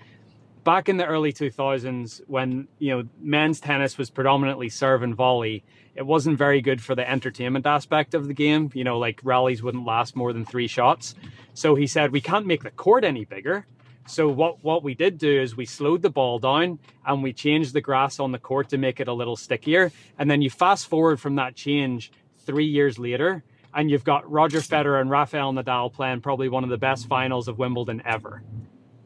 [0.65, 5.65] back in the early 2000s, when you know men's tennis was predominantly serve and volley,
[5.95, 8.71] it wasn't very good for the entertainment aspect of the game.
[8.75, 11.15] You know, like rallies wouldn't last more than three shots.
[11.55, 13.67] So he said, we can't make the court any bigger.
[14.07, 17.75] So what what we did do is we slowed the ball down and we changed
[17.75, 19.93] the grass on the court to make it a little stickier.
[20.19, 23.45] And then you fast forward from that change three years later,
[23.75, 27.49] and you've got Roger Federer and Rafael Nadal playing probably one of the best finals
[27.49, 28.43] of Wimbledon ever.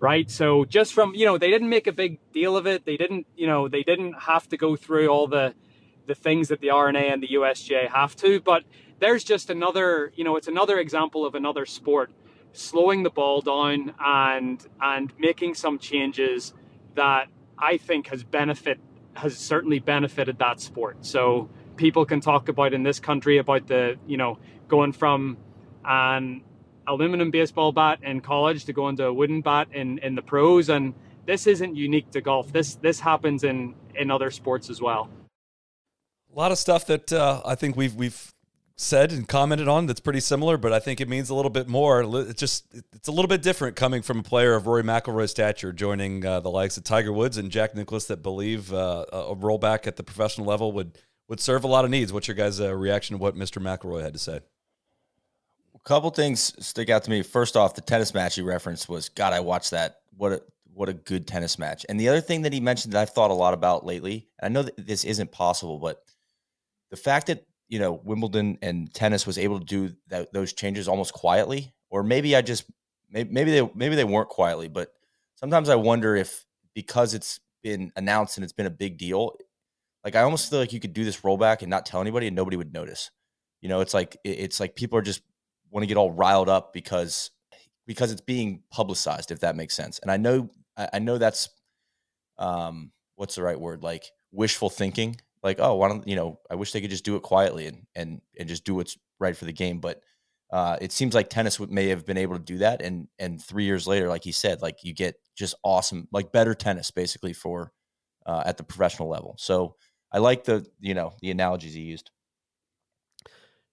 [0.01, 0.31] Right.
[0.31, 2.85] So just from, you know, they didn't make a big deal of it.
[2.85, 5.55] They didn't, you know, they didn't have to go through all the
[6.07, 8.65] the things that the R&A and the USGA have to, but
[8.99, 12.12] there's just another, you know, it's another example of another sport
[12.53, 16.53] slowing the ball down and and making some changes
[16.95, 17.28] that
[17.59, 18.78] I think has benefit
[19.15, 21.05] has certainly benefited that sport.
[21.05, 24.39] So people can talk about in this country about the, you know,
[24.69, 25.36] going from
[25.85, 26.43] an
[26.86, 30.69] aluminum baseball bat in college to going to a wooden bat in, in the pros.
[30.69, 30.95] And
[31.27, 32.53] this isn't unique to golf.
[32.53, 35.09] This this happens in in other sports as well.
[36.35, 38.35] A lot of stuff that uh, I think we've we've
[38.77, 41.69] said and commented on that's pretty similar, but I think it means a little bit
[41.69, 42.03] more.
[42.20, 45.73] It's just it's a little bit different coming from a player of Rory McIlroy's stature,
[45.73, 49.86] joining uh, the likes of Tiger Woods and Jack Nicklaus that believe uh, a rollback
[49.86, 52.12] at the professional level would would serve a lot of needs.
[52.12, 53.62] What's your guys' uh, reaction to what Mr.
[53.62, 54.41] McIlroy had to say?
[55.85, 57.23] Couple things stick out to me.
[57.23, 59.32] First off, the tennis match he referenced was God.
[59.32, 59.97] I watched that.
[60.16, 60.43] What a
[60.73, 61.86] what a good tennis match.
[61.89, 64.28] And the other thing that he mentioned that I've thought a lot about lately.
[64.40, 66.02] and I know that this isn't possible, but
[66.90, 70.89] the fact that you know Wimbledon and tennis was able to do that, those changes
[70.89, 72.65] almost quietly, or maybe I just
[73.11, 74.93] maybe, maybe they maybe they weren't quietly, but
[75.36, 76.44] sometimes I wonder if
[76.74, 79.36] because it's been announced and it's been a big deal,
[80.05, 82.36] like I almost feel like you could do this rollback and not tell anybody and
[82.36, 83.11] nobody would notice.
[83.61, 85.23] You know, it's like it's like people are just
[85.74, 87.32] want to get all riled up because
[87.86, 89.98] because it's being publicized, if that makes sense.
[89.98, 91.51] And I know I know that's
[92.38, 93.82] um what's the right word?
[93.82, 95.16] Like wishful thinking.
[95.42, 97.86] Like, oh, why don't you know, I wish they could just do it quietly and
[97.94, 99.80] and and just do what's right for the game.
[99.80, 100.01] But
[100.51, 103.64] uh, it seems like tennis may have been able to do that, and and three
[103.64, 107.72] years later, like he said, like you get just awesome, like better tennis, basically for
[108.26, 109.34] uh, at the professional level.
[109.38, 109.74] So
[110.12, 112.10] I like the you know the analogies he used.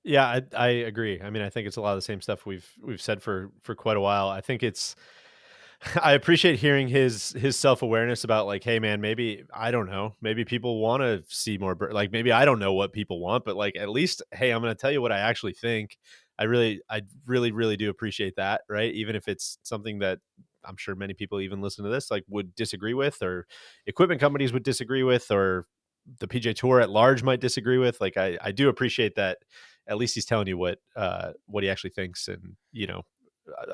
[0.04, 1.22] Yeah, I, I agree.
[1.22, 3.52] I mean, I think it's a lot of the same stuff we've we've said for
[3.62, 4.30] for quite a while.
[4.30, 4.96] I think it's
[6.02, 10.16] I appreciate hearing his his self awareness about like, hey man, maybe I don't know,
[10.22, 11.78] maybe people want to see more.
[11.92, 14.74] Like maybe I don't know what people want, but like at least, hey, I'm going
[14.76, 15.98] to tell you what I actually think.
[16.40, 18.94] I really, I really, really do appreciate that, right?
[18.94, 20.20] Even if it's something that
[20.66, 23.46] I'm sure many people even listen to this like would disagree with, or
[23.88, 25.68] equipment companies would disagree with, or
[26.20, 28.02] the PGA Tour at large might disagree with.
[28.02, 29.38] Like I, I do appreciate that
[29.88, 33.02] at least he's telling you what uh, what he actually thinks, and you know,
[33.60, 33.74] uh,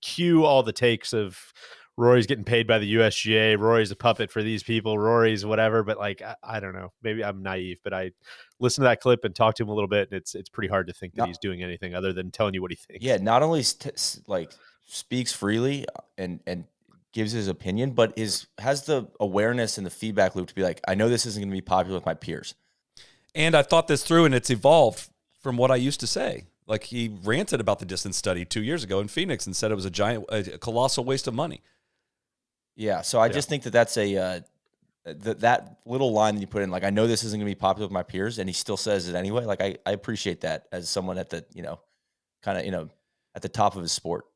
[0.00, 1.52] cue all the takes of
[1.98, 3.58] Rory's getting paid by the USGA.
[3.58, 4.96] Rory's a puppet for these people.
[4.96, 5.82] Rory's whatever.
[5.82, 6.92] But like, I, I, don't know.
[7.02, 8.12] Maybe I'm naive, but I
[8.60, 10.68] listened to that clip and talked to him a little bit, and it's it's pretty
[10.68, 13.04] hard to think that not, he's doing anything other than telling you what he thinks.
[13.04, 14.52] Yeah, not only st- like
[14.86, 16.64] speaks freely uh, and and
[17.12, 20.80] gives his opinion, but is has the awareness and the feedback loop to be like,
[20.86, 22.54] I know this isn't going to be popular with my peers.
[23.34, 25.10] And I thought this through, and it's evolved
[25.48, 26.44] from what I used to say.
[26.66, 29.76] Like he ranted about the distance study two years ago in Phoenix and said it
[29.76, 31.62] was a giant, a colossal waste of money.
[32.76, 33.32] Yeah, so I yeah.
[33.32, 34.40] just think that that's a uh,
[35.06, 37.50] that that little line that you put in, like I know this isn't going to
[37.50, 39.46] be popular with my peers, and he still says it anyway.
[39.46, 41.80] Like I, I appreciate that as someone at the you know,
[42.42, 42.90] kind of you know,
[43.34, 44.26] at the top of his sport.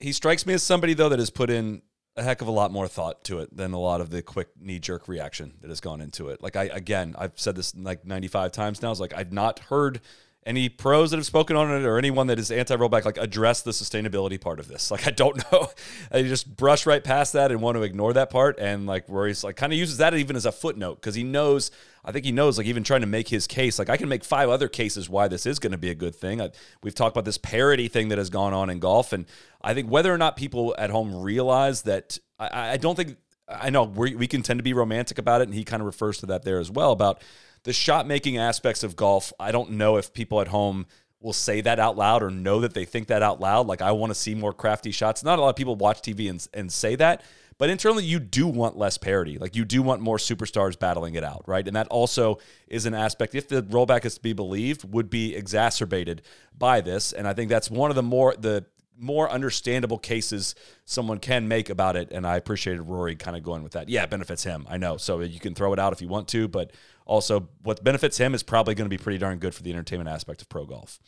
[0.00, 1.82] He strikes me as somebody though that has put in
[2.16, 4.48] a heck of a lot more thought to it than a lot of the quick
[4.58, 6.42] knee jerk reaction that has gone into it.
[6.42, 8.90] Like I again, I've said this like 95 times now.
[8.90, 10.00] It's like I've not heard
[10.46, 13.62] any pros that have spoken on it or anyone that is anti rollback like address
[13.62, 14.90] the sustainability part of this.
[14.96, 15.68] Like I don't know.
[16.10, 18.58] I just brush right past that and want to ignore that part.
[18.58, 21.70] And like Rory's like kind of uses that even as a footnote because he knows
[22.06, 23.78] I think he knows like even trying to make his case.
[23.78, 26.14] Like I can make five other cases why this is going to be a good
[26.14, 26.40] thing.
[26.40, 26.50] I,
[26.82, 29.26] we've talked about this parity thing that has gone on in golf, and
[29.60, 33.16] I think whether or not people at home realize that I, I don't think
[33.48, 35.86] I know we we can tend to be romantic about it, and he kind of
[35.86, 37.20] refers to that there as well about
[37.66, 40.86] the shot making aspects of golf, I don't know if people at home
[41.20, 43.66] will say that out loud or know that they think that out loud.
[43.66, 45.24] Like, I want to see more crafty shots.
[45.24, 47.24] Not a lot of people watch TV and, and say that,
[47.58, 49.36] but internally, you do want less parity.
[49.36, 51.66] Like, you do want more superstars battling it out, right?
[51.66, 52.38] And that also
[52.68, 56.22] is an aspect, if the rollback is to be believed, would be exacerbated
[56.56, 57.12] by this.
[57.12, 58.64] And I think that's one of the more, the,
[58.98, 62.12] more understandable cases someone can make about it.
[62.12, 63.88] And I appreciated Rory kind of going with that.
[63.88, 64.66] Yeah, it benefits him.
[64.68, 64.96] I know.
[64.96, 66.72] So you can throw it out if you want to, but
[67.06, 70.10] also what benefits him is probably going to be pretty darn good for the entertainment
[70.10, 70.98] aspect of pro golf.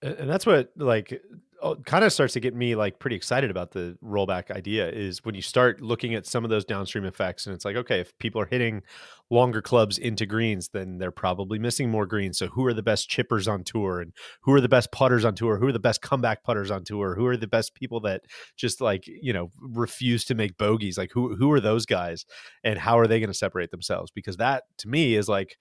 [0.00, 1.20] And that's what like
[1.60, 5.24] Oh, kind of starts to get me like pretty excited about the rollback idea is
[5.24, 8.16] when you start looking at some of those downstream effects and it's like okay if
[8.18, 8.80] people are hitting
[9.28, 12.38] longer clubs into greens then they're probably missing more greens.
[12.38, 14.12] So who are the best chippers on tour and
[14.42, 15.58] who are the best putters on tour?
[15.58, 17.16] Who are the best comeback putters on tour?
[17.16, 18.22] Who are the best people that
[18.56, 20.96] just like you know refuse to make bogeys?
[20.96, 22.24] Like who who are those guys
[22.62, 24.12] and how are they going to separate themselves?
[24.12, 25.56] Because that to me is like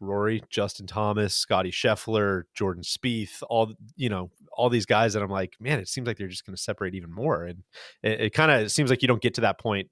[0.00, 5.30] Rory, Justin Thomas, Scottie Scheffler, Jordan Spieth, all you know, all these guys that I'm
[5.30, 7.62] like, man, it seems like they're just going to separate even more, and
[8.02, 9.88] it, it kind of seems like you don't get to that point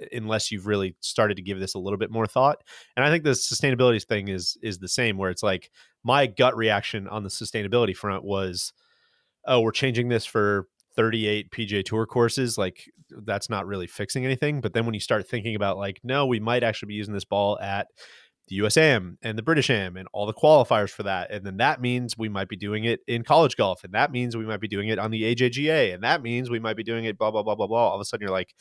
[0.00, 2.62] eh, unless you've really started to give this a little bit more thought.
[2.96, 5.70] And I think the sustainability thing is is the same, where it's like
[6.04, 8.72] my gut reaction on the sustainability front was,
[9.46, 14.60] oh, we're changing this for 38 PGA Tour courses, like that's not really fixing anything.
[14.60, 17.24] But then when you start thinking about like, no, we might actually be using this
[17.24, 17.88] ball at
[18.48, 21.30] the USAM and the British Am and all the qualifiers for that.
[21.30, 23.82] And then that means we might be doing it in college golf.
[23.84, 25.94] And that means we might be doing it on the AJGA.
[25.94, 27.88] And that means we might be doing it blah, blah, blah, blah, blah.
[27.88, 28.54] All of a sudden you're like,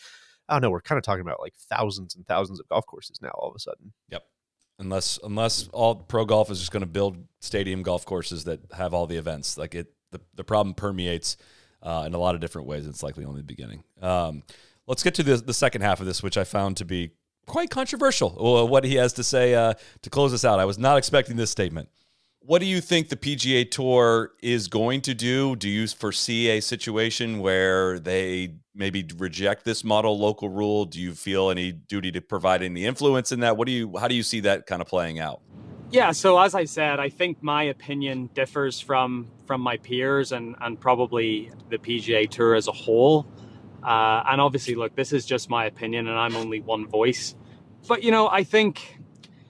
[0.49, 3.31] oh no, we're kind of talking about like thousands and thousands of golf courses now
[3.35, 3.93] all of a sudden.
[4.09, 4.23] Yep.
[4.77, 8.93] Unless unless all pro golf is just going to build stadium golf courses that have
[8.93, 9.57] all the events.
[9.57, 11.37] Like it the, the problem permeates
[11.81, 12.85] uh, in a lot of different ways.
[12.87, 13.83] It's likely only the beginning.
[14.01, 14.43] Um,
[14.87, 17.11] let's get to the, the second half of this, which I found to be
[17.45, 20.59] quite controversial uh, what he has to say uh, to close us out.
[20.59, 21.89] I was not expecting this statement.
[22.39, 25.55] What do you think the PGA Tour is going to do?
[25.55, 30.85] Do you foresee a situation where they maybe reject this model local rule?
[30.85, 33.57] Do you feel any duty to provide any influence in that?
[33.57, 35.41] What do you how do you see that kind of playing out?
[35.89, 40.55] Yeah, so as I said, I think my opinion differs from from my peers and
[40.61, 43.25] and probably the PGA Tour as a whole.
[43.85, 47.35] Uh, and obviously, look, this is just my opinion, and I'm only one voice.
[47.87, 48.99] But you know, I think,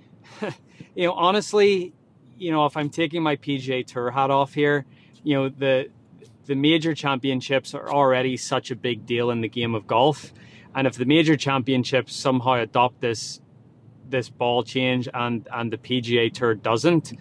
[0.41, 1.93] you know, honestly,
[2.37, 4.85] you know, if I'm taking my PGA Tour hat off here,
[5.23, 5.89] you know, the
[6.47, 10.33] the major championships are already such a big deal in the game of golf,
[10.75, 13.39] and if the major championships somehow adopt this
[14.09, 17.13] this ball change and and the PGA Tour doesn't,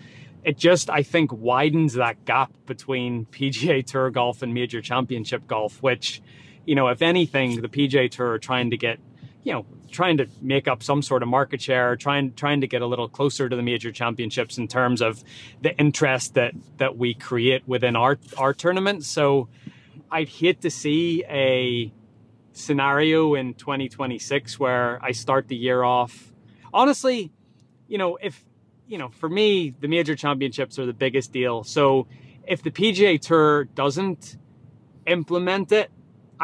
[0.43, 5.81] it just I think widens that gap between PGA Tour golf and major championship golf,
[5.81, 6.21] which
[6.65, 8.99] you know, if anything, the PGA Tour trying to get,
[9.43, 12.83] you know, trying to make up some sort of market share, trying trying to get
[12.83, 15.23] a little closer to the major championships in terms of
[15.63, 19.05] the interest that that we create within our our tournament.
[19.05, 19.49] So
[20.11, 21.93] I'd hate to see a
[22.53, 26.33] scenario in 2026 where I start the year off.
[26.73, 27.33] Honestly,
[27.89, 28.45] you know, if
[28.87, 31.65] you know, for me, the major championships are the biggest deal.
[31.65, 32.07] So
[32.47, 34.37] if the PGA Tour doesn't
[35.07, 35.91] implement it,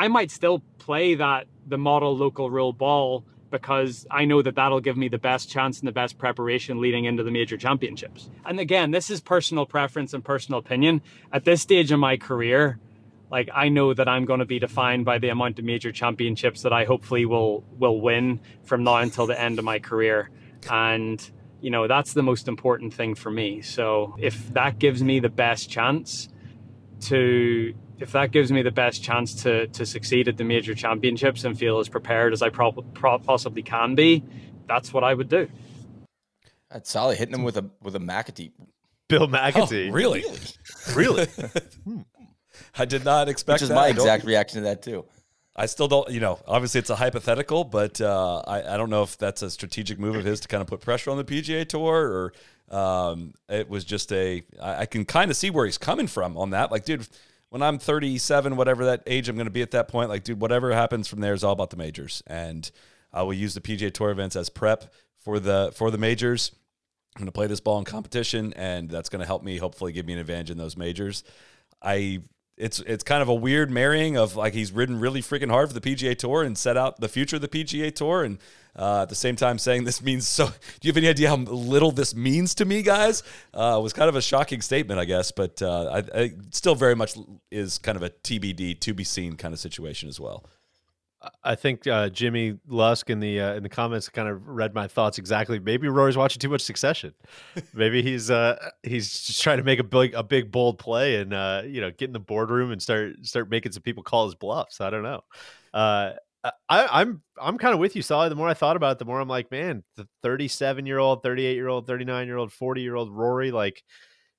[0.00, 4.80] I might still play that the model local rule ball because I know that that'll
[4.80, 8.30] give me the best chance and the best preparation leading into the major championships.
[8.46, 11.02] And again, this is personal preference and personal opinion.
[11.30, 12.78] At this stage in my career,
[13.30, 16.62] like I know that I'm going to be defined by the amount of major championships
[16.62, 20.30] that I hopefully will will win from now until the end of my career.
[20.70, 23.60] And you know, that's the most important thing for me.
[23.60, 26.30] So if that gives me the best chance
[27.00, 31.44] to if that gives me the best chance to to succeed at the major championships
[31.44, 34.24] and feel as prepared as I pro- pro- possibly can be,
[34.66, 35.48] that's what I would do.
[36.70, 37.18] That's solid.
[37.18, 38.52] Hitting him with a with a Macatee.
[39.08, 39.88] Bill Macatee.
[39.88, 40.24] Oh, really?
[40.94, 41.26] really?
[42.78, 43.74] I did not expect Which is that.
[43.74, 45.04] my exact reaction to that too.
[45.56, 49.02] I still don't, you know, obviously it's a hypothetical, but uh, I, I don't know
[49.02, 51.68] if that's a strategic move of his to kind of put pressure on the PGA
[51.68, 52.32] Tour
[52.70, 56.06] or um, it was just a, I, I can kind of see where he's coming
[56.06, 56.70] from on that.
[56.70, 57.06] Like, dude,
[57.50, 60.40] when I'm 37, whatever that age I'm going to be at that point, like, dude,
[60.40, 62.22] whatever happens from there is all about the majors.
[62.26, 62.70] And
[63.12, 66.52] uh, I will use the PGA Tour events as prep for the for the majors.
[67.16, 69.92] I'm going to play this ball in competition, and that's going to help me hopefully
[69.92, 71.24] give me an advantage in those majors.
[71.82, 72.22] I
[72.56, 75.78] it's it's kind of a weird marrying of like he's ridden really freaking hard for
[75.78, 78.38] the PGA Tour and set out the future of the PGA Tour, and
[78.76, 80.46] uh, at the same time saying this means so.
[80.46, 80.52] Do
[80.88, 83.22] you have any idea how little this means to me, guys?
[83.52, 86.74] Uh, it was kind of a shocking statement, I guess, but uh, I, I still
[86.74, 87.16] very much
[87.50, 90.44] is kind of a TBD, to be seen kind of situation as well.
[91.44, 94.88] I think uh, Jimmy Lusk in the uh, in the comments kind of read my
[94.88, 95.58] thoughts exactly.
[95.58, 97.12] Maybe Rory's watching too much Succession.
[97.74, 101.34] Maybe he's uh he's just trying to make a big a big bold play and
[101.34, 104.34] uh you know get in the boardroom and start start making some people call his
[104.34, 104.80] bluffs.
[104.80, 105.20] I don't know.
[106.42, 108.28] Uh, I, I'm I'm kind of with you, Soly.
[108.28, 111.22] The more I thought about it, the more I'm like, man, the 37 year old,
[111.22, 113.82] 38 year old, 39 year old, 40 year old Rory, like,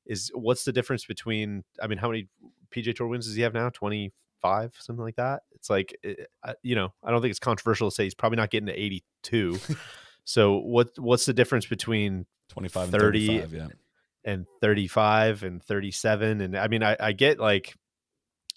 [0.05, 1.63] is what's the difference between?
[1.81, 2.27] I mean, how many
[2.75, 3.69] PGA Tour wins does he have now?
[3.69, 5.43] 25, something like that.
[5.51, 8.37] It's like, it, I- you know, I don't think it's controversial to say he's probably
[8.37, 9.59] not getting to 82.
[10.23, 13.67] so what what's the difference between 25 and 30 35, yeah.
[14.25, 17.75] and 35 and 37 and i mean I, I get like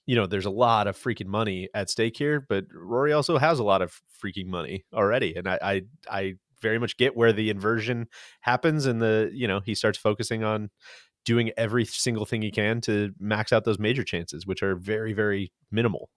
[0.07, 3.59] you know there's a lot of freaking money at stake here but rory also has
[3.59, 7.51] a lot of freaking money already and i i, I very much get where the
[7.51, 8.09] inversion
[8.41, 10.71] happens and the you know he starts focusing on
[11.25, 15.13] doing every single thing he can to max out those major chances which are very
[15.13, 16.11] very minimal.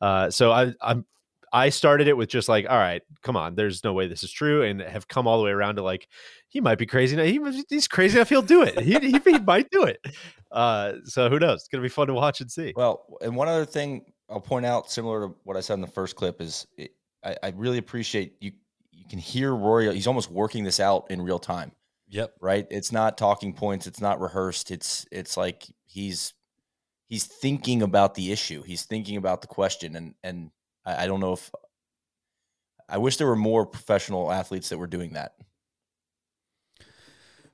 [0.00, 1.04] Uh so i i'm
[1.52, 4.32] I started it with just like, all right, come on, there's no way this is
[4.32, 6.08] true, and have come all the way around to like,
[6.48, 7.16] he might be crazy.
[7.16, 7.38] He,
[7.68, 8.78] he's crazy enough, he'll do it.
[8.80, 10.04] He, he, he might do it.
[10.50, 11.60] Uh, so who knows?
[11.60, 12.72] It's gonna be fun to watch and see.
[12.76, 15.86] Well, and one other thing I'll point out, similar to what I said in the
[15.86, 16.92] first clip, is it,
[17.24, 18.52] I, I really appreciate you.
[18.90, 21.72] You can hear Rory; he's almost working this out in real time,
[22.08, 22.34] Yep.
[22.40, 22.66] right?
[22.70, 24.70] It's not talking points; it's not rehearsed.
[24.70, 26.34] It's it's like he's
[27.08, 28.62] he's thinking about the issue.
[28.62, 30.50] He's thinking about the question, and and
[30.84, 31.50] I, I don't know if
[32.88, 35.34] I wish there were more professional athletes that were doing that.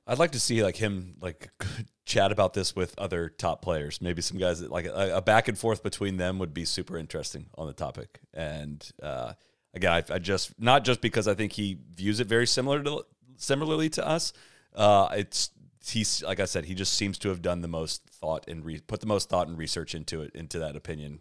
[0.05, 1.49] I'd like to see like him like
[2.05, 4.01] chat about this with other top players.
[4.01, 6.97] Maybe some guys that like a, a back and forth between them would be super
[6.97, 8.19] interesting on the topic.
[8.33, 9.33] And uh,
[9.73, 13.05] again, I, I just not just because I think he views it very similar to
[13.37, 14.33] similarly to us.
[14.75, 15.51] Uh, it's
[15.85, 18.81] he's like I said, he just seems to have done the most thought and re-
[18.81, 21.19] put the most thought and research into it into that opinion.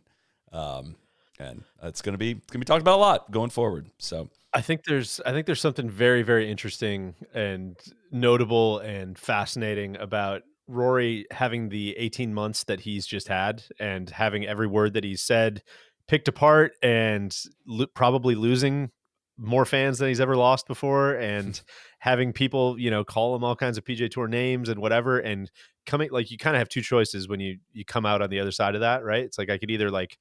[0.51, 0.97] Um,
[1.39, 3.90] and it's gonna be it's gonna be talked about a lot going forward.
[3.98, 7.77] So I think there's I think there's something very very interesting and
[8.10, 14.47] notable and fascinating about Rory having the 18 months that he's just had and having
[14.47, 15.62] every word that he's said
[16.06, 17.36] picked apart and
[17.66, 18.90] lo- probably losing
[19.39, 21.62] more fans than he's ever lost before and
[22.01, 25.51] having people you know call him all kinds of PGA Tour names and whatever and
[25.86, 28.40] coming like you kind of have two choices when you you come out on the
[28.40, 30.19] other side of that right it's like I could either like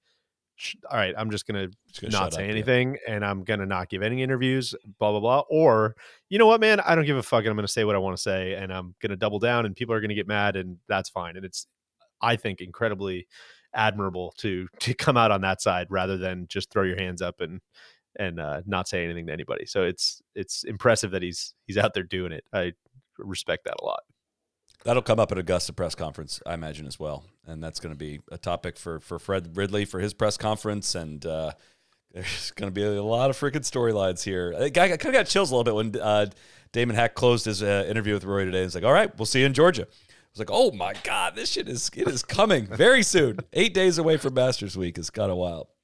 [0.89, 2.51] all right I'm just gonna just gonna not say up, yeah.
[2.51, 5.43] anything and I'm gonna not give any interviews, blah blah blah.
[5.49, 5.95] Or
[6.29, 7.99] you know what, man, I don't give a fuck and I'm gonna say what I
[7.99, 10.77] want to say and I'm gonna double down and people are gonna get mad and
[10.87, 11.35] that's fine.
[11.35, 11.67] And it's
[12.21, 13.27] I think incredibly
[13.73, 17.41] admirable to to come out on that side rather than just throw your hands up
[17.41, 17.61] and
[18.19, 19.65] and uh, not say anything to anybody.
[19.65, 22.43] So it's it's impressive that he's he's out there doing it.
[22.53, 22.73] I
[23.17, 24.01] respect that a lot.
[24.85, 27.97] That'll come up at Augusta press conference, I imagine as well, and that's going to
[27.97, 31.51] be a topic for for Fred Ridley for his press conference, and uh,
[32.13, 34.55] there's going to be a lot of freaking storylines here.
[34.57, 36.27] I, kind of got chills a little bit when uh,
[36.71, 38.63] Damon Hack closed his uh, interview with Rory today.
[38.63, 41.35] He's like, "All right, we'll see you in Georgia." I was like, "Oh my god,
[41.35, 43.39] this shit is it is coming very soon.
[43.53, 44.97] Eight days away from Masters Week.
[44.97, 45.76] It's kind of wild, but."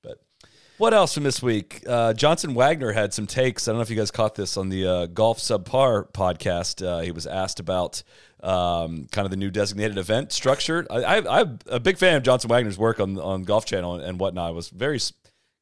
[0.78, 1.84] What else from this week?
[1.88, 3.68] Uh, Johnson Wagner had some takes.
[3.68, 6.86] I don't know if you guys caught this on the uh, Golf Subpar podcast.
[6.86, 8.02] Uh, he was asked about
[8.42, 10.86] um, kind of the new designated event structure.
[10.90, 14.50] I, I'm a big fan of Johnson Wagner's work on on Golf Channel and whatnot.
[14.50, 15.00] I was very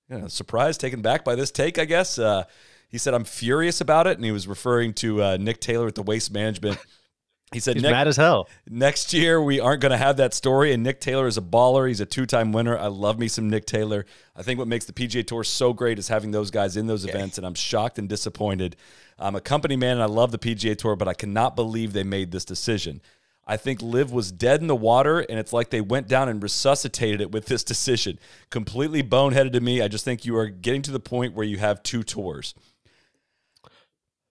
[0.09, 1.77] you know, surprised, taken back by this take.
[1.77, 2.45] I guess uh,
[2.87, 5.95] he said I'm furious about it, and he was referring to uh, Nick Taylor at
[5.95, 6.79] the Waste Management.
[7.51, 8.47] He said He's mad as hell.
[8.69, 11.87] next year we aren't going to have that story and nick taylor is a baller
[11.87, 14.05] he's a two-time winner i love me some nick taylor
[14.37, 17.03] i think what makes the pga tour so great is having those guys in those
[17.05, 18.77] events and i'm shocked and disappointed
[19.19, 22.03] i'm a company man and i love the pga tour but i cannot believe they
[22.03, 23.01] made this decision
[23.47, 26.41] I think LIV was dead in the water, and it's like they went down and
[26.41, 28.19] resuscitated it with this decision.
[28.51, 29.81] Completely boneheaded to me.
[29.81, 32.53] I just think you are getting to the point where you have two tours.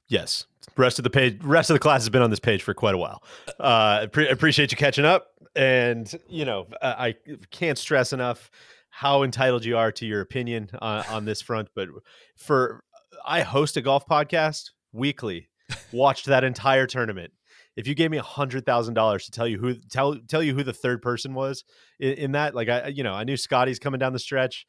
[0.09, 0.47] Yes.
[0.77, 2.95] Rest of the page, rest of the class has been on this page for quite
[2.95, 3.23] a while.
[3.59, 7.15] Uh, pre- appreciate you catching up, and you know I,
[7.51, 8.51] can't stress enough
[8.91, 11.69] how entitled you are to your opinion on, on this front.
[11.75, 11.89] But
[12.37, 12.85] for
[13.25, 15.49] I host a golf podcast weekly.
[15.93, 17.33] Watched that entire tournament.
[17.77, 20.55] If you gave me a hundred thousand dollars to tell you who tell tell you
[20.55, 21.65] who the third person was
[21.99, 24.67] in, in that, like I you know I knew Scottie's coming down the stretch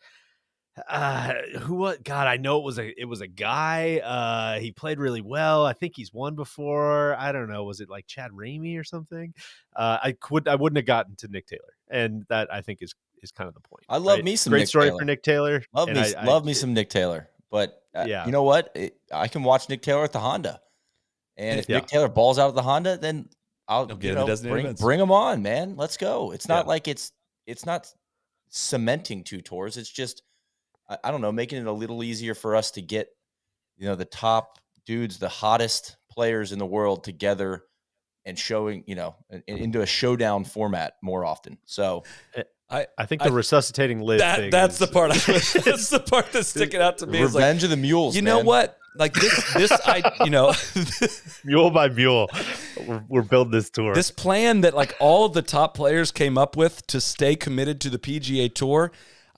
[0.90, 4.72] uh who what god i know it was a it was a guy uh he
[4.72, 8.32] played really well i think he's won before i don't know was it like chad
[8.32, 9.34] ramey or something
[9.76, 12.96] uh i could i wouldn't have gotten to nick taylor and that i think is
[13.22, 14.24] is kind of the point I love right?
[14.24, 15.00] me some great Nick story Taylor.
[15.00, 17.28] for nick taylor Love and me, I- I- love me some Nick Taylor.
[17.52, 18.26] But uh, Yeah.
[18.26, 18.72] you know what?
[18.76, 20.62] It, I can watch Nick Taylor at the Honda,
[21.36, 21.76] and if Yeah.
[21.80, 23.28] Nick Taylor balls out of the Honda, then
[23.68, 24.82] I'll He'll you get know, bring, events.
[24.82, 25.76] bring him on, man.
[25.76, 26.32] Let's go.
[26.32, 26.70] It's not Yeah.
[26.70, 27.12] like it's
[27.46, 27.94] it's not
[28.50, 29.78] cementing two tours.
[29.78, 30.24] It's just
[30.92, 33.08] I, I don't know, making it a little easier for us to get,
[33.78, 37.64] you know, the top dudes, the hottest players in the world together
[38.26, 39.16] and showing, you know,
[39.48, 41.58] in- into a showdown format more often.
[41.66, 42.04] So
[42.36, 45.12] eh, I, I think the I- resuscitating LIV That thing that's is- the part.
[45.12, 45.16] I,
[45.62, 47.22] that's the part that's sticking out to me.
[47.22, 48.16] Is like, revenge of the mules.
[48.16, 48.78] you know what?
[48.98, 50.54] Like this, this I, you know,
[51.46, 52.30] mule by mule.
[52.86, 53.94] We're, we're building this tour.
[53.96, 57.80] this plan that like all of the top players came up with to stay committed
[57.82, 58.92] to the PGA Tour.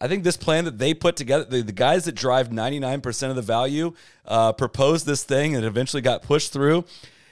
[0.04, 3.38] I think this plan that they put together, the, the guys that drive 99% of
[3.38, 3.94] the value,
[4.26, 6.84] uh, proposed this thing and eventually got pushed through.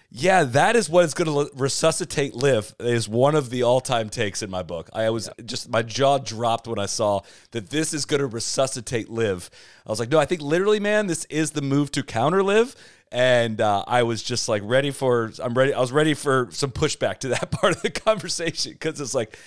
[0.10, 4.41] Yeah, that is what is going to resuscitate LIV is one of the all-time takes
[4.41, 4.89] in my book.
[4.93, 7.22] I was just my jaw dropped when I saw
[7.52, 9.49] that this is going to resuscitate LIV.
[9.85, 12.73] I was like, no, I think literally, man, this is the move to counter LIV.
[13.14, 15.74] And uh, I was just like ready for I'm ready.
[15.74, 19.38] I was ready for some pushback to that part of the conversation because it's like,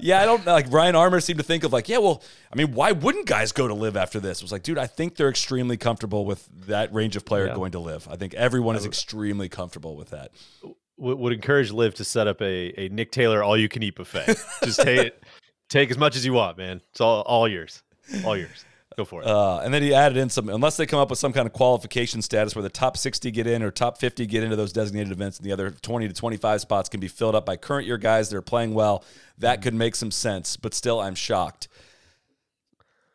[0.00, 0.44] yeah, I don't.
[0.44, 2.20] Like Ryan Armour seemed to think of like, yeah, well,
[2.52, 4.38] I mean, why wouldn't guys go to LIV after this?
[4.38, 7.54] It was like, dude, I think they're extremely comfortable with that range of player Yeah.
[7.54, 8.08] going to LIV.
[8.10, 10.32] I think everyone is extremely comfortable with that.
[10.96, 13.94] would, would encourage LIV to set up a, a Nick Taylor all you can eat
[13.94, 14.36] buffet.
[14.64, 15.12] Just take
[15.68, 16.80] take as much as you want, man.
[16.90, 17.84] It's all all yours,
[18.24, 18.64] all yours.
[18.96, 19.26] Go for it.
[19.26, 21.52] Uh, and then he added in some, unless they come up with some kind of
[21.52, 25.12] qualification status where the top 60 get in or top 50 get into those designated
[25.12, 27.98] events, and the other 20 to 25 spots can be filled up by current year
[27.98, 29.04] guys that are playing well.
[29.38, 31.68] That could make some sense, but still, I'm shocked.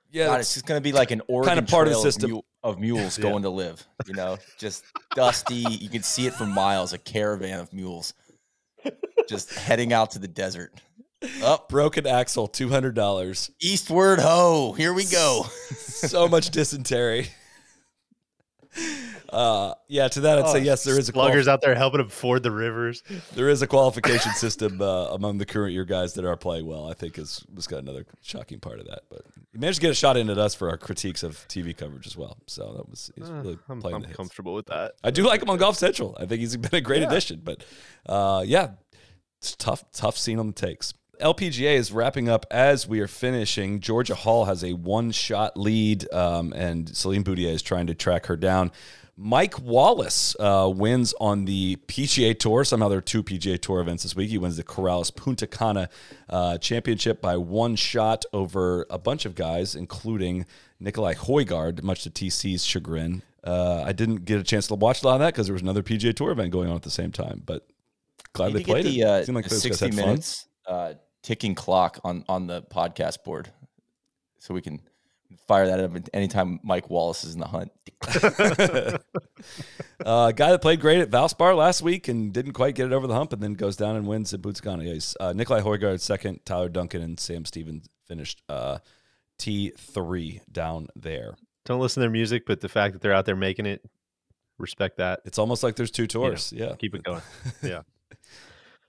[0.10, 2.30] Yeah, God, it's just going to be like an Oregon part of the trail system.
[2.32, 3.86] mule- of mules going to LIV.
[4.08, 4.84] You know, just
[5.16, 5.56] dusty.
[5.70, 6.94] You can see it for miles.
[6.94, 8.14] A caravan of mules
[9.28, 10.74] just heading out to the desert.
[11.44, 13.50] Up broken axle, two hundred dollars.
[13.60, 14.74] eastward, ho!
[14.74, 15.44] Here we go.
[15.78, 17.28] so much dysentery.
[19.30, 22.08] Uh, yeah, to that I'd say yes, there is a quali- out there helping him
[22.10, 23.04] ford the rivers.
[23.36, 26.90] there is a qualification system uh, among the current year guys that are playing well.
[26.90, 29.92] I think is was got another shocking part of that, but he managed to get
[29.92, 32.38] a shot in at us for our critiques of TV coverage as well.
[32.48, 34.16] So that was he's really I'm, playing I'm hits.
[34.16, 34.94] comfortable with that.
[35.04, 36.16] I do like him on Golf Central.
[36.20, 37.08] I think he's been a great Yeah.
[37.08, 37.42] addition.
[37.44, 37.66] But
[38.06, 38.72] uh, yeah,
[39.42, 40.94] it's tough, tough scene on the takes.
[41.20, 43.80] LPGA is wrapping up as we are finishing.
[43.80, 48.36] Georgia Hall has a one-shot lead, um, and Celine Boutier is trying to track her
[48.36, 48.72] down.
[49.20, 52.64] Matt Wallace uh, wins on the PGA Tour.
[52.64, 54.30] Somehow there are two PGA Tour events this week.
[54.30, 55.90] He wins the Corales Puntacana
[56.30, 60.46] uh, Championship by one shot over a bunch of guys, including
[60.80, 63.24] Nicolai Højgaard, much to TC's chagrin.
[63.44, 65.64] Uh, I didn't get a chance to watch a lot of that because there was
[65.64, 67.42] another PGA Tour event going on at the same time.
[67.44, 67.66] But
[68.34, 69.04] glad they played the, it.
[69.04, 70.22] uh, Seemed like those guys 60 had fun.
[70.68, 70.94] uh,
[71.28, 73.52] ticking clock on on the podcast board,
[74.40, 74.80] so we can
[75.46, 77.70] fire that up anytime Matt Wallace is in the hunt.
[80.06, 83.08] uh, guy that played great at Valspar last week and didn't quite get it over
[83.08, 84.86] the hump, and then goes down and wins at Bootscana.
[84.86, 88.78] Yeah, he's, uh, Nicolai Højgaard second, Tyler Duncan and Sam Stevens finished uh,
[89.38, 91.36] T three down there.
[91.66, 93.84] Don't listen to their music, but the fact that they're out there making it,
[94.58, 95.20] respect that.
[95.26, 96.54] It's almost like there's two tours.
[96.56, 97.22] yeah, Keep it going.
[97.62, 97.82] Yeah.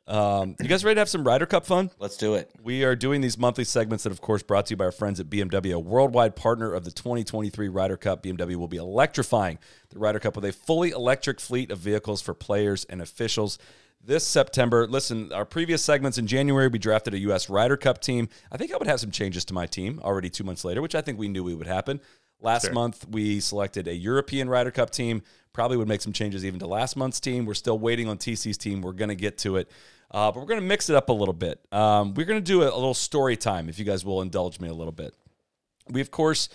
[0.09, 1.91] Um, you guys ready to have some Ryder Cup fun?
[1.99, 2.51] Let's do it.
[2.63, 5.21] We are doing these monthly segments that, of course, brought to you by our friends
[5.21, 8.23] at BMW, a worldwide partner of the 2023 Ryder Cup.
[8.23, 9.59] BMW will be electrifying
[9.91, 13.59] the Ryder Cup with a fully electric fleet of vehicles for players and officials.
[14.03, 17.51] This September, listen, our previous segments in January, we drafted a U.S.
[17.51, 18.31] Ryder Cup team.
[18.51, 20.95] I think I would have some changes to my team already two months later, which
[20.95, 22.01] I think we knew we would happen.
[22.41, 22.73] Last Sure.
[22.73, 25.23] month, we selected a European Ryder Cup team.
[25.53, 27.45] Probably would make some changes even to last month's team.
[27.45, 28.81] We're still waiting on TC's team.
[28.81, 29.69] We're going to get to it.
[30.11, 31.61] Uh, but we're going to mix it up a little bit.
[31.71, 34.59] Um, we're going to do a, a little story time, if you guys will indulge
[34.61, 35.15] me a little bit.
[35.91, 36.49] We, of course,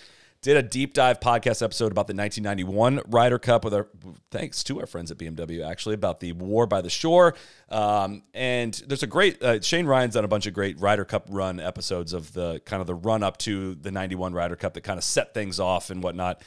[0.44, 3.88] did a deep dive podcast episode about the 1991 Ryder Cup with our
[4.30, 7.34] thanks to our friends at BMW actually about the war by the shore.
[7.70, 11.28] Um, and there's a great uh, Shane Ryan's done a bunch of great Ryder Cup
[11.30, 14.82] run episodes of the kind of the run up to the 91 Ryder Cup that
[14.82, 16.42] kind of set things off and whatnot.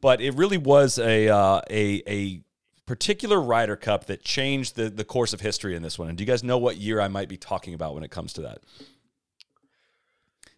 [0.00, 2.42] But it really was a uh, a a
[2.90, 6.08] particular Ryder Cup that changed the the course of history in this one.
[6.08, 8.32] And do you guys know what year I might be talking about when it comes
[8.32, 8.58] to that?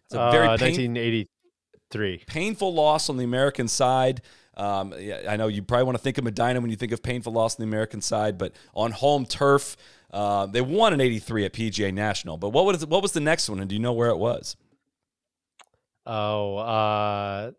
[0.05, 2.23] It's a very Uh, pain- 1983.
[2.25, 4.23] painful loss on the American side.
[4.57, 7.03] Um, yeah, I know you probably want to think of Medina when you think of
[7.03, 9.77] painful loss on the American side, but on home turf,
[10.11, 12.37] uh, they won in '83 at PGA National.
[12.37, 14.55] But what was what was the next one, and do you know where it was?
[16.07, 17.51] Oh, uh,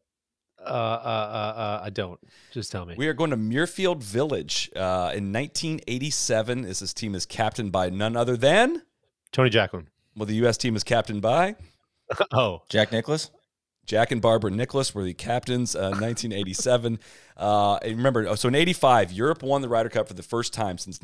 [0.67, 2.19] uh, uh, uh, uh, I don't.
[2.53, 2.95] Just tell me.
[2.97, 6.63] We are going to Muirfield Village uh, in 1987.
[6.63, 8.83] This, this team is captained by none other than
[9.33, 9.89] Tony Jacklin.
[10.17, 10.57] well, the U.S.
[10.57, 11.57] team is captained by
[12.33, 13.31] Oh, Jack Nicklaus.
[13.87, 16.99] Jack and Barbara Nicklaus were the captains uh, in 1987.
[17.37, 20.55] uh, and remember, oh, so in 85, Europe won the Ryder Cup for the first
[20.55, 21.03] time since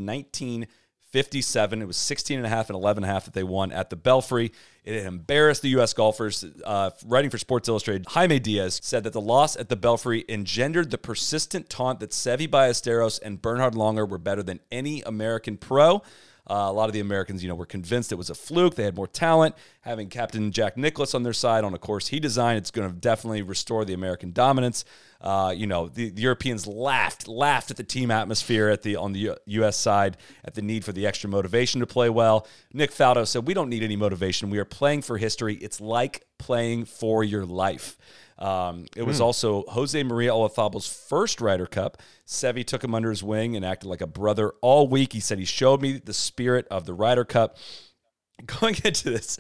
[1.11, 1.83] 57.
[1.83, 3.91] It was 16 and a half and 11 and a half that they won at
[3.91, 4.53] the Belfry.
[4.85, 5.93] It embarrassed the U.S.
[5.93, 6.45] golfers.
[6.65, 10.91] Uh, writing for Sports Illustrated, Jaime Diaz said that the loss at the Belfry engendered
[10.91, 16.03] the persistent taunt that Seve Ballesteros and Bernhard Langer were better than any American pro.
[16.51, 18.75] Uh, a lot of the Americans, you know, were convinced it was a fluke.
[18.75, 19.55] They had more talent.
[19.83, 22.95] Having Captain Jack Nicklaus on their side on a course he designed, it's going to
[22.95, 24.85] definitely restore the American dominance.
[25.21, 29.13] Uh, you know, the, the, Europeans laughed, laughed at the team atmosphere at the on
[29.13, 29.77] the U.S.
[29.77, 32.49] side, at the need for the extra motivation to play well.
[32.73, 34.51] Nick Faldo said, "We don't need any motivation.
[34.51, 35.55] We are playing for history.
[35.55, 37.97] It's like playing for your life."
[38.41, 39.25] Um, it was mm.
[39.25, 42.01] also Jose Maria Olazabal's first Ryder Cup.
[42.27, 45.13] Seve took him under his wing and acted like a brother all week.
[45.13, 47.59] He said he showed me the spirit of the Ryder Cup.
[48.47, 49.39] Going into this,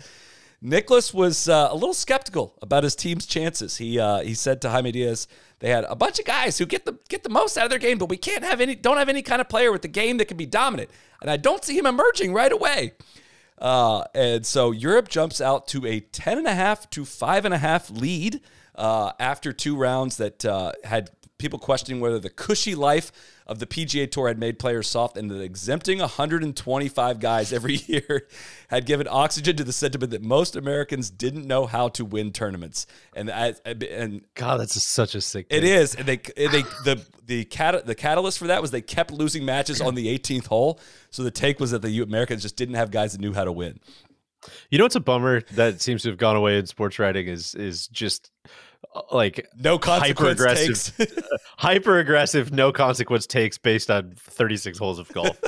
[0.60, 3.78] Nicklaus was uh, a little skeptical about his team's chances.
[3.78, 5.26] He uh, he said to Jaime Diaz,
[5.60, 7.78] they had a bunch of guys who get the get the most out of their
[7.78, 10.18] game, but we can't have any don't have any kind of player with the game
[10.18, 10.90] that can be dominant.
[11.22, 12.92] And I don't see him emerging right away.
[13.58, 18.40] Uh, and so Europe jumps out to a 10.5 to 5.5 lead
[18.80, 23.12] uh, after two rounds that uh, had people questioning whether the cushy life
[23.46, 28.26] of the PGA Tour had made players soft and that exempting 125 guys every year
[28.68, 32.86] had given oxygen to the sentiment that most Americans didn't know how to win tournaments.
[33.14, 35.46] And and God, that's such a sick.
[35.50, 39.10] It is, and they they the the cat the catalyst for that was they kept
[39.10, 40.80] losing matches on the 18th hole.
[41.10, 43.52] So the take was that the Americans just didn't have guys that knew how to
[43.52, 43.78] win.
[44.70, 47.54] You know, it's a bummer that seems to have gone away in sports writing is
[47.54, 48.30] is just
[48.94, 50.96] Uh, like no hyper aggressive,
[51.58, 55.38] hyper aggressive, no consequence takes based on 36 holes of golf.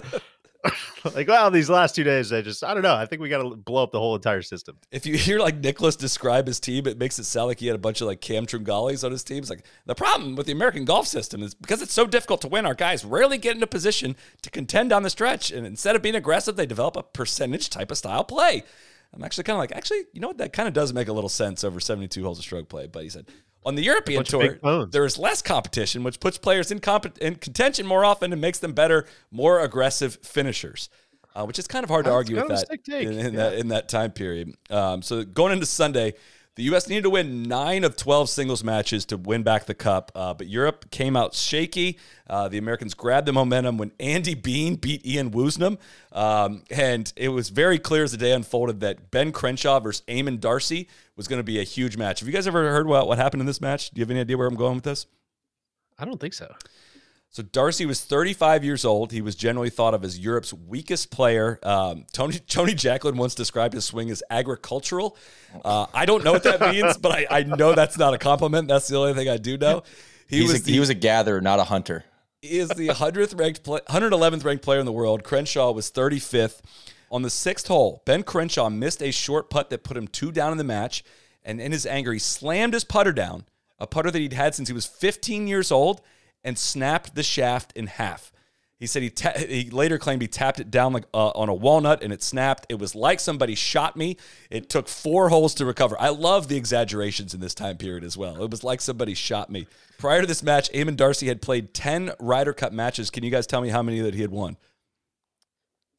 [1.14, 2.94] like, well, these last two days, I just, I don't know.
[2.94, 4.76] I think we got to blow up the whole entire system.
[4.90, 7.74] If you hear like Nicklaus describe his team, it makes it sound like he had
[7.74, 9.38] a bunch of like Cam Tringales on his team.
[9.38, 12.48] It's like the problem with the American golf system is because it's so difficult to
[12.48, 15.50] win, our guys rarely get in a position to contend on the stretch.
[15.50, 18.62] And instead of being aggressive, they develop a percentage type of style play.
[19.14, 20.38] I'm actually kind of like, actually, you know what?
[20.38, 22.86] That kind of does make a little sense over 72 holes of stroke play.
[22.86, 23.26] But he said,
[23.64, 24.58] on the European tour,
[24.90, 28.58] there is less competition, which puts players in, comp- in contention more often and makes
[28.58, 30.88] them better, more aggressive finishers.
[31.34, 33.40] Uh, which is kind of hard to That's argue with that in, in yeah.
[33.40, 34.54] that in that time period.
[34.68, 36.12] Um, so going into Sunday,
[36.54, 36.86] the U.S.
[36.86, 40.48] needed to win nine of 12 singles matches to win back the cup, uh, but
[40.48, 41.98] Europe came out shaky.
[42.28, 45.78] Uh, the Americans grabbed the momentum when Andy Bean beat Ian Woosnam.
[46.12, 50.40] Um, and it was very clear as the day unfolded that Ben Crenshaw versus Eamon
[50.40, 52.20] Darcy was going to be a huge match.
[52.20, 53.90] Have you guys ever heard what, what happened in this match?
[53.90, 55.06] Do you have any idea where I'm going with this?
[55.98, 56.54] I don't think so.
[57.32, 59.10] So Darcy was 35 years old.
[59.10, 61.58] He was generally thought of as Europe's weakest player.
[61.62, 65.16] Um, Tony Tony Jacklin once described his swing as agricultural.
[65.64, 68.68] Uh, I don't know what that means, but I, I, know that's not a compliment.
[68.68, 69.82] That's the only thing I do know.
[70.28, 72.04] He He's was a, the, he was a gatherer, not a hunter.
[72.42, 75.24] He is the 100th ranked, 111th ranked player in the world.
[75.24, 76.60] Crenshaw was 35th.
[77.10, 80.52] On the sixth hole, Ben Crenshaw missed a short putt that put him two down
[80.52, 81.04] in the match,
[81.44, 83.44] and in his anger, he slammed his putter down,
[83.78, 86.00] a putter that he'd had since he was 15 years old
[86.44, 88.32] and snapped the shaft in half.
[88.82, 91.54] He said he, ta- he later claimed he tapped it down like uh, on a
[91.54, 92.66] walnut and it snapped.
[92.68, 94.16] It was like somebody shot me.
[94.50, 95.96] It took four holes to recover.
[96.00, 98.42] I love the exaggerations in this time period as well.
[98.42, 99.68] It was like somebody shot me.
[99.98, 103.08] Prior to this match, Eamon Darcy had played 10 Ryder Cup matches.
[103.08, 104.56] Can you guys tell me how many that he had won?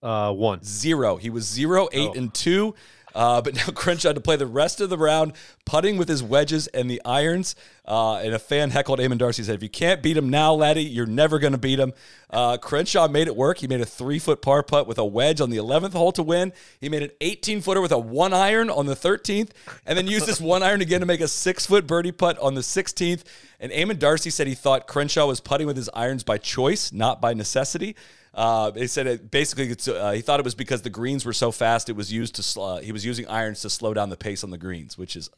[0.01, 0.61] Uh, one.
[0.61, 1.15] Zero.
[1.15, 2.17] He was zero, eight, oh.
[2.17, 2.75] and two.
[3.15, 5.34] Uh, but now Crenshaw had to play the rest of the round
[5.65, 7.56] putting with his wedges and the irons.
[7.85, 10.84] Uh, and a fan heckled Eamon Darcy said, "If you can't beat him now, laddie,
[10.84, 11.94] you're never going to beat him."
[12.30, 13.57] Uh, Crenshaw made it work.
[13.57, 16.23] He made a three foot par putt with a wedge on the 11th hole to
[16.23, 16.53] win.
[16.80, 19.49] He made an 18 footer with a one iron on the 13th,
[19.85, 22.56] and then used this one iron again to make a six foot birdie putt on
[22.56, 23.23] the 16th.
[23.60, 27.22] And Eamon Darcy said he thought Crenshaw was putting with his irons by choice, not
[27.22, 27.95] by necessity.
[28.34, 31.51] Uh, they said it basically uh, he thought it was because the greens were so
[31.51, 34.43] fast it was used to uh, he was using irons to slow down the pace
[34.43, 35.30] on the greens, which is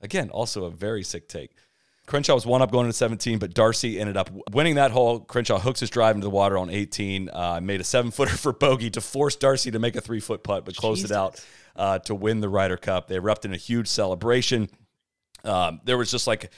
[0.00, 1.50] again also a very sick take.
[2.06, 5.18] Crenshaw was one up going into 17, but Darcy ended up winning that hole.
[5.18, 8.52] Crenshaw hooks his drive into the water on 18, uh, made a seven footer for
[8.52, 11.10] bogey to force Darcy to make a three foot putt, but closed Jesus.
[11.10, 11.44] it out
[11.74, 13.08] uh, to win the Ryder Cup.
[13.08, 14.68] They erupted in a huge celebration.
[15.42, 16.52] Um, there was just like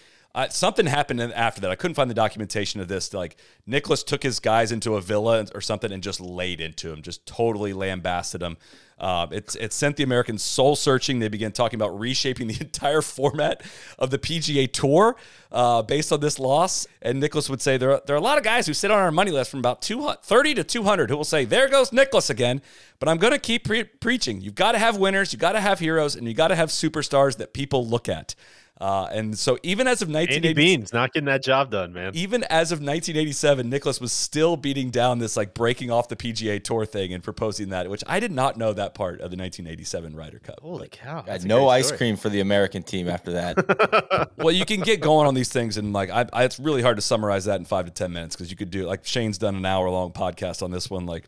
[0.47, 1.71] something happened after that.
[1.71, 3.13] I couldn't find the documentation of this.
[3.13, 3.37] Like
[3.67, 7.27] Nicklaus took his guys into a villa or something and just laid into him, just
[7.27, 8.57] totally lambasted him.
[9.01, 11.21] Uh, it, it sent the Americans soul searching.
[11.21, 13.63] They began talking about reshaping the entire format
[13.99, 15.17] of the PGA Tour
[15.53, 16.87] uh, based on this loss.
[17.01, 18.99] And Nicklaus would say there are, there are a lot of guys who sit on
[18.99, 22.61] our money list from about 30 to 200 who will say, There goes Nicklaus again.
[22.99, 24.41] But I'm going to keep pre- preaching.
[24.41, 26.71] You've got to have winners, you've got to have heroes, and you got to have
[26.71, 28.35] superstars that people look at.
[28.81, 32.13] Uh, and so even as of Andy 1980, Beans not getting that job done, man.
[32.15, 36.63] even as of 1987, Nicklaus was still beating down this like breaking off the PGA
[36.63, 40.15] Tour thing and proposing that, which I did not know that part of the 1987
[40.15, 40.61] Ryder Cup.
[40.63, 41.23] Holy cow!
[41.23, 41.99] Had no ice story.
[41.99, 44.31] cream for the American team after that.
[44.37, 46.97] well, you can get going on these things, and like I, I, it's really hard
[46.97, 49.57] to summarize that in five to ten minutes because you could do like Shane's done
[49.57, 51.05] an hour long podcast on this one.
[51.05, 51.25] Like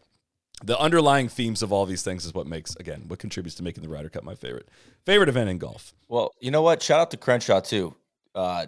[0.65, 3.83] the underlying themes of all these things is what makes again what contributes to making
[3.83, 4.69] the Ryder Cup my favorite
[5.07, 5.95] favorite event in golf.
[6.09, 6.83] Well, you know what?
[6.83, 7.95] Shout out to Crenshaw too.
[8.35, 8.67] Uh,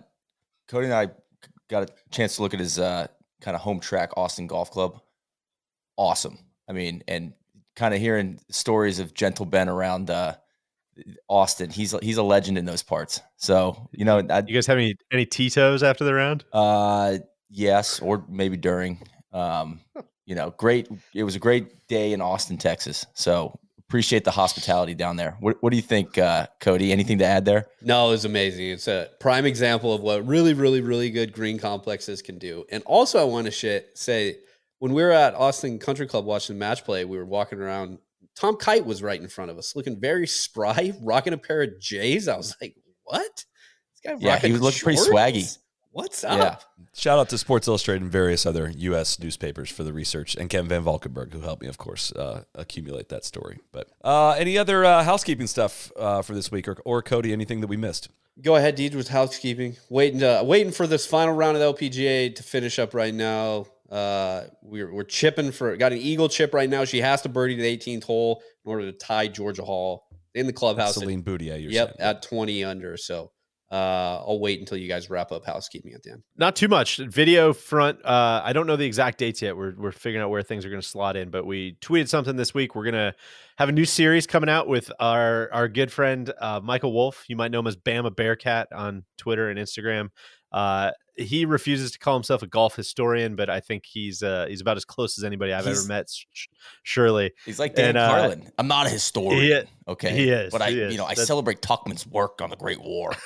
[0.69, 1.09] Cody and I
[1.69, 3.07] got a chance to look at his uh,
[3.41, 5.01] kind of home track, Austin Golf Club.
[5.97, 6.39] Awesome.
[6.69, 7.33] I mean, and
[7.77, 10.35] kind of hearing stories of Gentle Ben around uh,
[11.29, 11.71] Austin.
[11.71, 13.21] He's he's a legend in those parts.
[13.37, 16.45] So you know, I, You guys have any any Tito's after the round?
[16.53, 17.19] uh,
[17.51, 19.07] yes, or maybe during.
[19.33, 19.81] Um,
[20.33, 20.89] you know, great.
[21.15, 23.05] It was a great day in Austin, Texas.
[23.13, 25.37] So appreciate the hospitality down there.
[25.41, 26.91] What, what do you think, uh, Cody?
[26.91, 27.67] Anything to add there?
[27.83, 28.71] No, it was amazing.
[28.71, 32.65] It's a prime example of what really, really, really good green complexes can do.
[32.71, 34.39] And also, I want to sh- say
[34.79, 37.99] when we were at Austin Country Club watching match play, we were walking around.
[38.35, 41.79] Tom Kite was right in front of us, looking very spry, rocking a pair of
[41.79, 42.27] J's.
[42.27, 43.23] I was like, "What?
[43.35, 45.59] This guy Yeah, he was looking pretty swaggy.
[45.93, 46.39] What's up?
[46.39, 46.45] Yeah.
[46.45, 46.63] up?"
[46.95, 49.19] Shout out to Sports Illustrated and various other U.S.
[49.19, 53.09] newspapers for the research, and Ken Van Valkenburg, who helped me, of course, uh, accumulate
[53.09, 53.61] that story.
[53.73, 57.61] But uh, any other uh, housekeeping stuff uh, for this week, or, or Cody, anything
[57.61, 58.09] that we missed?
[58.43, 59.77] Go ahead, Deej, with housekeeping.
[59.91, 63.67] Waiting, uh, waiting for this final round of the LPGA to finish up right now.
[63.91, 66.85] Uh, we're we're chipping for got an eagle chip right now.
[66.87, 70.53] She has to birdie the 18th hole in order to tie Georgia Hall in the
[70.53, 70.97] clubhouse.
[70.97, 72.09] at- Celine Boutier, you're yep, saying.
[72.09, 72.97] at 20 under.
[72.97, 73.33] So
[73.73, 76.23] uh, I'll wait until you guys wrap up housekeeping at the end.
[76.37, 76.99] Not too much.
[76.99, 78.05] Video front.
[78.05, 79.57] Uh, I don't know the exact dates yet.
[79.57, 81.31] We're we're figuring out where things are going to slot in.
[81.31, 82.75] But we tweeted something this week.
[82.75, 83.15] We're gonna
[83.57, 87.25] have a new series coming out with our our good friend uh, Michael Wolf.
[87.29, 90.11] You might know him as Bama Bearcat on Twitter and Instagram.
[90.53, 94.61] Uh, he refuses to call himself a golf historian, but I think he's uh, he's
[94.61, 96.11] about as close as anybody I've He's- ever met.
[96.11, 96.47] sh-
[96.83, 98.53] Surely, He's like Dan And, uh, Carlin.
[98.59, 99.67] I'm not a historian.
[99.89, 100.93] okay, he is, But I, is.
[100.93, 103.13] you know, I That's- celebrate Tuchman's work on the Great War.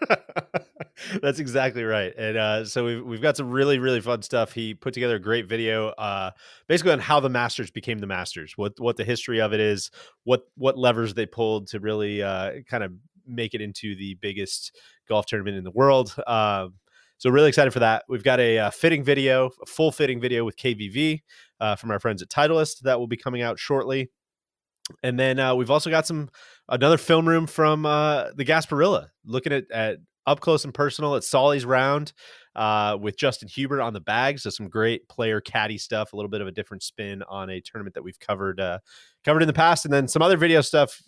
[1.22, 2.12] That's exactly right.
[2.16, 4.52] And uh, so we've we've got some really really fun stuff.
[4.52, 6.30] He put together a great video, uh,
[6.66, 9.90] basically on how the Masters became the Masters, what what the history of it is,
[10.24, 12.92] what what levers they pulled to really uh, kind of
[13.26, 14.76] make it into the biggest
[15.08, 16.14] golf tournament in the world.
[16.26, 16.74] Um,
[17.18, 18.04] so really excited for that.
[18.08, 21.20] We've got a, uh fitting video, a full fitting video with KVV
[21.60, 24.10] uh, from our friends at Titleist that will be coming out shortly.
[25.02, 26.30] And then uh, we've also got some
[26.68, 31.24] another film room from uh, the Gasparilla, looking at, at up close and personal at
[31.24, 32.12] Soly's round
[32.54, 34.38] uh, with Justin Hubert on the bag.
[34.38, 37.60] So some great player caddy stuff, a little bit of a different spin on a
[37.60, 38.78] tournament that we've covered uh,
[39.24, 41.02] covered in the past, and then some other video stuff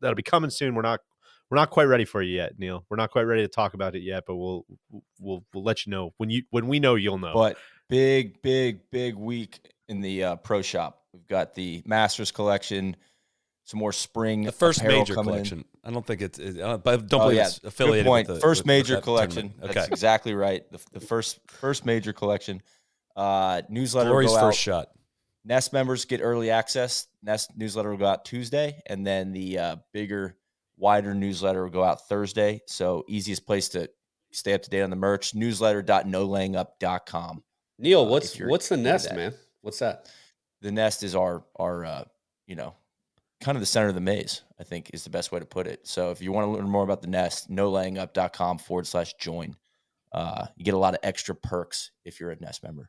[0.00, 0.74] that'll be coming soon.
[0.74, 1.00] We're not
[1.50, 2.84] we're not quite ready for you yet, Neil.
[2.90, 4.66] We're not quite ready to talk about it yet, but we'll
[5.20, 7.34] we'll we'll let you know when you when we know you'll know.
[7.34, 7.56] But
[7.88, 11.02] big, big, big week in the uh, pro shop.
[11.12, 12.96] We've got the Masters collection,
[13.66, 14.44] some more spring.
[14.44, 15.44] The first major coming in.
[15.44, 15.64] collection.
[15.84, 16.38] I don't think it's.
[16.38, 17.48] It, uh, but don't Oh, believe yeah.
[17.48, 18.28] it's Good point.
[18.28, 19.50] With the, first with- with major that collection.
[19.50, 19.74] tournament.
[19.74, 19.92] That's Okay.
[19.92, 20.62] exactly right.
[20.72, 22.62] The, the first first major collection.
[23.14, 24.86] Uh, newsletter Glory's will go first out.
[24.86, 24.88] shot.
[25.44, 27.06] Nest members get early access.
[27.22, 30.36] Nest newsletter will go out Tuesday, and then the uh, bigger,
[30.76, 32.60] wider newsletter will go out Thursday.
[32.66, 33.88] So easiest place to
[34.32, 37.42] stay up to date on the merch: newsletter.nolayingup.com.
[37.78, 39.16] Neil, Uh, what's if you're what's the nest, that.
[39.16, 39.34] man?
[39.60, 40.10] What's that?
[40.62, 42.04] The nest is our our uh,
[42.46, 42.74] you know
[43.40, 44.42] kind of the center of the maze.
[44.58, 45.86] I think is the best way to put it.
[45.86, 49.14] So if you want to learn more about the nest, no laying nolayingup.com forward slash
[49.14, 49.54] join.
[50.12, 52.88] Uh, you get a lot of extra perks if you're a nest member.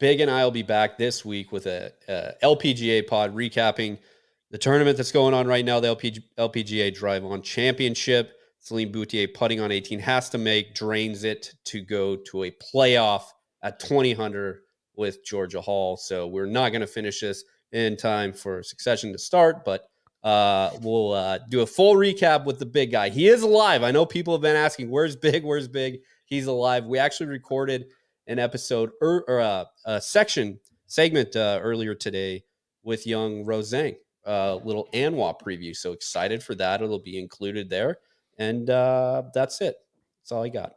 [0.00, 3.98] Big and I will be back this week with a, uh LPGA pod recapping
[4.50, 8.32] the tournament that's going on right now, the LPG, LPGA Drive On Championship.
[8.60, 13.24] Celine Boutier putting on 18 has to make, drains it to go to a playoff
[13.62, 14.56] at 2000
[14.96, 15.96] with Georgia Hall.
[15.96, 17.44] So we're not going to finish this
[17.74, 19.88] in time for succession to start, but
[20.22, 23.10] uh, we'll uh, do a full recap with the big guy.
[23.10, 23.82] He is alive.
[23.82, 25.44] I know people have been asking, where's Big?
[25.44, 25.98] Where's Big?
[26.24, 26.86] He's alive.
[26.86, 27.86] We actually recorded
[28.26, 32.44] an episode er, or uh, a section segment uh, earlier today
[32.84, 35.76] with young Roseng, a little ANWA preview.
[35.76, 36.80] So excited for that.
[36.80, 37.98] It'll be included there.
[38.38, 39.76] And uh, that's it.
[40.22, 40.74] That's all I got.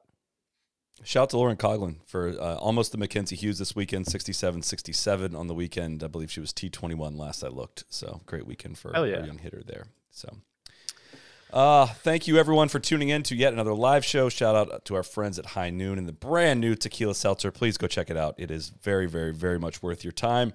[1.04, 5.36] Shout out to Lauren Coughlin for uh, almost the Mackenzie Hughes this weekend, 67 67
[5.36, 6.04] on the weekend.
[6.04, 7.84] I believe she was T21 last I looked.
[7.90, 9.26] So great weekend for yeah.
[9.26, 9.88] young hitter there.
[10.12, 10.30] So
[11.54, 14.28] uh, thank you everyone for tuning in to yet another live show.
[14.28, 17.52] Shout out to our friends at High Noon and the brand new Tequila Seltzer.
[17.52, 18.36] Please go check it out.
[18.38, 20.54] It is very, very, very much worth your time.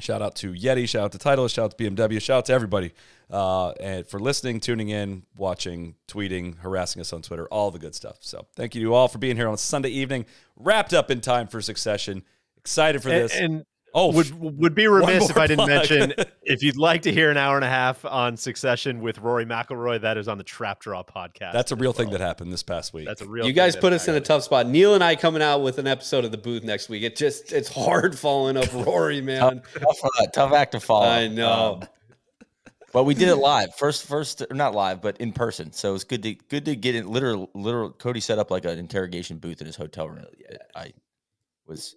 [0.00, 0.88] Shout out to Yeti.
[0.88, 1.54] Shout out to Titleist.
[1.54, 2.20] Shout out to BMW.
[2.20, 2.92] Shout out to everybody
[3.30, 7.94] uh, and for listening, tuning in, watching, tweeting, harassing us on Twitter, all the good
[7.94, 8.16] stuff.
[8.20, 10.24] So thank you to all for being here on a Sunday evening,
[10.56, 12.24] wrapped up in time for Succession.
[12.56, 13.36] Excited for And, this.
[13.36, 13.64] and
[13.94, 15.68] oh, would would be remiss if I didn't plug.
[15.68, 19.44] mention if you'd like to hear an hour and a half on Succession with Rory
[19.44, 21.52] McIlroy, that is on the Trap Draw podcast.
[21.52, 23.06] that's a as real thing that happened this past week.
[23.06, 23.46] That's a real.
[23.46, 24.66] You guys that put us in a tough spot.
[24.66, 27.02] Neil and I coming out with an episode of the booth next week.
[27.02, 29.62] It just it's hard following up Rory, man.
[29.74, 31.06] tough, uh, tough act to follow.
[31.06, 31.80] I know.
[31.82, 31.88] Um,
[32.92, 35.72] but we did it live first, first or not live, but in person.
[35.72, 37.06] So it's good to good to get it.
[37.06, 37.90] Literal, literal.
[37.90, 40.26] Cody set up like an interrogation booth in his hotel room.
[40.38, 40.92] Yeah, I
[41.66, 41.96] was.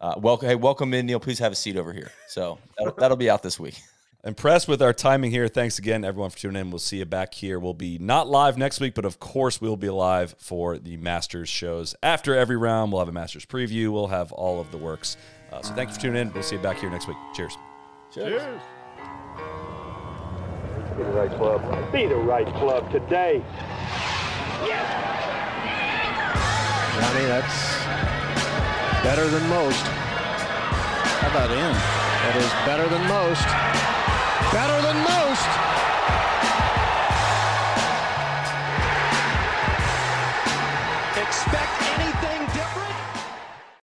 [0.00, 1.20] Uh, welcome, hey, welcome in, Neil.
[1.20, 2.10] Please have a seat over here.
[2.28, 3.80] So that'll, that'll be out this week.
[4.24, 5.48] Impressed with our timing here.
[5.48, 6.70] Thanks again, everyone, for tuning in.
[6.70, 7.58] We'll see you back here.
[7.58, 11.50] We'll be not live next week, but of course, we'll be live for the Masters
[11.50, 11.94] shows.
[12.02, 13.92] After every round, we'll have a Masters preview.
[13.92, 15.18] We'll have all of the works.
[15.52, 16.32] Uh, so thank you for tuning in.
[16.32, 17.18] We'll see you back here next week.
[17.34, 17.58] Cheers.
[18.14, 18.42] Cheers.
[20.96, 21.92] Be the right club.
[21.92, 23.42] Be the right club today.
[26.94, 27.83] Johnny, that's
[29.04, 29.84] better than most.
[31.20, 31.72] How about him?
[32.24, 33.44] That is better than most.
[34.48, 35.44] Better than most.
[41.20, 42.13] Expect anything